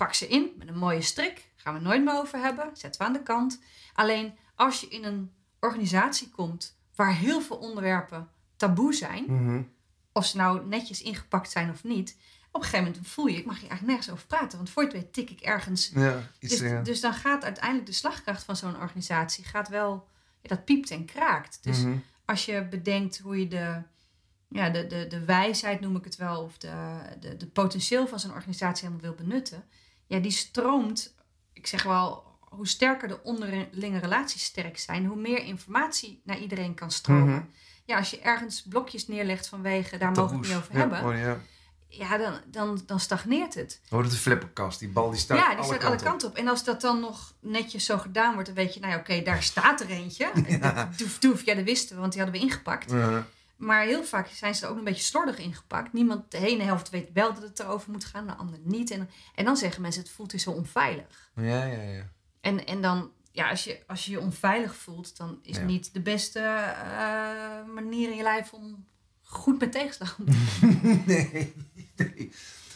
Pak 0.00 0.14
ze 0.14 0.28
in 0.28 0.50
met 0.56 0.68
een 0.68 0.78
mooie 0.78 1.00
strik. 1.02 1.48
Gaan 1.56 1.74
we 1.74 1.80
nooit 1.80 2.04
meer 2.04 2.14
over 2.14 2.38
hebben. 2.38 2.70
Zetten 2.72 3.00
we 3.00 3.06
aan 3.06 3.12
de 3.12 3.22
kant. 3.22 3.60
Alleen 3.94 4.34
als 4.54 4.80
je 4.80 4.88
in 4.88 5.04
een 5.04 5.32
organisatie 5.58 6.28
komt 6.30 6.78
waar 6.94 7.14
heel 7.14 7.40
veel 7.40 7.56
onderwerpen 7.56 8.28
taboe 8.56 8.94
zijn, 8.94 9.24
Mhm. 9.26 9.62
of 10.12 10.26
ze 10.26 10.36
nou 10.36 10.66
netjes 10.66 11.02
ingepakt 11.02 11.50
zijn 11.50 11.70
of 11.70 11.84
niet, 11.84 12.16
op 12.50 12.60
een 12.60 12.68
gegeven 12.68 12.90
moment 12.90 13.06
voel 13.08 13.26
je, 13.26 13.36
ik 13.36 13.44
mag 13.44 13.60
hier 13.60 13.68
eigenlijk 13.68 13.90
nergens 13.98 14.10
over 14.10 14.26
praten, 14.26 14.56
want 14.58 14.70
voor 14.70 14.82
het 14.82 14.92
weet 14.92 15.12
tik 15.12 15.30
ik 15.30 15.40
ergens. 15.40 15.90
Ja. 15.94 16.22
Iets, 16.38 16.58
Dus, 16.58 16.84
dus 16.84 17.00
dan 17.00 17.14
gaat 17.14 17.44
uiteindelijk 17.44 17.86
de 17.86 17.92
slagkracht 17.92 18.44
van 18.44 18.56
zo'n 18.56 18.80
organisatie 18.80 19.44
gaat 19.44 19.68
wel, 19.68 20.08
ja, 20.42 20.48
dat 20.48 20.64
piept 20.64 20.90
en 20.90 21.04
kraakt. 21.04 21.58
Dus 21.62 21.78
mhm. 21.78 21.96
als 22.24 22.44
je 22.44 22.64
bedenkt 22.64 23.18
hoe 23.18 23.38
je 23.38 23.48
de, 23.48 23.82
ja, 24.48 24.70
de, 24.70 24.86
de, 24.86 25.06
de 25.06 25.24
wijsheid, 25.24 25.80
noem 25.80 25.96
ik 25.96 26.04
het 26.04 26.16
wel, 26.16 26.42
of 26.42 26.58
de, 26.58 27.00
de, 27.20 27.36
de 27.36 27.46
potentieel 27.46 28.06
van 28.06 28.20
zo'n 28.20 28.34
organisatie 28.34 28.88
helemaal 28.88 29.14
wil 29.14 29.26
benutten, 29.26 29.64
ja, 30.10 30.18
die 30.18 30.30
stroomt, 30.30 31.14
ik 31.52 31.66
zeg 31.66 31.82
wel, 31.82 32.24
hoe 32.40 32.68
sterker 32.68 33.08
de 33.08 33.22
onderlinge 33.22 33.98
relaties 33.98 34.44
sterk 34.44 34.78
zijn, 34.78 35.06
hoe 35.06 35.16
meer 35.16 35.44
informatie 35.44 36.20
naar 36.24 36.38
iedereen 36.38 36.74
kan 36.74 36.90
stromen. 36.90 37.34
Mhm. 37.34 37.44
Ja, 37.84 37.96
als 37.96 38.10
je 38.10 38.20
ergens 38.20 38.62
blokjes 38.62 39.08
neerlegt 39.08 39.48
vanwege, 39.48 39.98
daar 39.98 40.10
mogen 40.10 40.28
we 40.28 40.36
het 40.36 40.46
niet 40.46 40.56
over 40.56 40.72
Ja, 40.72 40.78
hebben, 40.78 41.04
oh, 41.04 41.18
ja. 41.18 41.38
ja, 41.88 42.18
dan, 42.18 42.40
dan, 42.46 42.82
dan 42.86 43.00
stagneert 43.00 43.54
het. 43.54 43.80
Oh, 43.90 43.98
dat 43.98 44.06
is 44.06 44.12
de 44.12 44.18
flipperkast. 44.18 44.78
Die 44.78 44.88
bal 44.88 45.10
die 45.10 45.18
staat 45.18 45.38
ja, 45.38 45.48
die 45.48 45.56
alle 45.56 45.64
staat 45.64 45.78
kanten 45.78 45.98
alle 45.98 46.10
kanten 46.10 46.28
op. 46.28 46.36
En 46.36 46.48
als 46.48 46.64
dat 46.64 46.80
dan 46.80 47.00
nog 47.00 47.34
netjes 47.40 47.84
zo 47.84 47.98
gedaan 47.98 48.32
wordt, 48.32 48.46
dan 48.46 48.56
weet 48.56 48.74
je, 48.74 48.80
nou 48.80 48.92
ja, 48.92 48.98
oké, 48.98 49.22
daar 49.22 49.42
staat 49.42 49.80
er 49.80 49.88
eentje. 49.88 50.30
Ja. 50.60 50.90
Doef, 50.96 51.18
doef, 51.18 51.44
ja, 51.44 51.54
dat 51.54 51.64
wisten 51.64 51.94
we, 51.94 52.00
want 52.00 52.12
die 52.12 52.22
hadden 52.22 52.40
we 52.40 52.46
ingepakt. 52.46 52.90
Ja. 52.90 53.26
Maar 53.60 53.82
heel 53.84 54.04
vaak 54.04 54.26
zijn 54.28 54.54
ze 54.54 54.64
er 54.64 54.70
ook 54.70 54.78
een 54.78 54.84
beetje 54.84 55.02
slordig 55.04 55.38
ingepakt. 55.38 55.92
Niemand, 55.92 56.30
de 56.30 56.38
ene 56.46 56.62
helft 56.62 56.90
weet 56.90 57.10
wel 57.12 57.34
dat 57.34 57.42
het 57.42 57.58
erover 57.60 57.90
moet 57.90 58.04
gaan, 58.04 58.26
de 58.26 58.34
andere 58.34 58.60
niet. 58.64 58.90
En, 58.90 59.08
en 59.34 59.44
dan 59.44 59.56
zeggen 59.56 59.82
mensen, 59.82 60.02
het 60.02 60.10
voelt 60.10 60.30
hier 60.30 60.40
zo 60.40 60.50
onveilig. 60.50 61.30
Ja, 61.34 61.64
ja, 61.64 61.82
ja. 61.82 62.08
En, 62.40 62.66
en 62.66 62.82
dan, 62.82 63.10
ja, 63.32 63.50
als 63.50 63.64
je, 63.64 63.82
als 63.86 64.04
je 64.04 64.10
je 64.10 64.20
onveilig 64.20 64.74
voelt, 64.76 65.16
dan 65.16 65.38
is 65.42 65.56
Ja. 65.56 65.62
niet 65.64 65.92
de 65.94 66.00
beste 66.00 66.38
eh, 66.40 67.64
manier 67.74 68.10
in 68.10 68.16
je 68.16 68.22
lijf 68.22 68.52
om 68.52 68.86
goed 69.22 69.58
met 69.60 69.72
tegenslag 69.72 70.18
om 70.18 70.24
te 70.24 70.32
gaan. 70.60 71.02
nee, 71.06 71.54
nee. 71.96 72.32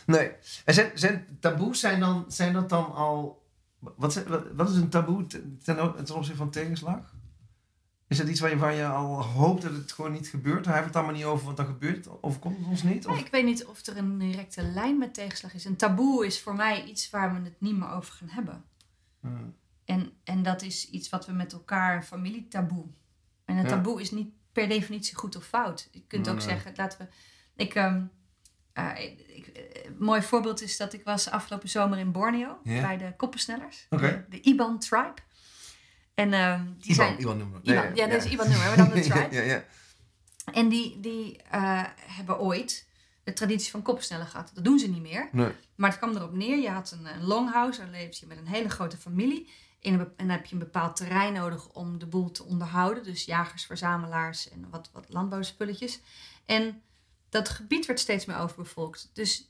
Nee. 0.07 0.33
En 0.65 0.75
zijn, 0.75 0.91
zijn 0.95 1.37
taboes 1.41 1.81
zijn, 1.81 2.01
dan, 2.01 2.25
zijn 2.29 2.53
dat 2.53 2.69
dan 2.69 2.93
al... 2.95 3.43
Wat, 3.79 4.13
zijn- 4.13 4.27
wat, 4.27 4.45
wat 4.55 4.71
is 4.71 4.77
een 4.77 4.89
taboe 4.89 5.27
ten, 5.27 5.61
ten 5.65 5.77
ten 6.05 6.15
opzichte 6.15 6.37
van 6.37 6.51
tegenslag? 6.51 7.14
Is 8.09 8.17
dat 8.17 8.29
iets 8.29 8.41
waar 8.41 8.51
je, 8.51 8.57
waar 8.57 8.75
je 8.75 8.87
al 8.87 9.23
hoopt 9.23 9.63
dat 9.63 9.73
het 9.73 9.93
gewoon 9.93 10.13
niet 10.13 10.29
gebeurt? 10.29 10.65
Hebben 10.65 10.83
we 10.83 10.87
het 10.87 10.97
allemaal 10.97 11.15
niet 11.15 11.25
over, 11.25 11.45
want 11.45 11.57
dan 11.57 11.67
gebeurt 11.67 11.97
het. 12.05 12.23
Overkomt 12.23 12.59
het 12.59 12.67
ons 12.67 12.83
niet? 12.83 13.07
Of? 13.07 13.19
Ik 13.19 13.31
weet 13.31 13.45
niet 13.45 13.65
of 13.65 13.87
er 13.87 13.97
een 13.97 14.19
directe 14.19 14.63
lijn 14.63 14.99
met 14.99 15.15
tegenslag 15.15 15.55
is. 15.55 15.65
Een 15.65 15.77
taboe 15.77 16.27
is 16.27 16.41
voor 16.41 16.55
mij 16.55 16.85
iets 16.85 17.11
waar 17.11 17.35
we 17.35 17.41
het 17.45 17.61
niet 17.61 17.77
meer 17.77 17.89
over 17.91 18.13
gaan 18.15 18.29
hebben. 18.29 18.65
Hmm. 19.21 19.55
En, 19.85 20.13
en 20.25 20.43
dat 20.43 20.63
is 20.63 20.91
iets 20.91 21.09
wat 21.09 21.27
we 21.27 21.33
met 21.33 21.53
elkaar, 21.53 21.97
een 21.97 22.03
familietaboe. 22.05 22.85
En 23.45 23.57
een 23.57 23.63
Ja. 23.63 23.69
taboe 23.69 24.01
is 24.01 24.11
niet 24.11 24.29
per 24.53 24.69
definitie 24.69 25.17
goed 25.17 25.37
of 25.37 25.45
fout. 25.45 25.89
Je 25.93 26.03
kunt 26.07 26.25
Nee, 26.25 26.35
ook 26.35 26.41
nee. 26.41 26.49
zeggen, 26.49 26.73
laten 26.77 26.99
we. 26.99 27.07
Ik, 27.63 27.75
ehm, 27.75 28.03
eh, 28.73 29.03
ik- 29.27 29.47
eh, 29.47 29.85
een 29.85 29.97
mooi 29.99 30.23
voorbeeld 30.23 30.63
is 30.63 30.77
dat 30.77 30.93
ik 30.93 31.05
was 31.05 31.31
afgelopen 31.31 31.69
zomer 31.69 31.99
in 31.99 32.13
Borneo 32.13 32.59
bij 32.65 32.97
de 32.97 33.13
koppensnellers. 33.17 33.87
De, 33.91 34.25
de 34.29 34.41
Iban 34.41 34.79
Tribe. 34.79 35.15
En 36.15 36.33
ehm, 36.33 36.65
die 36.65 36.93
Iban, 36.93 36.95
zijn... 36.95 37.21
Iban. 37.21 37.61
Iban, 37.63 37.95
ja, 37.95 38.07
dat 38.07 38.25
is 38.25 38.31
Iban 38.33 38.49
nummer, 38.49 38.67
maar 38.67 38.77
dan 38.77 38.91
de 38.91 39.01
tribe. 39.01 39.35
ja, 39.35 39.43
ja. 39.43 39.65
En 40.53 40.69
die, 40.69 41.01
die 41.01 41.43
eh, 41.51 41.83
hebben 41.97 42.39
ooit 42.39 42.87
de 43.25 43.33
traditie 43.33 43.71
van 43.71 43.83
koppensnellen 43.83 44.27
gehad. 44.27 44.51
Dat 44.55 44.65
doen 44.65 44.79
ze 44.79 44.89
niet 44.89 45.03
meer. 45.03 45.29
Nee. 45.33 45.53
Maar 45.75 45.91
het 45.91 45.99
kwam 45.99 46.17
erop 46.17 46.33
neer, 46.35 46.59
je 46.59 46.71
had 46.71 46.91
een, 46.91 47.07
een 47.07 47.25
longhouse, 47.25 47.81
daar 47.81 47.91
leefde 47.91 48.17
je 48.21 48.27
met 48.27 48.39
een 48.39 48.47
hele 48.47 48.69
grote 48.69 48.97
familie. 48.97 49.51
In 49.79 49.95
een, 49.95 50.01
en 50.01 50.13
dan 50.17 50.29
heb 50.29 50.47
je 50.47 50.53
een 50.53 50.59
bepaald 50.59 50.97
terrein 50.97 51.33
nodig 51.33 51.69
om 51.69 51.99
de 51.99 52.07
boel 52.07 52.31
te 52.31 52.45
onderhouden. 52.45 53.03
Dus 53.03 53.25
jagers, 53.25 53.65
verzamelaars 53.65 54.49
en 54.51 54.67
wat, 54.71 54.91
wat 54.93 55.05
landbouwspulletjes. 55.09 56.01
En 56.45 56.83
dat 57.29 57.49
gebied 57.49 57.87
werd 57.87 58.01
steeds 58.01 58.25
meer 58.25 58.39
overbevolkt. 58.39 59.11
Dus 59.13 59.49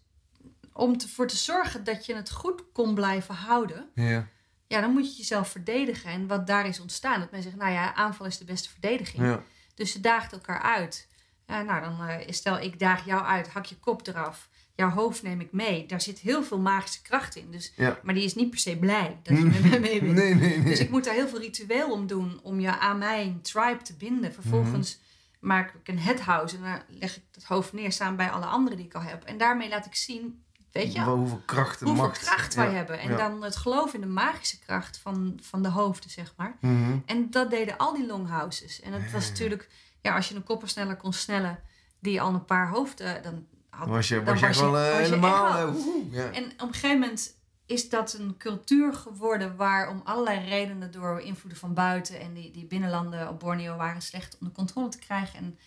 om 0.73 0.93
ervoor 1.01 1.27
te 1.27 1.37
zorgen 1.37 1.85
dat 1.85 2.07
je 2.07 2.15
het 2.15 2.31
goed 2.31 2.63
kon 2.73 2.95
blijven 2.95 3.35
houden, 3.35 3.89
Ja. 3.95 4.29
Ja, 4.67 4.81
dan 4.81 4.93
moet 4.93 5.11
je 5.11 5.17
jezelf 5.17 5.49
verdedigen. 5.49 6.11
En 6.11 6.27
wat 6.27 6.47
daar 6.47 6.67
is 6.67 6.81
ontstaan, 6.81 7.21
dat 7.21 7.31
men 7.31 7.43
zegt, 7.43 7.57
nou 7.57 7.73
ja, 7.73 7.95
aanval 7.95 8.27
is 8.27 8.39
de 8.39 8.45
beste 8.45 8.69
verdediging. 8.71 9.23
Ja. 9.27 9.43
Dus 9.75 9.93
ze 9.93 10.01
daagt 10.01 10.33
elkaar 10.33 10.61
uit. 10.63 11.09
Nou, 11.47 11.81
dan 11.81 12.09
eh, 12.09 12.27
stel 12.33 12.59
ik 12.61 12.79
daag 12.79 13.05
jou 13.07 13.25
uit, 13.25 13.49
hak 13.49 13.65
je 13.65 13.77
kop 13.77 14.07
eraf. 14.07 14.49
Jouw 14.77 14.91
hoofd 14.91 15.23
neem 15.23 15.41
ik 15.41 15.53
mee. 15.53 15.87
Daar 15.87 16.01
zit 16.01 16.19
heel 16.19 16.45
veel 16.45 16.59
magische 16.59 17.03
kracht 17.03 17.37
in. 17.37 17.51
Dus, 17.51 17.73
Ja. 17.77 17.99
Maar 18.03 18.15
die 18.15 18.25
is 18.25 18.35
niet 18.35 18.51
per 18.51 18.59
se 18.59 18.77
blij 18.77 19.19
dat 19.23 19.39
je 19.39 19.45
met 19.45 19.71
mij 19.71 19.81
mee 19.81 20.01
bent. 20.01 20.15
Nee, 20.23 20.35
nee, 20.35 20.57
nee. 20.59 20.63
Dus 20.65 20.79
ik 20.81 20.91
moet 20.91 21.05
daar 21.05 21.15
heel 21.15 21.29
veel 21.29 21.41
ritueel 21.41 21.93
om 21.93 22.07
doen 22.07 22.41
om 22.43 22.61
je 22.61 22.79
aan 22.79 22.99
mijn 22.99 23.43
tribe 23.43 23.83
te 23.83 23.95
binden. 23.97 24.33
Vervolgens 24.35 24.99
Mhm. 24.99 25.47
maak 25.47 25.75
ik 25.75 25.89
een 25.89 25.99
headhouse 25.99 26.57
en 26.57 26.63
dan 26.63 26.99
leg 26.99 27.17
ik 27.17 27.23
het 27.35 27.45
hoofd 27.45 27.73
neer 27.73 27.93
samen 27.93 28.17
bij 28.17 28.31
alle 28.31 28.45
anderen 28.47 28.77
die 28.79 28.87
ik 28.87 28.95
al 28.95 29.03
heb. 29.03 29.25
En 29.25 29.39
daarmee 29.39 29.69
laat 29.69 29.87
ik 29.87 29.95
zien, 29.95 30.43
weet 30.75 30.93
je, 30.93 31.01
hoeveel 31.03 31.43
kracht 31.45 31.81
en 31.81 31.87
hoeveel 31.87 32.05
macht. 32.05 32.19
kracht 32.19 32.55
wij 32.55 32.67
Ja. 32.69 32.73
hebben. 32.73 32.99
En 32.99 33.11
Ja. 33.11 33.17
dan 33.17 33.43
het 33.43 33.57
geloof 33.57 33.95
in 33.95 34.01
de 34.01 34.07
magische 34.07 34.59
kracht 34.59 34.99
van, 34.99 35.39
van 35.43 35.63
de 35.63 35.69
hoofden, 35.69 36.11
zeg 36.11 36.33
maar. 36.37 36.57
Mhm. 36.61 36.99
En 37.07 37.31
dat 37.31 37.51
deden 37.51 37.77
al 37.77 37.95
die 37.95 38.07
longhouses. 38.07 38.81
En 38.81 38.93
het 38.93 39.13
was 39.13 39.29
natuurlijk, 39.29 39.69
ja, 40.01 40.15
als 40.15 40.29
je 40.29 40.35
een 40.35 40.45
koppersneller 40.45 40.97
kon 40.97 41.13
snellen 41.13 41.59
die 42.01 42.21
al 42.21 42.35
een 42.35 42.45
paar 42.45 42.69
hoofden, 42.69 43.23
dan 43.23 43.47
had 43.71 43.89
was 43.89 44.09
je, 44.09 44.23
dan 44.23 44.41
was 44.41 44.57
je 44.59 44.63
wel 44.71 44.79
eh, 44.79 44.97
helemaal... 44.97 45.57
eh, 45.69 45.75
ja. 46.11 46.31
En 46.31 46.45
op 46.45 46.61
een 46.61 46.75
gegeven 46.75 46.99
moment 46.99 47.35
is 47.67 47.89
dat 47.89 48.13
een 48.13 48.35
cultuur 48.39 48.95
geworden 48.95 49.57
waar 49.57 49.89
om 49.89 50.01
allerlei 50.05 50.49
redenen 50.49 50.91
door 50.91 51.21
invloeden 51.21 51.61
van 51.61 51.75
buiten 51.75 52.21
en 52.21 52.33
die, 52.35 52.51
die 52.51 52.65
binnenlanden 52.67 53.29
op 53.29 53.41
Borneo 53.41 53.77
waren 53.77 54.03
slecht 54.03 54.37
onder 54.41 54.55
controle 54.55 54.89
te 54.89 54.99
krijgen. 54.99 55.39
En 55.39 55.59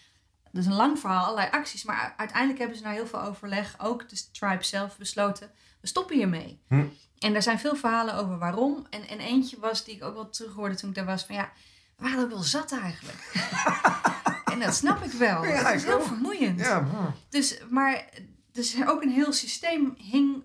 dat 0.57 0.65
is 0.65 0.71
een 0.71 0.77
lang 0.77 0.99
verhaal, 0.99 1.23
allerlei 1.23 1.49
acties. 1.51 1.83
Maar 1.83 2.13
uiteindelijk 2.17 2.59
hebben 2.59 2.77
ze 2.77 2.83
na 2.83 2.91
heel 2.91 3.07
veel 3.07 3.21
overleg, 3.21 3.75
ook 3.77 4.09
de 4.09 4.31
tribe 4.31 4.63
zelf, 4.63 4.97
besloten, 4.97 5.51
we 5.81 5.87
stoppen 5.87 6.15
hiermee. 6.15 6.61
Hm. 6.67 6.85
En 7.19 7.33
daar 7.33 7.41
zijn 7.41 7.59
veel 7.59 7.75
verhalen 7.75 8.15
over 8.15 8.37
waarom. 8.37 8.85
En, 8.89 9.07
en 9.07 9.19
eentje 9.19 9.59
was 9.59 9.83
die 9.83 9.95
ik 9.95 10.03
ook 10.03 10.13
wel 10.13 10.29
terug 10.29 10.53
hoorde 10.53 10.75
toen 10.75 10.89
ik 10.89 10.95
daar 10.95 11.05
was, 11.05 11.25
van 11.25 11.35
ja, 11.35 11.51
we 11.95 12.03
waren 12.03 12.23
ook 12.23 12.29
wel 12.29 12.41
zat 12.41 12.71
eigenlijk. 12.71 13.31
en 14.51 14.59
dat 14.59 14.75
snap 14.75 15.03
ik 15.03 15.11
wel. 15.11 15.45
Ja, 15.45 15.65
het 15.65 15.75
is 15.75 15.83
heel 15.83 15.99
ook. 15.99 16.05
vermoeiend. 16.05 16.59
Ja, 16.59 16.79
brr. 16.79 17.13
Dus, 17.29 17.57
maar 17.69 18.09
dus 18.51 18.85
ook 18.85 19.01
een 19.01 19.11
heel 19.11 19.33
systeem 19.33 19.93
hing 19.97 20.43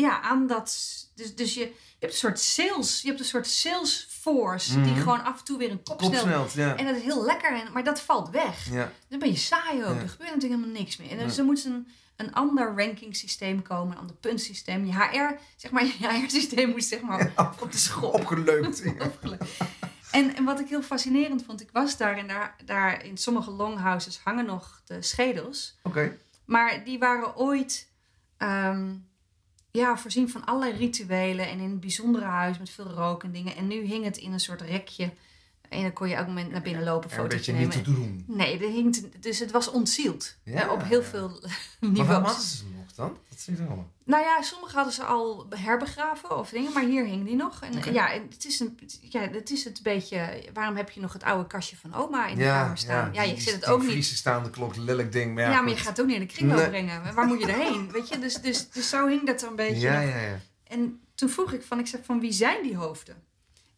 ja, 0.00 0.20
aan 0.20 0.46
dat. 0.46 0.66
Dus, 1.14 1.34
dus 1.34 1.54
je, 1.54 1.60
je 1.60 1.74
hebt 1.98 2.12
een 2.12 2.18
soort 2.18 2.40
sales, 2.40 3.00
je 3.02 3.08
hebt 3.08 3.20
een 3.20 3.26
soort 3.26 3.46
sales 3.46 4.06
force 4.10 4.82
die 4.82 4.92
Mhm. 4.92 5.00
gewoon 5.00 5.24
af 5.24 5.38
en 5.38 5.44
toe 5.44 5.58
weer 5.58 5.70
een 5.70 5.82
kop 5.82 6.02
snelt. 6.02 6.52
Ja. 6.52 6.76
En 6.76 6.86
dat 6.86 6.96
is 6.96 7.02
heel 7.02 7.24
lekker, 7.24 7.52
en, 7.60 7.72
maar 7.72 7.84
dat 7.84 8.00
valt 8.00 8.30
weg. 8.30 8.70
ja. 8.70 8.92
Dan 9.08 9.18
ben 9.18 9.28
je 9.28 9.36
saai 9.36 9.84
ook. 9.84 9.94
Ja. 9.94 10.00
Er 10.00 10.08
gebeurt 10.08 10.34
natuurlijk 10.34 10.60
helemaal 10.60 10.80
niks 10.80 10.96
meer. 10.96 11.10
En 11.10 11.18
dus 11.26 11.38
er 11.38 11.44
moet 11.44 11.64
een, 11.64 11.88
een 12.16 12.34
ander 12.34 12.74
ranking 12.76 13.16
systeem 13.16 13.62
komen, 13.62 13.92
een 13.92 14.00
ander 14.00 14.16
puntsysteem. 14.16 14.86
Je 14.86 14.92
HR, 14.92 15.38
zeg 15.56 15.70
maar, 15.70 15.84
je 15.98 16.08
HR-systeem 16.08 16.70
moet 16.70 16.84
zeg 16.84 17.00
maar 17.00 17.32
op 17.60 17.72
de 17.72 17.78
schop. 17.78 18.14
Opgeleukt. 18.20 18.82
En, 20.10 20.36
en 20.36 20.44
wat 20.44 20.60
ik 20.60 20.68
heel 20.68 20.82
fascinerend 20.82 21.44
vond, 21.44 21.60
ik 21.60 21.68
was 21.72 21.96
daar 21.96 22.16
en 22.16 22.26
daar, 22.26 22.56
daar 22.64 23.04
in 23.04 23.16
sommige 23.16 23.50
longhouses 23.50 24.20
hangen 24.24 24.46
nog 24.46 24.82
de 24.84 25.02
schedels. 25.02 25.78
Oké. 25.82 26.16
Maar 26.44 26.84
die 26.84 26.98
waren 26.98 27.36
ooit 27.36 27.88
ehm, 28.36 28.94
ja, 29.78 29.96
voorzien 29.96 30.30
van 30.30 30.44
allerlei 30.44 30.78
rituelen 30.78 31.48
en 31.48 31.58
in 31.58 31.64
een 31.64 31.80
bijzondere 31.80 32.24
huis 32.24 32.58
met 32.58 32.70
veel 32.70 32.84
rook 32.90 33.22
en 33.24 33.32
dingen. 33.32 33.56
En 33.56 33.66
nu 33.66 33.84
hing 33.84 34.04
het 34.04 34.16
in 34.16 34.32
een 34.32 34.40
soort 34.40 34.60
rekje. 34.60 35.10
En 35.68 35.82
dan 35.82 35.92
kon 35.92 36.08
je 36.08 36.14
elk 36.14 36.26
moment 36.26 36.50
naar 36.50 36.62
binnen 36.62 36.84
lopen, 36.84 37.10
Er 37.10 37.16
een 37.16 37.22
foto's 37.22 37.36
beetje 37.36 37.52
nemen. 37.52 37.68
niet 37.76 37.84
te 37.84 37.92
doen. 37.92 38.24
Nee, 38.26 38.54
er 38.64 38.70
hing 38.70 39.12
dus 39.20 39.38
het 39.38 39.50
was 39.50 39.70
ontzield. 39.70 40.34
Ja, 40.44 40.62
eh, 40.62 40.72
op 40.72 40.82
heel 40.82 41.00
ja. 41.00 41.06
veel 41.06 41.28
Maar 41.28 41.40
waarom 41.80 41.92
niveaus. 41.98 42.24
hadden 42.26 42.42
ze 42.46 42.56
ze 42.56 42.64
nog 42.76 42.92
dan? 42.94 43.16
Dat 43.28 43.38
zie 43.40 43.56
je 43.56 43.62
allemaal. 43.66 43.90
Nou 44.04 44.22
ja, 44.24 44.42
sommige 44.42 44.74
hadden 44.76 44.92
ze 44.94 45.02
al 45.04 45.46
herbegraven 45.56 46.38
of 46.38 46.50
dingen, 46.50 46.72
maar 46.72 46.82
hier 46.84 47.04
hing 47.04 47.24
die 47.26 47.36
nog. 47.36 47.60
En 47.62 47.92
ja, 47.92 48.08
het 48.30 48.44
is, 48.44 48.60
een, 48.60 48.78
ja, 49.00 49.20
het 49.20 49.50
is 49.50 49.64
het 49.64 49.82
beetje. 49.82 50.44
Waarom 50.52 50.76
heb 50.76 50.90
je 50.90 51.00
nog 51.00 51.12
het 51.12 51.22
oude 51.22 51.46
kastje 51.46 51.76
van 51.76 51.94
oma 51.94 52.26
in 52.26 52.36
de 52.38 52.44
kamer 52.44 52.78
staan? 52.78 53.12
Ja, 53.12 53.22
je 53.22 53.32
die- 53.34 53.42
zit 53.42 53.54
het 53.54 53.66
ook 53.66 53.82
niet. 53.86 54.04
Staande 54.04 54.50
klok, 54.50 54.76
lelijk 54.76 55.12
ding. 55.12 55.34
Maar 55.34 55.50
Ja, 55.50 55.60
maar 55.60 55.70
je 55.70 55.76
gaat 55.76 55.86
het 55.86 56.00
ook 56.00 56.06
niet 56.06 56.20
in 56.20 56.26
de 56.26 56.32
kringloop 56.32 56.58
Nee. 56.58 56.68
brengen. 56.68 57.14
Waar 57.14 57.26
moet 57.26 57.40
je 57.40 57.46
erheen? 57.46 57.90
Weet 57.92 58.08
je, 58.08 58.18
dus, 58.18 58.34
dus, 58.40 58.70
dus 58.70 58.88
zo 58.88 59.06
hing 59.08 59.26
dat 59.26 59.42
er 59.42 59.48
een 59.48 59.56
beetje. 59.56 59.80
Ja, 59.80 60.00
ja, 60.00 60.16
ja. 60.20 60.40
En 60.64 61.00
toen 61.14 61.28
vroeg 61.28 61.52
ik 61.52 61.62
van, 61.62 61.78
ik 61.78 61.86
zeg 61.86 62.00
van 62.04 62.20
wie 62.20 62.32
zijn 62.32 62.62
die 62.62 62.76
hoofden? 62.76 63.16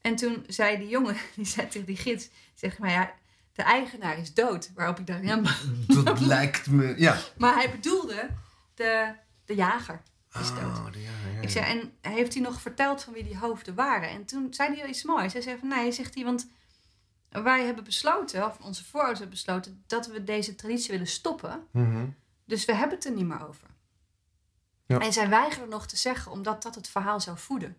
En 0.00 0.16
toen 0.16 0.44
zei 0.46 0.78
die 0.78 0.88
jongen, 0.88 1.16
die 1.36 1.46
zei 1.46 1.68
tegen 1.68 1.86
die 1.86 1.96
gids, 1.96 2.28
zegt 2.54 2.78
maar 2.78 2.90
ja, 2.90 3.14
de 3.52 3.62
eigenaar 3.62 4.18
is 4.18 4.34
dood. 4.34 4.70
Waarop 4.74 4.98
ik 4.98 5.06
dacht, 5.06 5.22
ja, 5.22 5.36
maar, 5.36 5.60
Dat 6.04 6.20
lijkt 6.20 6.66
me... 6.66 6.94
Ja. 6.98 7.18
maar 7.38 7.54
hij 7.54 7.70
bedoelde 7.70 8.28
de, 8.74 9.12
de 9.44 9.54
jager 9.54 10.02
is 10.40 10.48
dood. 10.48 10.78
Oh, 10.78 10.86
ja, 10.92 11.00
ja, 11.34 11.40
Ik 11.40 11.50
zei, 11.50 11.64
en 11.64 12.12
heeft 12.12 12.34
hij 12.34 12.42
nog 12.42 12.60
verteld 12.60 13.02
van 13.02 13.12
wie 13.12 13.24
die 13.24 13.38
hoofden 13.38 13.74
waren? 13.74 14.08
En 14.08 14.24
toen 14.24 14.54
zei 14.54 14.78
hij 14.78 14.88
iets 14.88 15.02
moois. 15.02 15.32
Hij 15.32 15.42
zei 15.42 15.58
van, 15.58 15.68
nee, 15.68 15.92
zegt 15.92 16.14
hij, 16.14 16.24
want 16.24 16.48
wij 17.28 17.64
hebben 17.64 17.84
besloten, 17.84 18.46
of 18.46 18.58
onze 18.60 18.84
voorouders 18.84 19.18
hebben 19.20 19.36
besloten, 19.36 19.84
dat 19.86 20.06
we 20.06 20.24
deze 20.24 20.54
traditie 20.54 20.90
willen 20.90 21.06
stoppen. 21.06 21.66
Mhm. 21.70 22.06
Dus 22.44 22.64
we 22.64 22.74
hebben 22.74 22.96
het 22.96 23.06
er 23.06 23.12
niet 23.12 23.26
meer 23.26 23.48
over. 23.48 23.68
Ja. 24.86 24.98
En 24.98 25.12
zij 25.12 25.28
weigeren 25.28 25.68
nog 25.68 25.86
te 25.86 25.96
zeggen, 25.96 26.32
omdat 26.32 26.62
dat 26.62 26.74
het 26.74 26.88
verhaal 26.88 27.20
zou 27.20 27.38
voeden. 27.38 27.76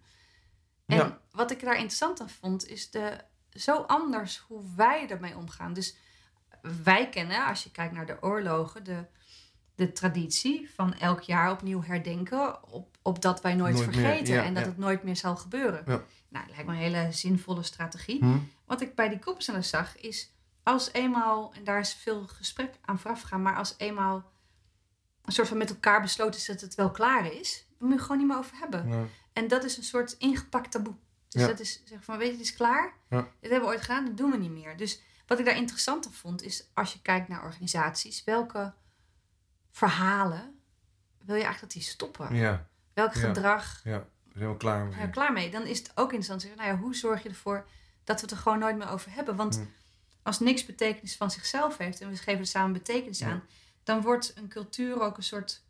En 0.92 0.98
Ja. 0.98 1.20
wat 1.32 1.52
ik 1.52 1.60
daar 1.62 1.74
interessant 1.74 2.22
aan 2.22 2.30
vond, 2.30 2.68
is 2.68 2.90
de, 2.90 3.18
zo 3.50 3.76
anders 3.76 4.38
hoe 4.38 4.64
wij 4.76 5.10
ermee 5.10 5.38
omgaan. 5.38 5.74
Dus 5.74 5.96
wij 6.84 7.10
kennen, 7.10 7.46
als 7.48 7.64
je 7.64 7.72
kijkt 7.72 7.94
naar 7.94 8.06
de 8.06 8.18
oorlogen, 8.22 8.84
de, 8.84 9.06
de 9.76 9.92
traditie 9.92 10.72
van 10.76 10.94
elk 10.94 11.22
jaar 11.22 11.52
opnieuw 11.52 11.84
herdenken, 11.84 12.72
op, 12.72 12.98
op 13.02 13.22
dat 13.22 13.42
wij 13.42 13.56
nooit, 13.56 13.74
Nooit 13.74 13.86
meer, 13.86 13.96
vergeten 13.96 14.34
ja, 14.34 14.44
en 14.44 14.54
dat 14.54 14.64
ja. 14.64 14.70
het 14.70 14.78
nooit 14.78 15.04
meer 15.04 15.16
zal 15.16 15.36
gebeuren. 15.36 15.84
Ja. 15.86 16.02
Nou, 16.30 16.46
lijkt 16.50 16.66
me 16.66 16.72
een 16.72 16.80
hele 16.80 17.08
zinvolle 17.12 17.64
strategie. 17.64 18.20
Hm? 18.20 18.38
Wat 18.66 18.82
ik 18.82 18.96
bij 18.96 19.10
die 19.10 19.20
kopzellen 19.20 19.64
zag, 19.64 19.98
is 19.98 20.32
als 20.64 20.92
eenmaal, 20.92 21.54
en 21.54 21.64
daar 21.64 21.80
is 21.80 21.94
veel 21.94 22.28
gesprek 22.28 22.74
aan 22.82 23.00
vooraf 23.00 23.22
gegaan, 23.22 23.42
maar 23.42 23.56
als 23.56 23.74
eenmaal 23.78 24.32
een 25.26 25.32
soort 25.34 25.48
van 25.48 25.58
met 25.58 25.70
elkaar 25.70 26.02
besloten 26.02 26.40
is 26.40 26.46
dat 26.46 26.62
het 26.62 26.76
wel 26.76 26.92
klaar 26.92 27.34
is, 27.34 27.66
moet 27.82 27.94
je 27.94 28.00
gewoon 28.00 28.18
niet 28.18 28.28
meer 28.28 28.38
over 28.38 28.58
hebben. 28.58 28.88
Ja. 28.90 29.04
En 29.34 29.48
dat 29.48 29.64
is 29.64 29.78
een 29.78 29.84
soort 29.84 30.12
ingepakt 30.18 30.72
taboe. 30.72 30.96
Dus 31.30 31.42
Ja. 31.42 31.48
dat 31.48 31.60
is 31.60 31.82
zeg 31.86 32.04
van, 32.04 32.18
weet 32.18 32.28
je, 32.28 32.34
het 32.34 32.42
is 32.42 32.54
klaar. 32.56 32.94
Ja. 33.10 33.22
Dit 33.40 33.52
hebben 33.52 33.70
we 33.70 33.76
ooit 33.76 33.82
gedaan, 33.82 34.06
dat 34.06 34.18
doen 34.18 34.32
we 34.32 34.38
niet 34.38 34.52
meer. 34.52 34.78
Dus 34.78 35.02
wat 35.28 35.40
ik 35.40 35.46
daar 35.46 35.56
interessanter 35.56 36.12
vond, 36.12 36.42
is 36.44 36.68
als 36.74 36.94
je 36.94 37.02
kijkt 37.02 37.28
naar 37.28 37.44
organisaties, 37.44 38.24
welke 38.24 38.74
verhalen 39.72 40.60
wil 41.26 41.36
je 41.36 41.44
eigenlijk 41.44 41.74
dat 41.74 41.82
die 41.84 41.92
stoppen? 41.92 42.36
Ja, 42.36 42.68
Welk 42.94 43.14
gedrag 43.14 43.82
ja. 43.84 43.98
We 44.00 44.38
zijn 44.38 44.46
wel 44.50 44.58
klaar 44.58 44.86
mee. 44.86 45.10
klaar 45.10 45.34
mee? 45.34 45.52
Dan 45.52 45.62
is 45.66 45.78
het 45.78 45.92
ook 45.96 46.06
interessant 46.06 46.40
te 46.40 46.48
zeggen, 46.48 46.66
nou 46.66 46.78
ja, 46.78 46.84
hoe 46.84 46.96
zorg 46.96 47.24
je 47.24 47.30
ervoor 47.30 47.68
dat 48.04 48.16
we 48.16 48.22
het 48.22 48.32
er 48.32 48.38
gewoon 48.38 48.60
nooit 48.60 48.78
meer 48.78 48.90
over 48.90 49.12
hebben? 49.14 49.36
Want 49.36 49.62
als 50.24 50.40
niks 50.40 50.66
betekenis 50.66 51.16
van 51.18 51.32
zichzelf 51.32 51.78
heeft 51.78 52.02
en 52.02 52.10
we 52.10 52.16
geven 52.16 52.40
er 52.40 52.46
samen 52.48 52.74
betekenis 52.74 53.24
aan, 53.24 53.44
dan 53.84 54.02
wordt 54.02 54.32
een 54.36 54.48
cultuur 54.48 55.02
ook 55.02 55.18
een 55.18 55.24
soort 55.24 55.64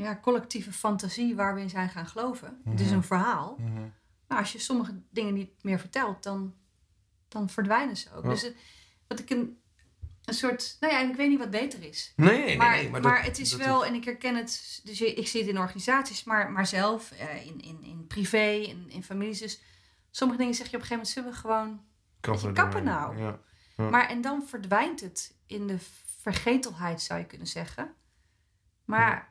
ja, 0.00 0.18
collectieve 0.22 0.72
fantasie 0.72 1.34
waar 1.36 1.54
we 1.54 1.60
in 1.60 1.70
zijn 1.70 1.88
gaan 1.88 2.06
geloven. 2.06 2.60
Het 2.64 2.80
is 2.80 2.86
Mhm. 2.86 2.94
een 2.94 3.02
verhaal. 3.02 3.56
Mhm. 3.58 3.72
Nou, 4.28 4.40
als 4.42 4.52
je 4.52 4.58
sommige 4.58 5.00
dingen 5.10 5.34
niet 5.34 5.50
meer 5.62 5.78
vertelt, 5.78 6.22
dan, 6.22 6.54
dan 7.28 7.48
verdwijnen 7.48 7.96
ze 7.96 8.12
ook. 8.14 8.24
Ja. 8.24 8.30
Dus 8.30 8.42
het- 8.42 8.56
wat 9.08 9.18
ik 9.18 9.30
een, 9.30 9.58
een 10.24 10.34
soort, 10.34 10.76
nou 10.80 10.92
ja, 10.92 11.00
ik 11.00 11.16
weet 11.16 11.28
niet 11.28 11.38
wat 11.38 11.50
beter 11.50 11.82
is. 11.82 12.12
Nee, 12.16 12.44
nee, 12.44 12.56
maar 12.56 12.70
nee, 12.76 12.90
maar, 12.90 13.00
dat- 13.02 13.18
het 13.20 13.38
is 13.38 13.54
wel, 13.56 13.84
en 13.86 13.94
ik 13.94 14.04
herken 14.04 14.36
het, 14.36 14.80
dus 14.84 15.00
ik 15.00 15.28
zie 15.28 15.40
het 15.40 15.50
in 15.50 15.58
organisaties, 15.58 16.24
maar, 16.24 16.50
maar 16.50 16.66
zelf, 16.66 17.10
eh, 17.10 17.46
in, 17.46 17.60
in, 17.60 17.82
in 17.82 18.06
privé, 18.06 18.46
in, 18.50 18.90
in 18.90 19.02
families. 19.02 19.38
Dus 19.38 19.62
sommige 20.10 20.38
dingen 20.40 20.54
zeg 20.54 20.70
je 20.70 20.76
op 20.76 20.82
een 20.82 20.88
gegeven 20.88 21.14
moment, 21.14 21.14
zullen 21.14 21.30
we 21.30 21.36
gewoon 21.36 21.84
Kappen, 22.20 22.52
kappen 22.54 22.84
nou. 22.84 23.18
Ja. 23.18 23.38
Ja. 23.76 23.88
Maar 23.90 24.08
en 24.08 24.20
dan 24.20 24.46
verdwijnt 24.46 25.00
het 25.00 25.34
in 25.46 25.66
de 25.66 25.78
vergetelheid, 26.20 27.02
zou 27.02 27.20
je 27.20 27.26
kunnen 27.26 27.46
zeggen. 27.46 27.94
Maar 28.84 29.29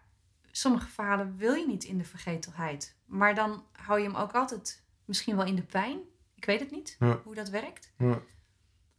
sommige 0.52 0.88
verhalen 0.88 1.38
wil 1.38 1.54
je 1.54 1.68
niet 1.68 1.84
in 1.84 1.98
de 1.98 2.04
vergetelheid. 2.04 2.96
Maar 3.06 3.36
dan 3.36 3.64
hou 3.72 4.00
je 4.00 4.06
hem 4.06 4.16
ook 4.16 4.32
altijd 4.32 4.84
misschien 5.06 5.36
wel 5.36 5.46
in 5.46 5.56
de 5.56 5.64
pijn. 5.64 6.00
Ik 6.36 6.46
weet 6.46 6.60
het 6.60 6.72
niet 6.72 6.96
Ja. 7.00 7.20
hoe 7.24 7.36
dat 7.36 7.50
werkt. 7.50 7.94
Ja. 7.98 8.20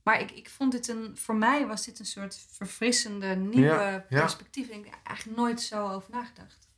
Maar 0.02 0.20
ik, 0.20 0.30
ik 0.30 0.48
vond 0.50 0.72
dit 0.72 0.88
een, 0.88 1.16
voor 1.16 1.36
mij 1.36 1.66
was 1.66 1.84
dit 1.84 1.98
een 1.98 2.06
soort 2.06 2.46
verfrissende, 2.50 3.26
nieuwe 3.26 3.64
Ja, 3.64 4.06
perspectief. 4.08 4.68
En 4.68 4.78
ik 4.78 4.84
heb 4.84 4.98
eigenlijk 5.04 5.38
nooit 5.38 5.60
zo 5.60 5.88
over 5.88 6.10
nagedacht. 6.10 6.68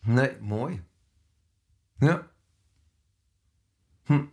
Nee, 0.00 0.36
mooi. 0.40 0.82
Ja. 1.98 2.30
Hm. 4.04 4.24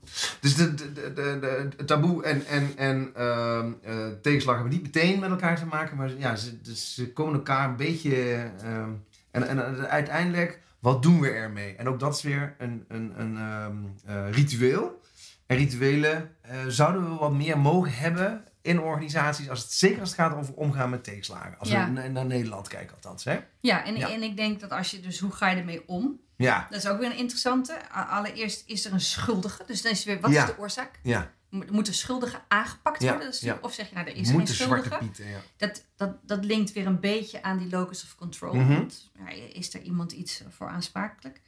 Dus 0.42 0.56
de, 0.56 0.74
de, 0.74 0.94
de, 0.94 1.70
de, 1.78 1.86
taboe 1.86 2.24
en, 2.24 2.46
en, 2.46 2.78
en 2.78 3.12
ehm, 3.16 3.74
eh, 3.84 4.08
tegenslag 4.22 4.56
hebben 4.56 4.74
niet 4.74 4.84
meteen 4.84 5.20
met 5.20 5.30
elkaar 5.30 5.58
te 5.60 5.66
maken, 5.66 5.98
maar 5.98 6.18
ja, 6.18 6.36
ze, 6.36 6.62
dus 6.62 6.94
ze 6.96 7.14
komen 7.14 7.34
elkaar 7.34 7.70
een 7.70 7.76
beetje. 7.76 8.34
ehm, 8.62 8.94
en, 9.36 9.48
en 9.48 9.88
uiteindelijk, 9.90 10.62
wat 10.80 11.04
doen 11.04 11.20
we 11.20 11.30
ermee? 11.30 11.76
En 11.76 11.88
ook 11.88 12.00
dat 12.00 12.16
is 12.16 12.22
weer 12.22 12.56
een, 12.58 12.86
een, 12.88 13.14
een 13.20 13.38
ehm, 13.38 13.76
eh, 14.06 14.32
ritueel. 14.32 15.02
En 15.48 15.58
rituelen 15.58 16.32
eh, 16.42 16.58
zouden 16.68 17.10
we 17.12 17.16
wat 17.16 17.34
meer 17.34 17.58
mogen 17.60 17.94
hebben 17.94 18.44
in 18.62 18.80
organisaties, 18.82 19.50
als 19.50 19.62
het, 19.62 19.72
zeker 19.72 20.00
als 20.00 20.10
het 20.10 20.20
gaat 20.20 20.36
over 20.36 20.54
omgaan 20.54 20.90
met 20.90 21.04
tegenslagen. 21.04 21.58
Als 21.60 21.70
Ja. 21.70 21.86
we 21.86 21.92
na- 21.92 22.08
naar 22.08 22.26
Nederland 22.26 22.68
kijken, 22.68 22.96
althans. 22.96 23.24
Hè? 23.24 23.40
Ja 23.60 23.86
en, 23.86 23.96
Ja. 23.96 24.10
en 24.10 24.24
ik 24.24 24.38
denk 24.38 24.60
dat 24.60 24.72
als 24.72 24.92
je 24.92 25.00
dus, 25.00 25.20
hoe 25.20 25.32
ga 25.32 25.50
je 25.50 25.58
ermee 25.58 25.88
om? 25.88 26.20
Ja, 26.38 26.68
Dat 26.70 26.80
is 26.84 26.88
ook 26.90 27.00
weer 27.00 27.10
een 27.12 27.18
interessante. 27.18 27.90
Allereerst 27.92 28.64
is 28.68 28.86
er 28.86 28.94
een 28.94 29.00
schuldige. 29.02 29.64
Dus 29.68 29.82
dan 29.82 29.92
is 29.92 30.02
er 30.02 30.08
weer, 30.14 30.22
wat 30.22 30.32
Ja. 30.32 30.42
is 30.44 30.50
de 30.56 30.58
oorzaak? 30.58 31.00
ja. 31.04 31.32
Mo- 31.58 31.66
Moet 31.72 31.86
de 31.86 31.94
schuldige 31.94 32.42
aangepakt 32.48 33.02
Ja, 33.02 33.12
worden? 33.14 33.34
Ja. 33.40 33.58
Of 33.62 33.74
zeg 33.74 33.90
je, 33.90 33.96
nou, 33.96 34.08
er 34.08 34.16
is 34.16 34.32
Moet 34.32 34.46
geen 34.50 34.56
schuldige. 34.56 34.98
pieten, 34.98 35.26
ja. 35.28 35.40
Dat, 35.58 35.86
dat, 35.96 36.16
dat 36.28 36.46
linkt 36.46 36.74
weer 36.74 36.86
een 36.88 37.00
beetje 37.00 37.44
aan 37.44 37.58
die 37.58 37.70
locus 37.70 38.04
of 38.04 38.16
control. 38.16 38.54
Mhm. 38.54 38.74
Want, 38.74 39.12
is 39.54 39.74
er 39.74 39.82
iemand 39.82 40.12
iets 40.12 40.44
voor 40.50 40.68
aansprakelijk? 40.68 41.42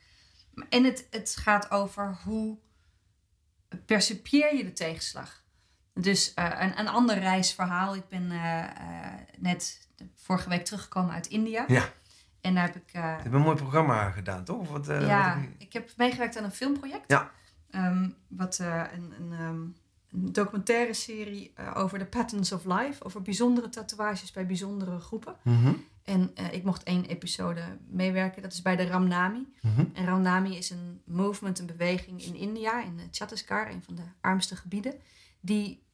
En 0.69 0.83
het, 0.83 1.07
het 1.09 1.35
gaat 1.39 1.71
over 1.71 2.17
hoe 2.23 2.57
percipieer 3.85 4.55
je 4.55 4.63
de 4.63 4.73
tegenslag. 4.73 5.43
Dus 5.93 6.33
eh, 6.33 6.55
een, 6.59 6.79
een 6.79 6.87
ander 6.87 7.19
reisverhaal. 7.19 7.95
Ik 7.95 8.07
ben 8.07 8.31
eh, 8.31 8.63
eh, 8.63 9.13
net 9.37 9.87
vorige 10.15 10.49
week 10.49 10.65
teruggekomen 10.65 11.13
uit 11.13 11.27
India. 11.27 11.63
Ja. 11.67 11.89
En 12.41 12.53
daar 12.55 12.63
heb 12.65 12.75
ik... 12.75 12.87
eh, 12.93 13.01
Je 13.01 13.21
hebt 13.21 13.33
een 13.33 13.41
mooi 13.41 13.55
programma 13.55 14.09
gedaan, 14.11 14.43
toch? 14.43 14.59
Of 14.59 14.69
Wat, 14.69 14.87
eh, 14.87 15.07
ja, 15.07 15.35
wat 15.35 15.43
je- 15.43 15.65
ik 15.65 15.73
heb 15.73 15.91
meegewerkt 15.97 16.37
aan 16.37 16.43
een 16.43 16.51
filmproject. 16.51 17.03
Ja. 17.11 17.31
Ehm, 17.69 18.09
wat 18.27 18.59
eh, 18.59 18.83
een, 18.93 19.13
een, 19.19 19.31
ehm, 19.39 19.61
een 20.11 20.31
documentaire 20.33 20.93
serie 20.93 21.51
eh, 21.55 21.71
over 21.75 21.99
de 21.99 22.05
patterns 22.05 22.51
of 22.51 22.65
life. 22.65 23.03
Over 23.03 23.21
bijzondere 23.21 23.69
tatoeages 23.69 24.31
bij 24.31 24.45
bijzondere 24.45 24.99
groepen. 24.99 25.35
Mhm, 25.41 25.73
En 26.03 26.31
eh, 26.35 26.53
ik 26.53 26.63
mocht 26.63 26.83
één 26.83 27.05
episode 27.05 27.61
meewerken. 27.89 28.41
Dat 28.41 28.53
is 28.53 28.61
bij 28.61 28.75
de 28.75 28.85
Ramnami. 28.87 29.53
mhm. 29.61 29.85
En 29.93 30.05
Ramnami 30.05 30.57
is 30.57 30.69
een 30.69 31.01
movement, 31.05 31.59
een 31.59 31.65
beweging 31.65 32.23
in 32.23 32.35
India, 32.35 32.83
in 32.83 32.99
eh, 32.99 33.05
Chhattisgarh, 33.11 33.71
een 33.71 33.83
van 33.83 33.95
de 33.95 34.03
armste 34.21 34.55
gebieden. 34.55 34.93
Die 35.39 35.85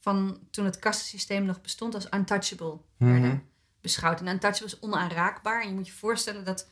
van 0.00 0.38
toen 0.50 0.64
het 0.64 0.78
kastensysteem 0.78 1.44
nog 1.44 1.60
bestond 1.60 1.94
als 1.94 2.06
untouchable 2.14 2.78
Mhm. 2.96 3.10
werden 3.12 3.42
beschouwd. 3.80 4.20
En 4.20 4.26
untouchable 4.26 4.66
is 4.72 4.80
onaanraakbaar. 4.80 5.62
En 5.62 5.68
je 5.68 5.74
moet 5.74 5.86
je 5.86 5.92
voorstellen 5.92 6.44
dat 6.44 6.68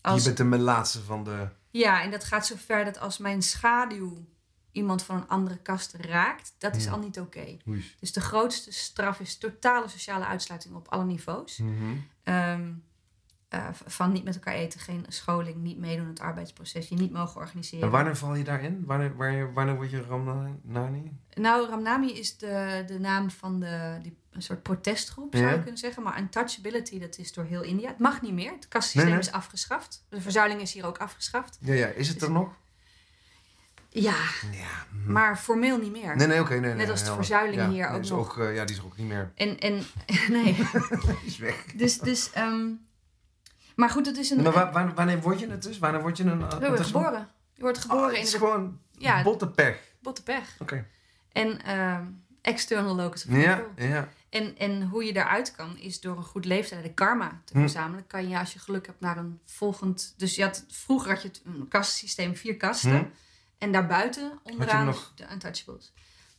als... 0.00 0.18
Je 0.18 0.24
bent 0.24 0.36
de 0.36 0.44
melaatse 0.44 1.02
van 1.02 1.24
de... 1.24 1.48
Ja, 1.70 2.02
en 2.02 2.10
dat 2.10 2.24
gaat 2.24 2.46
zo 2.46 2.54
ver 2.58 2.84
dat 2.84 2.98
als 2.98 3.18
mijn 3.18 3.42
schaduw 3.42 4.26
iemand 4.76 5.02
van 5.02 5.16
een 5.16 5.28
andere 5.28 5.56
kast 5.56 5.94
raakt, 5.94 6.54
dat 6.58 6.76
is 6.76 6.84
Ja. 6.84 6.90
al 6.90 6.98
niet 6.98 7.20
oké. 7.20 7.56
Dus 8.00 8.12
de 8.12 8.20
grootste 8.20 8.72
straf 8.72 9.20
is 9.20 9.38
totale 9.38 9.88
sociale 9.88 10.24
uitsluiting 10.26 10.74
op 10.74 10.88
alle 10.88 11.04
niveaus. 11.04 11.58
Mhm. 11.58 11.72
Ehm, 12.22 12.72
eh, 13.48 13.68
van 13.72 14.12
niet 14.12 14.24
met 14.24 14.34
elkaar 14.34 14.54
eten, 14.54 14.80
geen 14.80 15.04
scholing, 15.08 15.56
niet 15.56 15.78
meedoen 15.78 16.04
aan 16.04 16.10
het 16.10 16.20
arbeidsproces, 16.20 16.88
je 16.88 16.94
niet 16.94 17.12
mogen 17.12 17.40
organiseren. 17.40 17.84
En 17.84 17.90
wanneer 17.90 18.16
val 18.16 18.34
je 18.34 18.44
daarin? 18.44 18.84
Wanneer, 18.86 19.16
wanneer, 19.16 19.52
wanneer 19.52 19.76
word 19.76 19.90
je 19.90 20.02
Ramnani? 20.02 21.12
Nou, 21.34 21.68
Ramnami 21.68 22.12
is 22.18 22.36
de, 22.38 22.84
de 22.86 22.98
naam 22.98 23.30
van 23.30 23.60
de, 23.60 23.98
die, 24.02 24.16
een 24.30 24.42
soort 24.42 24.62
protestgroep, 24.62 25.34
zou 25.36 25.48
je 25.50 25.54
kunnen 25.56 25.78
zeggen. 25.78 26.02
Maar 26.02 26.18
untouchability, 26.18 26.98
dat 26.98 27.18
is 27.18 27.32
door 27.32 27.44
heel 27.44 27.62
India. 27.62 27.88
Het 27.88 27.98
mag 27.98 28.22
niet 28.22 28.32
meer. 28.32 28.52
Het 28.52 28.68
kastsysteem 28.68 29.04
Nee, 29.04 29.12
nee. 29.12 29.22
is 29.28 29.32
afgeschaft. 29.32 30.04
De 30.08 30.20
verzuiling 30.20 30.60
is 30.60 30.72
hier 30.72 30.86
ook 30.86 30.98
afgeschaft. 30.98 31.58
Ja, 31.60 31.74
ja. 31.74 31.86
Is 31.86 32.08
het 32.08 32.22
er 32.22 32.30
nog? 32.30 32.48
Ja, 33.88 34.14
Ja. 34.52 34.86
mhm. 34.92 35.12
maar 35.12 35.36
formeel 35.38 35.78
niet 35.78 35.92
meer. 35.92 36.16
Nee, 36.16 36.26
nee, 36.26 36.40
oké. 36.40 36.50
nee, 36.50 36.60
nee, 36.60 36.74
Net 36.74 36.90
als 36.90 37.04
de 37.04 37.12
verzuiling 37.14 37.60
ja, 37.62 37.68
hier 37.68 37.88
ook 37.88 38.00
is 38.00 38.10
nog. 38.10 38.38
eh, 38.38 38.54
ja, 38.54 38.64
die 38.64 38.76
is 38.76 38.82
ook 38.82 38.96
niet 38.96 39.06
meer. 39.08 39.32
En, 39.34 39.58
en 39.58 39.72
nee. 40.28 40.54
Die 40.54 41.16
is 41.24 41.38
weg. 41.38 41.64
Dus, 41.74 41.98
dus 41.98 42.30
ehm, 42.32 42.66
maar 43.76 43.90
goed, 43.90 44.06
het 44.06 44.16
is 44.16 44.30
een. 44.30 44.42
Maar 44.42 44.52
wa- 44.52 44.72
wa- 44.72 44.94
wanneer 44.94 45.20
word 45.20 45.40
je 45.40 45.50
het 45.50 45.62
dus? 45.62 45.78
Wanneer 45.78 46.00
word 46.02 46.16
je 46.16 46.24
een... 46.24 46.48
we 46.48 46.66
worden 46.66 46.84
geboren. 46.84 47.28
Je 47.54 47.62
wordt 47.62 47.78
geboren 47.78 48.04
Oh, 48.04 48.10
het 48.12 48.22
is 48.24 48.30
de 48.30 48.38
gewoon 48.38 48.78
Ja. 48.92 49.22
botte 49.22 49.48
pech. 49.48 49.78
botte 50.00 50.22
pech. 50.22 50.56
Oké. 50.58 50.86
En 51.32 51.62
ehm, 51.64 52.04
external 52.42 52.94
locus 52.94 53.26
of 53.26 53.36
Ja, 53.36 53.60
control. 53.60 53.88
ja. 53.88 54.08
En, 54.28 54.58
en 54.58 54.82
hoe 54.82 55.04
je 55.04 55.12
daaruit 55.12 55.52
kan, 55.52 55.78
is 55.78 56.00
door 56.00 56.16
een 56.16 56.22
goed 56.24 56.44
leeftijd, 56.44 56.82
de 56.82 56.92
karma 56.94 57.40
te 57.44 57.52
Hm. 57.52 57.60
verzamelen. 57.60 58.06
Kan 58.06 58.28
je 58.28 58.38
als 58.38 58.52
je 58.52 58.58
geluk 58.58 58.86
hebt 58.86 59.00
naar 59.00 59.16
een 59.16 59.40
volgend. 59.44 60.14
Dus 60.16 60.34
je 60.36 60.42
had, 60.42 60.64
vroeger 60.68 61.10
had 61.12 61.22
je 61.22 61.28
het- 61.28 61.42
een 61.44 61.68
kastensysteem, 61.68 62.36
vier 62.36 62.56
kasten. 62.56 62.90
Hm. 62.96 63.04
En 63.58 63.72
daarbuiten 63.72 64.40
onderaan 64.42 64.86
nog- 64.86 65.12
de 65.14 65.30
untouchables. 65.32 65.92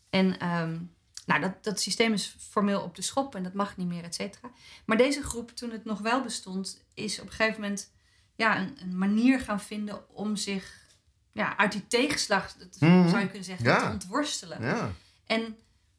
En 0.09 0.39
ehm, 0.39 0.79
nou, 1.25 1.41
dat, 1.41 1.63
dat 1.63 1.79
systeem 1.81 2.13
is 2.13 2.35
formeel 2.39 2.81
op 2.81 2.95
de 2.95 3.01
schop 3.01 3.35
en 3.35 3.43
dat 3.43 3.53
mag 3.53 3.77
niet 3.77 3.87
meer, 3.87 4.03
et 4.03 4.15
cetera. 4.15 4.49
Maar 4.85 4.97
deze 4.97 5.23
groep, 5.23 5.51
toen 5.51 5.71
het 5.71 5.85
nog 5.85 5.99
wel 5.99 6.21
bestond, 6.23 6.83
is 6.93 7.19
op 7.19 7.25
een 7.25 7.31
gegeven 7.33 7.61
moment 7.61 7.91
ja, 8.35 8.59
een, 8.59 8.77
een 8.81 8.97
manier 8.97 9.39
gaan 9.39 9.61
vinden 9.61 10.09
om 10.15 10.35
zich 10.35 10.85
ja, 11.31 11.57
uit 11.57 11.71
die 11.71 11.87
tegenslag, 11.87 12.53
dat 12.53 12.79
Mhm. 12.79 13.07
zou 13.09 13.19
je 13.19 13.25
kunnen 13.27 13.43
zeggen, 13.43 13.65
Ja. 13.65 13.79
te 13.85 13.91
ontworstelen. 13.93 14.61
Ja. 14.61 14.91
En 15.25 15.41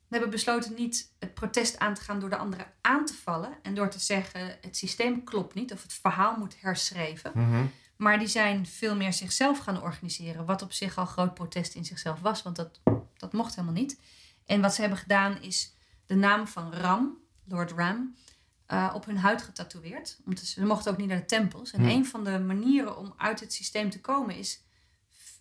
we 0.08 0.14
hebben 0.14 0.30
besloten 0.30 0.74
niet 0.74 1.12
het 1.18 1.34
protest 1.34 1.78
aan 1.78 1.94
te 1.94 2.00
gaan 2.00 2.20
door 2.20 2.30
de 2.30 2.36
anderen 2.36 2.66
aan 2.80 3.04
te 3.06 3.14
vallen. 3.14 3.58
En 3.62 3.74
door 3.74 3.88
te 3.90 3.98
zeggen, 4.00 4.58
het 4.60 4.76
systeem 4.76 5.24
klopt 5.24 5.54
niet 5.54 5.72
of 5.72 5.82
het 5.82 5.92
verhaal 5.92 6.36
moet 6.36 6.60
herschreven. 6.60 7.30
Mhm. 7.34 7.64
Maar 7.98 8.18
die 8.18 8.28
zijn 8.28 8.66
veel 8.66 8.96
meer 8.96 9.12
zichzelf 9.12 9.58
gaan 9.58 9.82
organiseren. 9.82 10.44
Wat 10.44 10.62
op 10.62 10.72
zich 10.72 10.98
al 10.98 11.06
groot 11.06 11.34
protest 11.34 11.74
in 11.74 11.84
zichzelf 11.84 12.20
was, 12.20 12.42
want 12.42 12.56
dat, 12.56 12.80
dat 13.16 13.32
mocht 13.32 13.54
helemaal 13.54 13.74
niet. 13.80 14.00
En 14.46 14.60
wat 14.60 14.74
ze 14.74 14.80
hebben 14.80 14.98
gedaan 14.98 15.42
is 15.42 15.74
de 16.06 16.14
naam 16.14 16.46
van 16.46 16.72
Ram, 16.74 17.18
Lord 17.44 17.70
Ram, 17.72 18.16
eh, 18.66 18.90
op 18.94 19.04
hun 19.04 19.18
huid 19.18 19.42
getatoeëerd. 19.42 20.18
Want 20.24 20.40
ze 20.40 20.64
mochten 20.64 20.92
ook 20.92 20.98
niet 20.98 21.08
naar 21.08 21.18
de 21.18 21.24
tempels. 21.24 21.72
En 21.72 21.80
Hmm. 21.80 21.88
een 21.88 22.06
van 22.06 22.24
de 22.24 22.38
manieren 22.38 22.96
om 22.98 23.14
uit 23.16 23.40
het 23.40 23.52
systeem 23.52 23.90
te 23.90 24.00
komen 24.00 24.34
is 24.36 24.62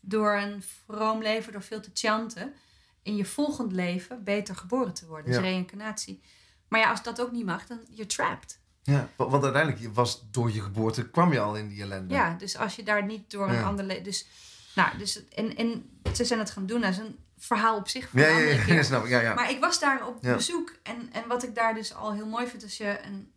door 0.01 0.35
een 0.37 0.63
vroom 0.85 1.21
leven, 1.21 1.51
door 1.51 1.63
veel 1.63 1.81
te 1.81 1.91
chanten, 1.93 2.53
in 3.01 3.15
je 3.15 3.25
volgend 3.25 3.71
leven 3.71 4.23
beter 4.23 4.55
geboren 4.55 4.93
te 4.93 5.05
worden. 5.05 5.25
Dus 5.25 5.35
Ja. 5.35 5.41
reïncarnatie. 5.41 6.21
Maar 6.67 6.79
ja, 6.79 6.89
als 6.89 7.03
dat 7.03 7.21
ook 7.21 7.31
niet 7.31 7.45
mag, 7.45 7.65
dan 7.67 7.79
you're 7.89 8.05
trapped. 8.05 8.59
Ja, 8.93 9.09
wa- 9.15 9.29
want 9.29 9.43
uiteindelijk 9.43 9.81
je 9.83 9.91
was 9.91 10.23
door 10.31 10.51
je 10.51 10.61
geboorte 10.61 11.09
kwam 11.09 11.31
je 11.33 11.39
al 11.39 11.55
in 11.55 11.67
die 11.67 11.81
ellende. 11.81 12.13
Ja, 12.13 12.35
dus 12.37 12.57
als 12.57 12.75
je 12.75 12.83
daar 12.83 13.05
niet 13.05 13.31
door 13.31 13.47
een 13.49 13.55
Ja. 13.55 13.63
ander... 13.63 13.85
le- 13.85 14.01
Dus, 14.01 14.27
nou, 14.75 14.97
dus, 14.97 15.27
en, 15.27 15.55
en 15.55 15.89
ze 16.13 16.25
zijn 16.25 16.39
het 16.39 16.51
gaan 16.51 16.65
doen. 16.65 16.81
Dat 16.81 16.89
is 16.91 16.97
een 16.97 17.17
verhaal 17.37 17.77
op 17.77 17.87
zich 17.87 18.09
voor 18.09 18.19
ja, 18.19 18.27
ja, 18.27 18.33
andere 18.33 18.67
ja, 18.67 18.73
ja, 18.73 18.83
snap 18.83 19.03
ik. 19.03 19.09
Ja, 19.09 19.19
ja. 19.19 19.33
Maar 19.33 19.49
ik 19.51 19.59
was 19.59 19.79
daar 19.79 20.07
op 20.07 20.21
bezoek. 20.21 20.73
En, 20.83 21.09
en 21.11 21.27
wat 21.27 21.43
ik 21.43 21.55
daar 21.55 21.73
dus 21.73 21.93
al 21.93 22.13
heel 22.13 22.27
mooi 22.27 22.47
vind, 22.47 22.63
als 22.63 22.77
je 22.77 22.99
een, 23.05 23.31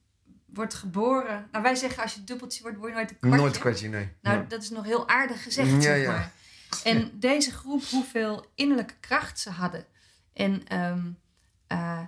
wordt 0.46 0.74
geboren... 0.74 1.48
Nou, 1.53 1.64
wij 1.64 1.74
zeggen 1.74 2.03
als 2.03 2.14
je 2.14 2.24
dubbeltje 2.24 2.62
wordt, 2.62 2.76
word 2.78 2.90
je 2.90 2.96
nooit 2.96 3.11
een 3.11 3.16
kwartje. 3.18 3.38
Nooit 3.40 3.59
kwartje, 3.59 3.88
nee. 3.88 4.09
Nou, 4.22 4.46
dat 4.46 4.62
is 4.62 4.70
nog 4.70 4.84
heel 4.84 5.09
aardig 5.09 5.42
gezegd, 5.42 5.70
Ja, 5.70 5.80
zeg 5.80 6.03
ja. 6.03 6.11
maar. 6.11 6.32
En 6.84 7.11
deze 7.14 7.51
groep, 7.53 7.82
hoeveel 7.84 8.46
innerlijke 8.55 8.94
kracht 9.01 9.38
ze 9.40 9.51
hadden. 9.51 9.84
En, 10.32 10.66
ehm, 10.68 11.01
eh, 11.66 12.01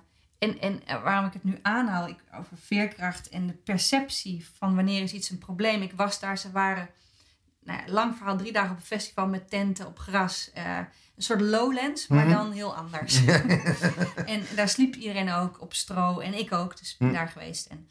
en, 0.51 0.61
en 0.61 1.03
waarom 1.03 1.27
ik 1.27 1.33
het 1.33 1.45
nu 1.45 1.59
aanhaal, 1.63 2.09
ik, 2.09 2.17
over 2.39 2.57
veerkracht 2.59 3.29
en 3.29 3.47
de 3.47 3.53
perceptie 3.53 4.47
van 4.59 4.75
wanneer 4.75 5.03
is 5.03 5.13
iets 5.13 5.31
een 5.31 5.39
probleem. 5.39 5.83
Ik 5.83 5.93
was 5.97 6.21
daar, 6.21 6.39
ze 6.39 6.51
waren, 6.51 6.89
nou 7.65 7.81
ja, 7.87 7.93
lang 7.93 8.17
verhaal, 8.17 8.37
drie 8.37 8.53
dagen 8.53 8.71
op 8.71 8.77
een 8.77 8.83
festival 8.83 9.27
met 9.27 9.51
tenten 9.51 9.87
op 9.87 9.99
gras. 9.99 10.51
eh, 10.55 10.79
een 11.17 11.23
soort 11.23 11.41
lowlands, 11.41 12.07
maar 12.07 12.25
Mhm. 12.27 12.35
dan 12.35 12.53
heel 12.53 12.77
anders. 12.77 13.25
en 14.25 14.43
daar 14.57 14.69
sliep 14.69 14.95
iedereen 14.95 15.31
ook 15.33 15.61
op 15.61 15.75
stro 15.75 16.19
en 16.19 16.35
ik 16.39 16.53
ook, 16.53 16.79
dus 16.79 16.93
ik 16.93 16.99
ben 16.99 17.09
Hm. 17.09 17.15
daar 17.15 17.29
geweest. 17.29 17.67
En, 17.67 17.89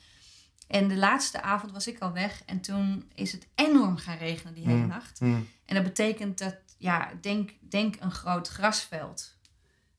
en 0.68 0.88
de 0.88 0.98
laatste 0.98 1.42
avond 1.42 1.72
was 1.72 1.88
ik 1.88 2.00
al 2.00 2.12
weg 2.14 2.42
en 2.46 2.62
toen 2.62 3.12
is 3.16 3.32
het 3.32 3.48
enorm 3.56 3.98
gaan 3.98 4.18
regenen 4.18 4.54
die 4.54 4.66
hele 4.68 4.82
Hm. 4.82 4.88
nacht. 4.88 5.20
En 5.20 5.48
dat 5.76 5.84
betekent 5.84 6.38
dat, 6.38 6.56
ja, 6.78 7.12
denk, 7.22 7.52
denk 7.60 7.96
een 8.00 8.12
groot 8.12 8.48
grasveld 8.48 9.36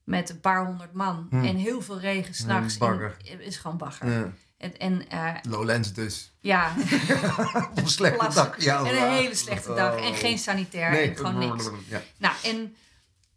met 0.05 0.31
een 0.31 0.41
paar 0.41 0.65
honderd 0.67 0.93
man 0.93 1.27
Hm. 1.31 1.45
en 1.45 1.57
heel 1.57 1.83
veel 1.83 2.01
regen 2.01 2.35
s'nachts. 2.35 2.79
bagger. 2.79 3.17
in- 3.23 3.41
is 3.41 3.57
gewoon 3.57 3.77
bagger. 3.77 4.11
Ja. 4.11 4.33
En, 4.57 4.79
en 4.79 5.09
eh, 5.09 5.35
Lowlands 5.49 5.93
dus. 5.93 6.33
ja, 6.41 6.75
Op 7.71 7.77
een 7.79 7.89
slechte 7.89 8.31
dak. 8.35 8.61
Ja, 8.61 8.79
en 8.85 9.03
een 9.03 9.13
hele 9.13 9.35
slechte 9.35 9.75
dag 9.75 9.97
en 9.97 10.09
Oh. 10.13 10.17
geen 10.17 10.39
sanitair 10.39 10.91
Nee. 10.91 11.09
en 11.11 11.17
gewoon 11.17 11.39
niks. 11.39 11.69
Ja. 11.89 12.03
Nou, 12.19 12.35
en, 12.43 12.77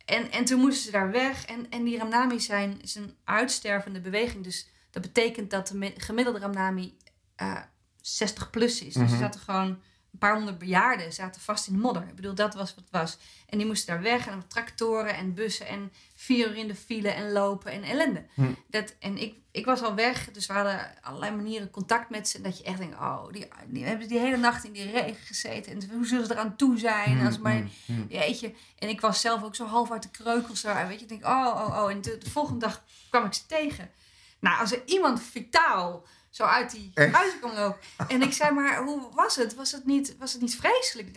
en, 0.06 0.32
en 0.32 0.46
toen 0.46 0.60
moesten 0.60 0.84
ze 0.86 0.92
daar 0.92 1.12
weg. 1.12 1.46
En, 1.46 1.66
en 1.70 1.84
die 1.84 1.98
Ramnami 1.98 2.40
zijn, 2.40 2.82
is 2.82 2.96
een 2.96 3.16
uitstervende 3.24 4.00
beweging. 4.02 4.44
Dus 4.44 4.68
dat 4.92 5.02
betekent 5.02 5.50
dat 5.50 5.68
de 5.68 5.94
gemiddelde 5.98 6.40
Ramnami 6.40 6.98
eh 7.36 7.58
60 8.02 8.50
plus 8.50 8.82
is. 8.84 8.94
Dus 8.94 9.04
Mhm. 9.04 9.14
er 9.14 9.20
zaten 9.20 9.40
gewoon 9.40 9.80
een 10.16 10.28
paar 10.28 10.36
honderd 10.36 10.58
bejaarden 10.58 11.14
zaten 11.14 11.42
vast 11.42 11.68
in 11.68 11.74
de 11.74 11.80
modder. 11.80 12.08
Ik 12.08 12.16
bedoel, 12.16 12.36
dat 12.36 12.54
was 12.54 12.76
wat 12.76 12.84
het 12.84 13.02
was. 13.02 13.18
En 13.50 13.58
die 13.58 13.68
moesten 13.68 13.94
daar 13.94 14.04
weg 14.04 14.28
en 14.28 14.48
tractoren 14.48 15.16
en 15.16 15.34
bussen 15.34 15.68
en 15.68 15.92
vier 16.16 16.50
uur 16.50 16.56
in 16.56 16.68
de 16.68 16.76
file 16.76 17.10
en 17.10 17.32
lopen 17.32 17.72
en 17.72 17.84
ellende. 17.84 18.26
Hm. 18.34 18.54
Dat, 18.68 18.96
en 19.00 19.18
ik, 19.18 19.36
ik 19.52 19.66
was 19.66 19.82
al 19.82 19.96
weg, 19.96 20.32
dus 20.32 20.48
we 20.48 20.54
hadden 20.54 20.92
allerlei 21.02 21.36
manieren 21.36 21.70
contact 21.70 22.10
met 22.10 22.30
ze. 22.30 22.38
En 22.38 22.44
dat 22.44 22.58
je 22.58 22.64
echt 22.64 22.78
denkt, 22.78 22.96
oh, 22.96 23.32
die, 23.32 23.48
die 23.68 23.86
hebben 23.86 24.08
die 24.08 24.20
hele 24.20 24.38
nacht 24.38 24.64
in 24.64 24.72
die 24.72 24.92
regen 24.92 25.26
gezeten. 25.26 25.72
En 25.72 25.90
hoe 25.90 26.06
zullen 26.06 26.26
ze 26.26 26.32
eraan 26.34 26.56
toe 26.56 26.78
zijn? 26.78 27.20
Hm, 27.20 27.26
Als 27.26 27.38
maar, 27.38 27.56
hm, 27.56 27.68
hm. 27.86 28.06
Jeetje. 28.08 28.54
En 28.80 28.90
ik 28.90 29.02
was 29.02 29.22
zelf 29.22 29.44
ook 29.44 29.56
zo 29.56 29.66
half 29.66 29.92
uit 29.92 30.04
de 30.04 30.10
kreukels 30.10 30.62
daar. 30.62 30.88
Weet 30.88 31.00
je, 31.00 31.06
ik 31.06 31.10
denk, 31.10 31.26
oh, 31.26 31.68
oh, 31.68 31.84
oh. 31.84 31.92
En 31.92 32.02
de, 32.02 32.18
de 32.18 32.30
volgende 32.30 32.60
dag 32.60 32.84
kwam 33.10 33.26
ik 33.26 33.34
ze 33.34 33.46
tegen. 33.46 33.92
Nou, 34.40 34.60
als 34.60 34.72
er 34.72 34.82
iemand 34.86 35.22
vitaal 35.22 36.06
zo 36.36 36.44
uit 36.44 36.72
die 36.72 36.92
huizen 36.94 37.40
kwam 37.40 37.54
lopen. 37.54 37.80
En 38.08 38.22
ik 38.22 38.34
zei, 38.34 38.54
maar 38.54 38.84
hoe 38.84 39.10
was 39.14 39.36
het? 39.36 39.56
Was 39.56 39.72
het 39.72 39.86
niet, 39.86 40.16
was 40.18 40.34
het 40.34 40.42
niet 40.42 40.56
vreselijk? 40.56 41.16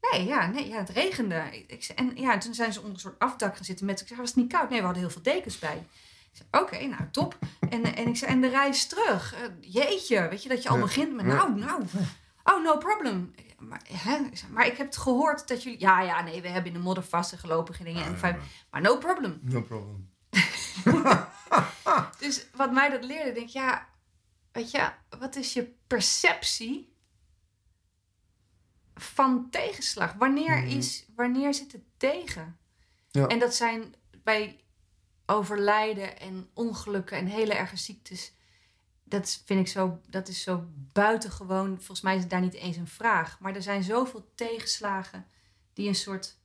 Nee, 0.00 0.24
ja, 0.24 0.46
nee, 0.46 0.68
ja, 0.68 0.76
het 0.76 0.88
regende. 0.88 1.64
Ik, 1.66 1.84
zei, 1.84 1.98
en 1.98 2.12
ja, 2.14 2.38
toen 2.38 2.54
zijn 2.54 2.72
ze 2.72 2.78
onder 2.78 2.94
een 2.94 3.00
soort 3.00 3.18
afdak 3.18 3.56
gaan 3.56 3.64
zitten 3.64 3.86
met... 3.86 4.00
Ik 4.00 4.06
zei, 4.06 4.20
was 4.20 4.28
het 4.28 4.38
niet 4.38 4.52
koud? 4.52 4.70
Nee, 4.70 4.78
we 4.78 4.84
hadden 4.84 5.02
heel 5.02 5.12
veel 5.12 5.22
dekens 5.22 5.58
bij. 5.58 5.86
Ik 6.32 6.42
zei, 6.50 6.64
oké, 6.64 6.86
nou, 6.86 7.02
top. 7.10 7.38
En, 7.68 7.94
en 7.94 8.08
ik 8.08 8.16
zei, 8.16 8.30
en 8.30 8.40
de 8.40 8.48
reis 8.48 8.86
terug. 8.86 9.34
Eh, 9.34 9.40
jeetje, 9.60 10.28
weet 10.28 10.42
je, 10.42 10.48
dat 10.48 10.62
je 10.62 10.68
al 10.68 10.78
begint 10.78 11.14
met, 11.14 11.26
nou, 11.26 11.58
nou... 11.58 11.84
Oh, 12.44 12.62
no 12.62 12.76
problem. 12.76 13.34
Maar, 13.58 13.82
hè? 13.92 14.18
Maar 14.50 14.66
ik 14.66 14.76
heb 14.76 14.86
het 14.86 14.96
gehoord 14.96 15.48
dat 15.48 15.62
jullie... 15.62 15.80
Ja, 15.80 16.00
ja, 16.00 16.22
nee, 16.22 16.42
we 16.42 16.48
hebben 16.48 16.72
in 16.72 16.78
de 16.78 16.84
modder 16.84 17.04
vastgelopen 17.04 17.84
dingen. 17.84 18.04
En 18.04 18.18
vijf, 18.18 18.36
maar 18.70 18.80
no 18.80 18.96
problem. 18.96 19.40
No 19.42 19.62
problem. 19.62 20.10
Dus 22.18 22.46
wat 22.54 22.72
mij 22.72 22.90
dat 22.90 23.04
leerde, 23.04 23.32
denk 23.32 23.46
ik, 23.46 23.52
ja, 23.52 23.88
weet 24.52 24.70
je, 24.70 24.90
wat 25.18 25.36
is 25.36 25.52
je 25.52 25.74
perceptie 25.86 26.92
van 28.94 29.50
tegenslag? 29.50 30.12
Wanneer, 30.12 30.56
Mhm. 30.58 30.76
is, 30.78 31.04
wanneer 31.14 31.54
zit 31.54 31.72
het 31.72 31.82
tegen? 31.96 32.58
Ja. 33.10 33.26
En 33.26 33.38
dat 33.38 33.54
zijn 33.54 33.94
bij 34.22 34.60
overlijden 35.26 36.20
en 36.20 36.50
ongelukken 36.54 37.16
en 37.18 37.26
hele 37.26 37.54
erge 37.54 37.76
ziektes. 37.76 38.32
Dat 39.04 39.42
vind 39.44 39.60
ik 39.60 39.68
zo, 39.72 40.00
dat 40.08 40.28
is 40.28 40.42
zo 40.42 40.64
buitengewoon. 40.92 41.76
Volgens 41.76 42.00
mij 42.00 42.14
is 42.14 42.20
het 42.20 42.30
daar 42.30 42.40
niet 42.40 42.54
eens 42.54 42.76
een 42.76 42.86
vraag. 42.88 43.40
Maar 43.40 43.54
er 43.54 43.62
zijn 43.62 43.82
zoveel 43.82 44.30
tegenslagen 44.34 45.26
die 45.72 45.88
een 45.88 45.94
soort 45.94 46.36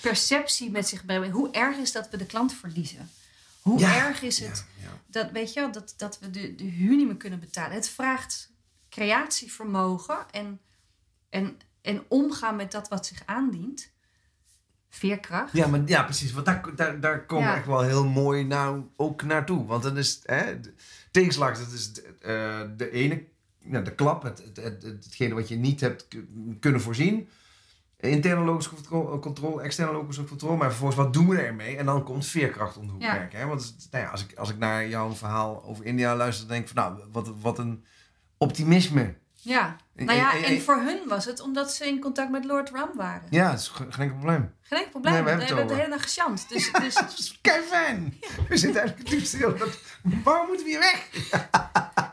perceptie 0.00 0.70
met 0.70 0.88
zich 0.88 1.04
brengen. 1.04 1.30
Hoe 1.30 1.50
erg 1.50 1.76
is 1.76 1.92
dat 1.92 2.10
we 2.10 2.16
de 2.16 2.26
klant 2.26 2.52
verliezen? 2.54 3.10
Hoe 3.64 3.78
Ja. 3.78 4.06
erg 4.06 4.22
is 4.22 4.38
het 4.38 4.66
Ja, 4.76 4.84
ja. 4.88 5.00
dat, 5.06 5.30
weet 5.30 5.52
je 5.52 5.68
dat, 5.70 5.94
dat 5.96 6.18
we 6.20 6.30
de, 6.30 6.54
de 6.54 6.64
huur 6.64 6.96
niet 6.96 7.06
meer 7.06 7.16
kunnen 7.16 7.40
betalen. 7.40 7.72
Het 7.74 7.88
vraagt 7.88 8.52
creatievermogen 8.88 10.26
en, 10.30 10.60
en, 11.30 11.56
en 11.82 12.02
omgaan 12.08 12.56
met 12.56 12.72
dat 12.72 12.88
wat 12.88 13.06
zich 13.06 13.22
aandient. 13.26 13.92
Veerkracht. 14.88 15.52
Ja, 15.52 15.66
maar, 15.66 15.80
ja, 15.86 16.02
precies. 16.02 16.32
Want 16.32 16.46
daar, 16.46 16.76
daar, 16.76 17.00
daar 17.00 17.26
komen 17.26 17.50
we 17.50 17.56
echt 17.56 17.66
wel 17.66 17.82
heel 17.82 18.04
mooi 18.08 18.44
nou 18.44 18.84
ook 18.96 19.22
naartoe. 19.22 19.66
Want 19.66 19.82
dan 19.82 19.96
is 19.96 20.20
hè, 20.22 20.60
de- 20.60 20.74
tegenslag, 21.10 21.58
dat 21.58 21.72
is 21.72 21.92
eh, 22.20 22.62
de 22.76 22.90
ene, 22.90 23.24
ja, 23.58 23.80
de 23.80 23.94
klap, 23.94 24.22
het, 24.22 24.38
het, 24.38 24.56
het, 24.56 24.82
hetgene 24.82 25.34
wat 25.34 25.48
je 25.48 25.56
niet 25.56 25.80
hebt 25.80 26.08
kunnen 26.60 26.80
voorzien. 26.80 27.28
Interne 28.00 28.44
logische 28.44 28.70
controle, 28.74 29.18
controle, 29.18 29.62
externe 29.62 29.92
logische 29.92 30.24
controle. 30.24 30.56
Maar 30.56 30.68
vervolgens, 30.68 30.98
wat 31.00 31.12
doen 31.12 31.28
we 31.28 31.38
ermee? 31.38 31.76
En 31.76 31.86
dan 31.86 32.04
komt 32.04 32.26
veerkracht 32.26 32.76
om 32.76 32.86
de 32.86 32.92
hoek 32.92 33.02
Ja. 33.02 33.12
werken. 33.12 33.38
Hè? 33.38 33.46
Want 33.46 33.76
nou 33.90 34.04
ja, 34.04 34.10
als, 34.10 34.24
ik, 34.24 34.38
als 34.38 34.50
ik 34.50 34.58
naar 34.58 34.88
jouw 34.88 35.12
verhaal 35.12 35.64
over 35.64 35.84
India 35.84 36.16
luister, 36.16 36.46
dan 36.46 36.56
denk 36.56 36.68
ik 36.68 36.74
van, 36.76 36.82
nou, 36.92 37.04
wat, 37.12 37.32
wat 37.40 37.58
een 37.58 37.84
optimisme. 38.38 39.14
Ja. 39.32 39.76
Nou 39.94 40.12
ja, 40.18 40.42
en- 40.44 40.60
voor 40.60 40.76
hun 40.76 40.98
was 41.08 41.24
het 41.24 41.40
omdat 41.40 41.72
ze 41.74 41.86
in 41.86 42.00
contact 42.00 42.30
met 42.30 42.44
Lord 42.44 42.70
Ram 42.70 42.90
waren. 42.94 43.26
Ja, 43.30 43.50
dat 43.50 43.60
is 43.60 43.68
ge- 43.68 43.86
geen 43.92 44.02
enkel 44.02 44.16
probleem. 44.18 44.52
Geen 44.60 44.78
enkel 44.78 44.90
probleem. 44.90 45.12
Nee, 45.14 45.22
we 45.22 45.28
hebben 45.28 45.46
het 45.46 45.56
hebben 45.56 45.76
de 45.76 45.82
hele 45.82 45.94
dag 45.96 46.02
gechant. 46.02 46.48
Dus, 46.48 46.72
dus 46.72 46.94
Dat 46.94 47.14
is 47.18 47.38
kei 47.40 47.62
fijn. 47.62 48.14
We 48.48 48.56
zitten 48.56 48.80
eigenlijk 48.80 49.10
nu 49.10 49.20
stil. 49.20 49.54
Waarom 50.24 50.46
moeten 50.46 50.64
we 50.66 50.70
hier 50.70 50.78
weg? 50.80 51.08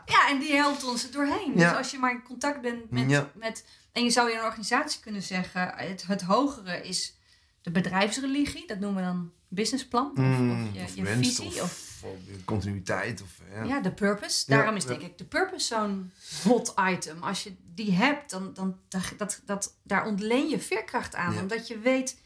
ja, 0.06 0.28
en 0.28 0.38
die 0.38 0.52
helpt 0.54 0.84
ons 0.84 1.04
er 1.04 1.12
doorheen. 1.12 1.52
Ja. 1.56 1.68
Dus 1.68 1.78
als 1.78 1.90
je 1.90 1.98
maar 1.98 2.10
in 2.10 2.22
contact 2.22 2.60
bent 2.60 2.90
met, 2.90 3.26
met... 3.34 3.64
En 3.92 4.04
je 4.04 4.10
zou 4.10 4.30
in 4.30 4.38
een 4.38 4.44
organisatie 4.44 5.00
kunnen 5.00 5.22
zeggen... 5.22 5.72
Het, 5.76 6.02
het 6.06 6.22
hogere 6.22 6.82
is 6.82 7.16
de 7.62 7.70
bedrijfsreligie. 7.70 8.66
Dat 8.66 8.78
noemen 8.78 9.02
we 9.02 9.08
dan 9.08 9.32
businessplan. 9.48 10.10
Of, 10.10 10.16
Mm, 10.18 10.50
of 10.66 10.74
je, 10.74 10.82
of 10.82 10.94
je 10.94 11.06
visie. 11.06 11.62
of, 11.62 12.04
continuïteit. 12.44 13.22
Of, 13.22 13.30
ja. 13.54 13.62
Ja, 13.62 13.80
de 13.80 13.92
purpose. 13.92 14.44
Ja, 14.46 14.56
Daarom 14.56 14.76
is 14.76 14.82
ja. 14.82 14.88
denk 14.88 15.00
ik 15.02 15.18
de 15.18 15.24
purpose 15.24 15.66
zo'n 15.66 16.12
hot 16.42 16.74
item. 16.90 17.22
Als 17.22 17.42
je 17.42 17.54
die 17.74 17.92
hebt, 17.92 18.30
dan, 18.30 18.54
dan 18.54 18.78
dat, 19.16 19.40
dat, 19.44 19.76
daar 19.82 20.06
ontleen 20.06 20.48
je 20.48 20.58
veerkracht 20.60 21.14
aan. 21.14 21.38
Omdat 21.38 21.68
je 21.68 21.78
weet, 21.78 22.20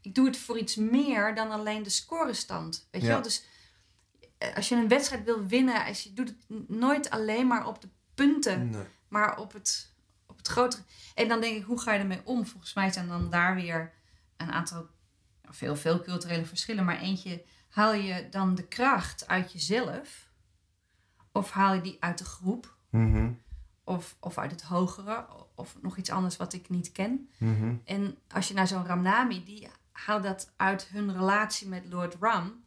ik 0.00 0.14
doe 0.14 0.26
het 0.26 0.36
voor 0.36 0.58
iets 0.58 0.76
meer 0.76 1.34
dan 1.34 1.50
alleen 1.50 1.82
de 1.82 1.90
scorestand. 1.90 2.86
Weet 2.90 3.02
je 3.02 3.08
wel? 3.08 3.22
Dus 3.22 3.44
eh, 4.38 4.56
als 4.56 4.68
je 4.68 4.74
een 4.74 4.88
wedstrijd 4.88 5.24
wil 5.24 5.46
winnen, 5.46 5.84
als 5.84 6.02
je 6.02 6.12
doet 6.12 6.28
het 6.48 6.68
nooit 6.68 7.10
alleen 7.10 7.46
maar 7.46 7.66
op 7.66 7.80
de 7.80 7.88
punten, 8.14 8.70
Nee. 8.70 8.82
maar 9.08 9.38
op 9.38 9.52
het, 9.52 9.89
het 10.40 10.48
grotere. 10.48 10.82
En 11.14 11.28
dan 11.28 11.40
denk 11.40 11.56
ik, 11.56 11.64
hoe 11.64 11.80
ga 11.80 11.92
je 11.92 11.98
ermee 12.00 12.20
om? 12.24 12.46
Volgens 12.46 12.74
mij 12.74 12.90
zijn 12.92 13.08
dan 13.08 13.30
daar 13.30 13.54
weer 13.54 13.92
een 14.36 14.52
aantal, 14.52 14.86
veel, 15.44 15.76
veel 15.76 16.00
culturele 16.02 16.44
verschillen, 16.44 16.84
maar 16.84 16.98
eentje, 17.00 17.44
haal 17.68 17.92
je 17.94 18.28
dan 18.30 18.54
de 18.54 18.66
kracht 18.68 19.26
uit 19.28 19.52
jezelf? 19.52 20.28
Of 21.32 21.50
haal 21.50 21.74
je 21.74 21.80
die 21.80 21.96
uit 22.00 22.18
de 22.18 22.24
groep? 22.24 22.76
Mhm, 22.90 23.32
Of, 23.84 24.16
of 24.20 24.38
uit 24.38 24.50
het 24.50 24.62
hogere? 24.62 25.26
Of 25.54 25.76
nog 25.82 25.96
iets 25.96 26.10
anders 26.10 26.36
wat 26.36 26.52
ik 26.52 26.68
niet 26.68 26.92
ken? 26.92 27.28
mhm. 27.38 27.74
En 27.84 28.18
als 28.28 28.48
je 28.48 28.54
naar 28.54 28.66
zo'n 28.68 28.86
Ramnami, 28.86 29.44
die 29.44 29.68
haalt 29.92 30.22
dat 30.22 30.52
uit 30.56 30.88
hun 30.88 31.12
relatie 31.12 31.68
met 31.68 31.84
Lord 31.88 32.16
Ram 32.20 32.64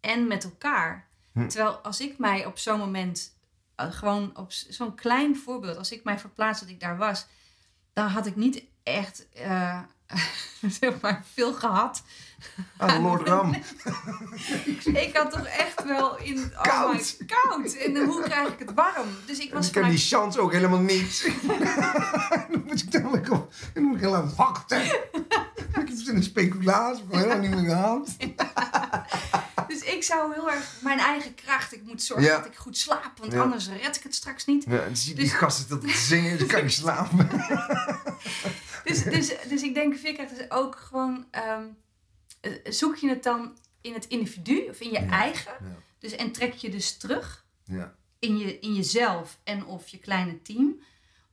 en 0.00 0.26
met 0.26 0.44
elkaar. 0.44 1.08
Hm. 1.32 1.48
Terwijl 1.48 1.76
als 1.76 2.00
ik 2.00 2.18
mij 2.18 2.46
op 2.46 2.58
zo'n 2.58 2.78
moment, 2.78 3.37
gewoon 3.78 4.30
op 4.36 4.52
zo'n 4.52 4.94
klein 4.94 5.36
voorbeeld, 5.36 5.76
als 5.76 5.92
ik 5.92 6.04
mij 6.04 6.18
verplaats 6.18 6.60
dat 6.60 6.68
ik 6.68 6.80
daar 6.80 6.96
was, 6.96 7.26
dan 7.92 8.06
had 8.06 8.26
ik 8.26 8.36
niet 8.36 8.62
echt 8.82 9.26
eh, 9.34 9.78
zeg 10.80 11.00
maar 11.00 11.24
veel 11.34 11.52
gehad. 11.52 12.02
Ah, 12.76 13.02
Lord 13.02 13.28
Ram. 13.28 13.54
Ik 14.84 15.10
had 15.16 15.30
toch 15.30 15.46
echt 15.46 15.84
wel 15.84 16.18
in. 16.18 16.38
Oh 16.56 16.62
Koud. 16.62 17.16
my, 17.18 17.26
koud. 17.26 17.72
En 17.72 18.04
hoe 18.04 18.22
krijg 18.22 18.48
ik 18.48 18.58
het 18.58 18.74
warm? 18.74 19.08
Dus 19.26 19.38
ik 19.38 19.52
was 19.52 19.66
Ik 19.66 19.72
vanuit- 19.72 19.92
die 19.92 20.00
chance 20.00 20.40
ook 20.40 20.52
helemaal 20.52 20.80
niet. 20.80 21.32
dan 22.90 23.02
moet 23.02 23.16
ik 23.26 23.30
op. 23.32 23.52
Dan 23.74 23.82
moet 23.82 23.94
ik 23.94 24.00
heel 24.00 24.10
lang 24.10 24.34
wachten. 24.34 24.82
ik 24.84 24.94
heb 25.72 25.88
een 26.06 26.22
speculatie, 26.22 27.04
ik 27.04 27.12
heb 27.12 27.20
helemaal 27.20 27.38
niet 27.38 27.50
meer 27.50 27.70
gehad. 27.70 28.16
Dus 29.66 29.80
ik 29.82 30.02
zou 30.02 30.34
heel 30.34 30.50
erg 30.50 30.72
mijn 30.82 30.98
eigen 30.98 31.34
kracht. 31.34 31.72
Ik 31.74 31.82
moet 31.82 32.02
zorgen 32.02 32.26
Ja. 32.26 32.36
dat 32.36 32.46
ik 32.46 32.54
goed 32.56 32.76
slaap, 32.78 33.18
want 33.18 33.32
Ja. 33.32 33.42
anders 33.42 33.68
red 33.68 33.96
ik 33.96 34.02
het 34.02 34.14
straks 34.14 34.44
niet. 34.44 34.64
Ja, 34.68 34.84
dan 34.84 34.96
zie 34.96 35.08
je 35.10 35.14
die 35.14 35.24
Dus- 35.24 35.34
gasten 35.38 35.68
dat 35.80 35.90
zingen, 35.90 36.38
dan 36.38 36.46
kan 36.46 36.62
je 36.62 36.68
slapen. 36.82 37.28
Dus, 38.84 39.02
dus, 39.02 39.32
dus 39.48 39.62
ik 39.62 39.74
denk, 39.74 39.96
veerkracht 39.96 40.38
is 40.40 40.50
ook 40.50 40.76
gewoon. 40.76 41.26
ehm, 41.30 41.64
eh, 42.40 42.52
zoek 42.64 42.96
je 42.96 43.08
het 43.08 43.22
dan 43.22 43.58
in 43.80 43.92
het 43.94 44.06
individu 44.06 44.66
of 44.68 44.80
in 44.80 44.90
je 44.90 44.98
eigen? 44.98 45.52
Dus, 45.98 46.12
en 46.12 46.32
trek 46.32 46.52
je 46.54 46.70
dus 46.70 46.96
terug 46.96 47.44
Ja. 47.64 47.94
in, 48.18 48.38
je, 48.38 48.58
in 48.58 48.74
jezelf 48.74 49.38
en 49.44 49.66
of 49.66 49.88
je 49.88 49.98
kleine 49.98 50.42
team? 50.42 50.80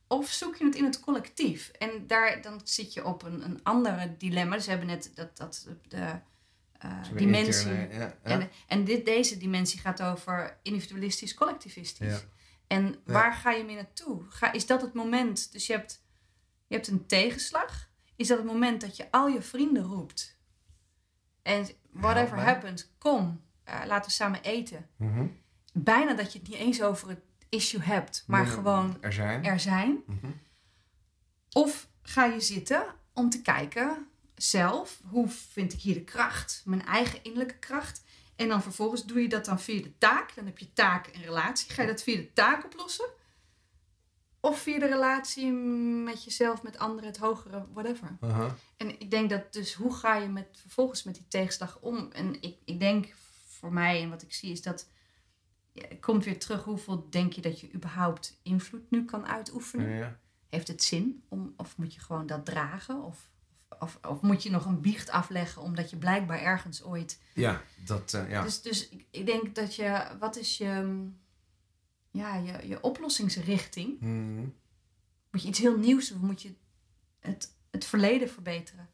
Of 0.08 0.28
zoek 0.30 0.56
je 0.56 0.64
het 0.64 0.74
in 0.74 0.84
het 0.84 1.00
collectief? 1.00 1.68
En 1.68 1.90
daar 2.06 2.42
dan 2.42 2.60
zit 2.64 2.92
je 2.92 3.04
op 3.04 3.22
een, 3.22 3.44
een 3.44 3.60
andere 3.62 4.14
dilemma. 4.18 4.54
Dus 4.56 4.64
we 4.64 4.70
hebben 4.70 4.88
net 4.88 5.10
dat, 5.14 5.36
dat 5.36 5.66
de 5.88 6.18
eh, 6.90 7.16
dimensie. 7.16 7.72
Ja, 7.72 7.88
ja. 7.90 8.16
En, 8.22 8.50
en 8.66 8.84
dit, 8.84 9.04
deze 9.04 9.36
dimensie 9.38 9.80
gaat 9.80 10.02
over 10.02 10.58
individualistisch, 10.62 11.34
collectivistisch. 11.34 12.12
Ja. 12.12 12.20
En 12.66 12.94
waar 13.04 13.32
ga 13.32 13.50
je 13.50 13.64
mee 13.64 13.74
naartoe? 13.74 14.24
Ga, 14.28 14.52
is 14.52 14.66
dat 14.66 14.82
het 14.82 14.92
moment? 14.94 15.52
Dus 15.52 15.66
je 15.66 15.72
hebt, 15.72 16.02
je 16.66 16.74
hebt 16.74 16.88
een 16.88 17.06
tegenslag. 17.06 17.88
Is 18.16 18.28
dat 18.28 18.38
het 18.38 18.46
moment 18.46 18.80
dat 18.80 18.96
je 18.96 19.10
al 19.10 19.28
je 19.28 19.42
vrienden 19.42 19.82
roept? 19.82 20.38
En 21.42 21.66
whatever 21.90 22.38
happens, 22.40 22.88
kom, 22.98 23.40
eh, 23.64 23.80
laten 23.86 24.08
we 24.08 24.16
samen 24.16 24.42
eten. 24.42 24.86
Mhm. 24.96 25.26
Bijna 25.72 26.14
dat 26.14 26.32
je 26.32 26.38
het 26.38 26.48
niet 26.48 26.58
eens 26.58 26.82
over 26.82 27.08
het 27.08 27.20
issue 27.48 27.80
hebt, 27.82 28.24
maar 28.26 28.42
Nee, 28.42 28.52
gewoon 28.52 28.96
Er 29.00 29.12
zijn. 29.12 29.44
er 29.44 29.60
zijn. 29.60 30.02
Mhm. 30.06 30.30
Of 31.52 31.88
ga 32.02 32.24
je 32.24 32.40
zitten 32.40 32.86
om 33.14 33.30
te 33.30 33.42
kijken 33.42 34.08
zelf, 34.36 35.00
hoe 35.08 35.28
vind 35.28 35.72
ik 35.72 35.80
hier 35.80 35.94
de 35.94 36.04
kracht, 36.04 36.62
mijn 36.64 36.84
eigen 36.84 37.18
innerlijke 37.22 37.58
kracht. 37.58 38.04
En 38.36 38.48
dan 38.48 38.62
vervolgens 38.62 39.04
doe 39.04 39.22
je 39.22 39.28
dat 39.28 39.44
dan 39.44 39.60
via 39.60 39.82
de 39.82 39.98
taak. 39.98 40.34
Dan 40.34 40.46
heb 40.46 40.58
je 40.58 40.72
taak 40.72 41.06
en 41.06 41.22
relatie. 41.22 41.70
Ga 41.70 41.82
je 41.82 41.88
dat 41.88 42.02
via 42.02 42.16
de 42.16 42.32
taak 42.32 42.64
oplossen? 42.64 43.06
Of 44.40 44.60
via 44.60 44.78
de 44.78 44.86
relatie 44.86 45.52
met 45.52 46.24
jezelf, 46.24 46.62
met 46.62 46.78
anderen, 46.78 47.08
het 47.08 47.18
hogere, 47.18 47.66
whatever. 47.72 48.16
En 48.76 49.00
ik 49.00 49.10
denk 49.10 49.30
dat 49.30 49.52
dus, 49.52 49.74
hoe 49.74 49.94
ga 49.94 50.16
je 50.16 50.28
met, 50.28 50.46
vervolgens 50.60 51.02
met 51.02 51.14
die 51.14 51.26
tegenslag 51.28 51.78
om? 51.80 52.10
En 52.12 52.42
ik, 52.42 52.56
ik 52.64 52.80
denk 52.80 53.14
voor 53.46 53.72
mij 53.72 54.02
en 54.02 54.10
wat 54.10 54.22
ik 54.22 54.34
zie 54.34 54.52
is 54.52 54.62
dat, 54.62 54.88
ja, 55.72 55.88
het 55.88 56.00
komt 56.00 56.24
weer 56.24 56.38
terug, 56.38 56.64
hoeveel 56.64 57.06
denk 57.10 57.32
je 57.32 57.40
dat 57.40 57.60
je 57.60 57.72
überhaupt 57.74 58.38
invloed 58.42 58.90
nu 58.90 59.04
kan 59.04 59.26
uitoefenen? 59.26 59.88
Ja. 59.88 60.18
heeft 60.48 60.68
het 60.68 60.82
zin? 60.82 61.24
Om, 61.28 61.54
of 61.56 61.76
moet 61.76 61.94
je 61.94 62.00
gewoon 62.00 62.26
dat 62.26 62.44
dragen? 62.44 63.02
Of, 63.02 63.30
of, 63.78 63.98
of 64.08 64.20
moet 64.20 64.42
je 64.42 64.50
nog 64.50 64.64
een 64.64 64.80
biecht 64.80 65.10
afleggen 65.10 65.62
omdat 65.62 65.90
je 65.90 65.96
blijkbaar 65.96 66.40
ergens 66.40 66.82
ooit... 66.82 67.20
Ja, 67.34 67.62
dat, 67.84 68.14
eh, 68.14 68.30
ja. 68.30 68.42
Dus, 68.42 68.62
dus 68.62 68.88
ik, 68.88 69.06
ik 69.10 69.26
denk 69.26 69.54
dat 69.54 69.74
je... 69.74 70.06
Wat 70.18 70.36
is 70.36 70.58
je, 70.58 71.04
ja, 72.10 72.36
je, 72.36 72.68
je 72.68 72.80
oplossingsrichting? 72.80 73.98
Hmm. 74.00 74.54
Moet 75.30 75.42
je 75.42 75.48
iets 75.48 75.58
heel 75.58 75.78
nieuws 75.78 76.08
doen? 76.08 76.26
Moet 76.26 76.42
je 76.42 76.54
het, 77.20 77.54
het 77.70 77.84
verleden 77.84 78.28
verbeteren? 78.30 78.88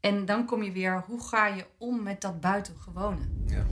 En 0.00 0.24
dan 0.24 0.46
kom 0.46 0.62
je 0.62 0.72
weer, 0.72 1.04
hoe 1.06 1.22
ga 1.22 1.46
je 1.46 1.66
om 1.78 2.02
met 2.02 2.20
dat 2.20 2.40
buitengewone? 2.40 3.28
ja. 3.46 3.66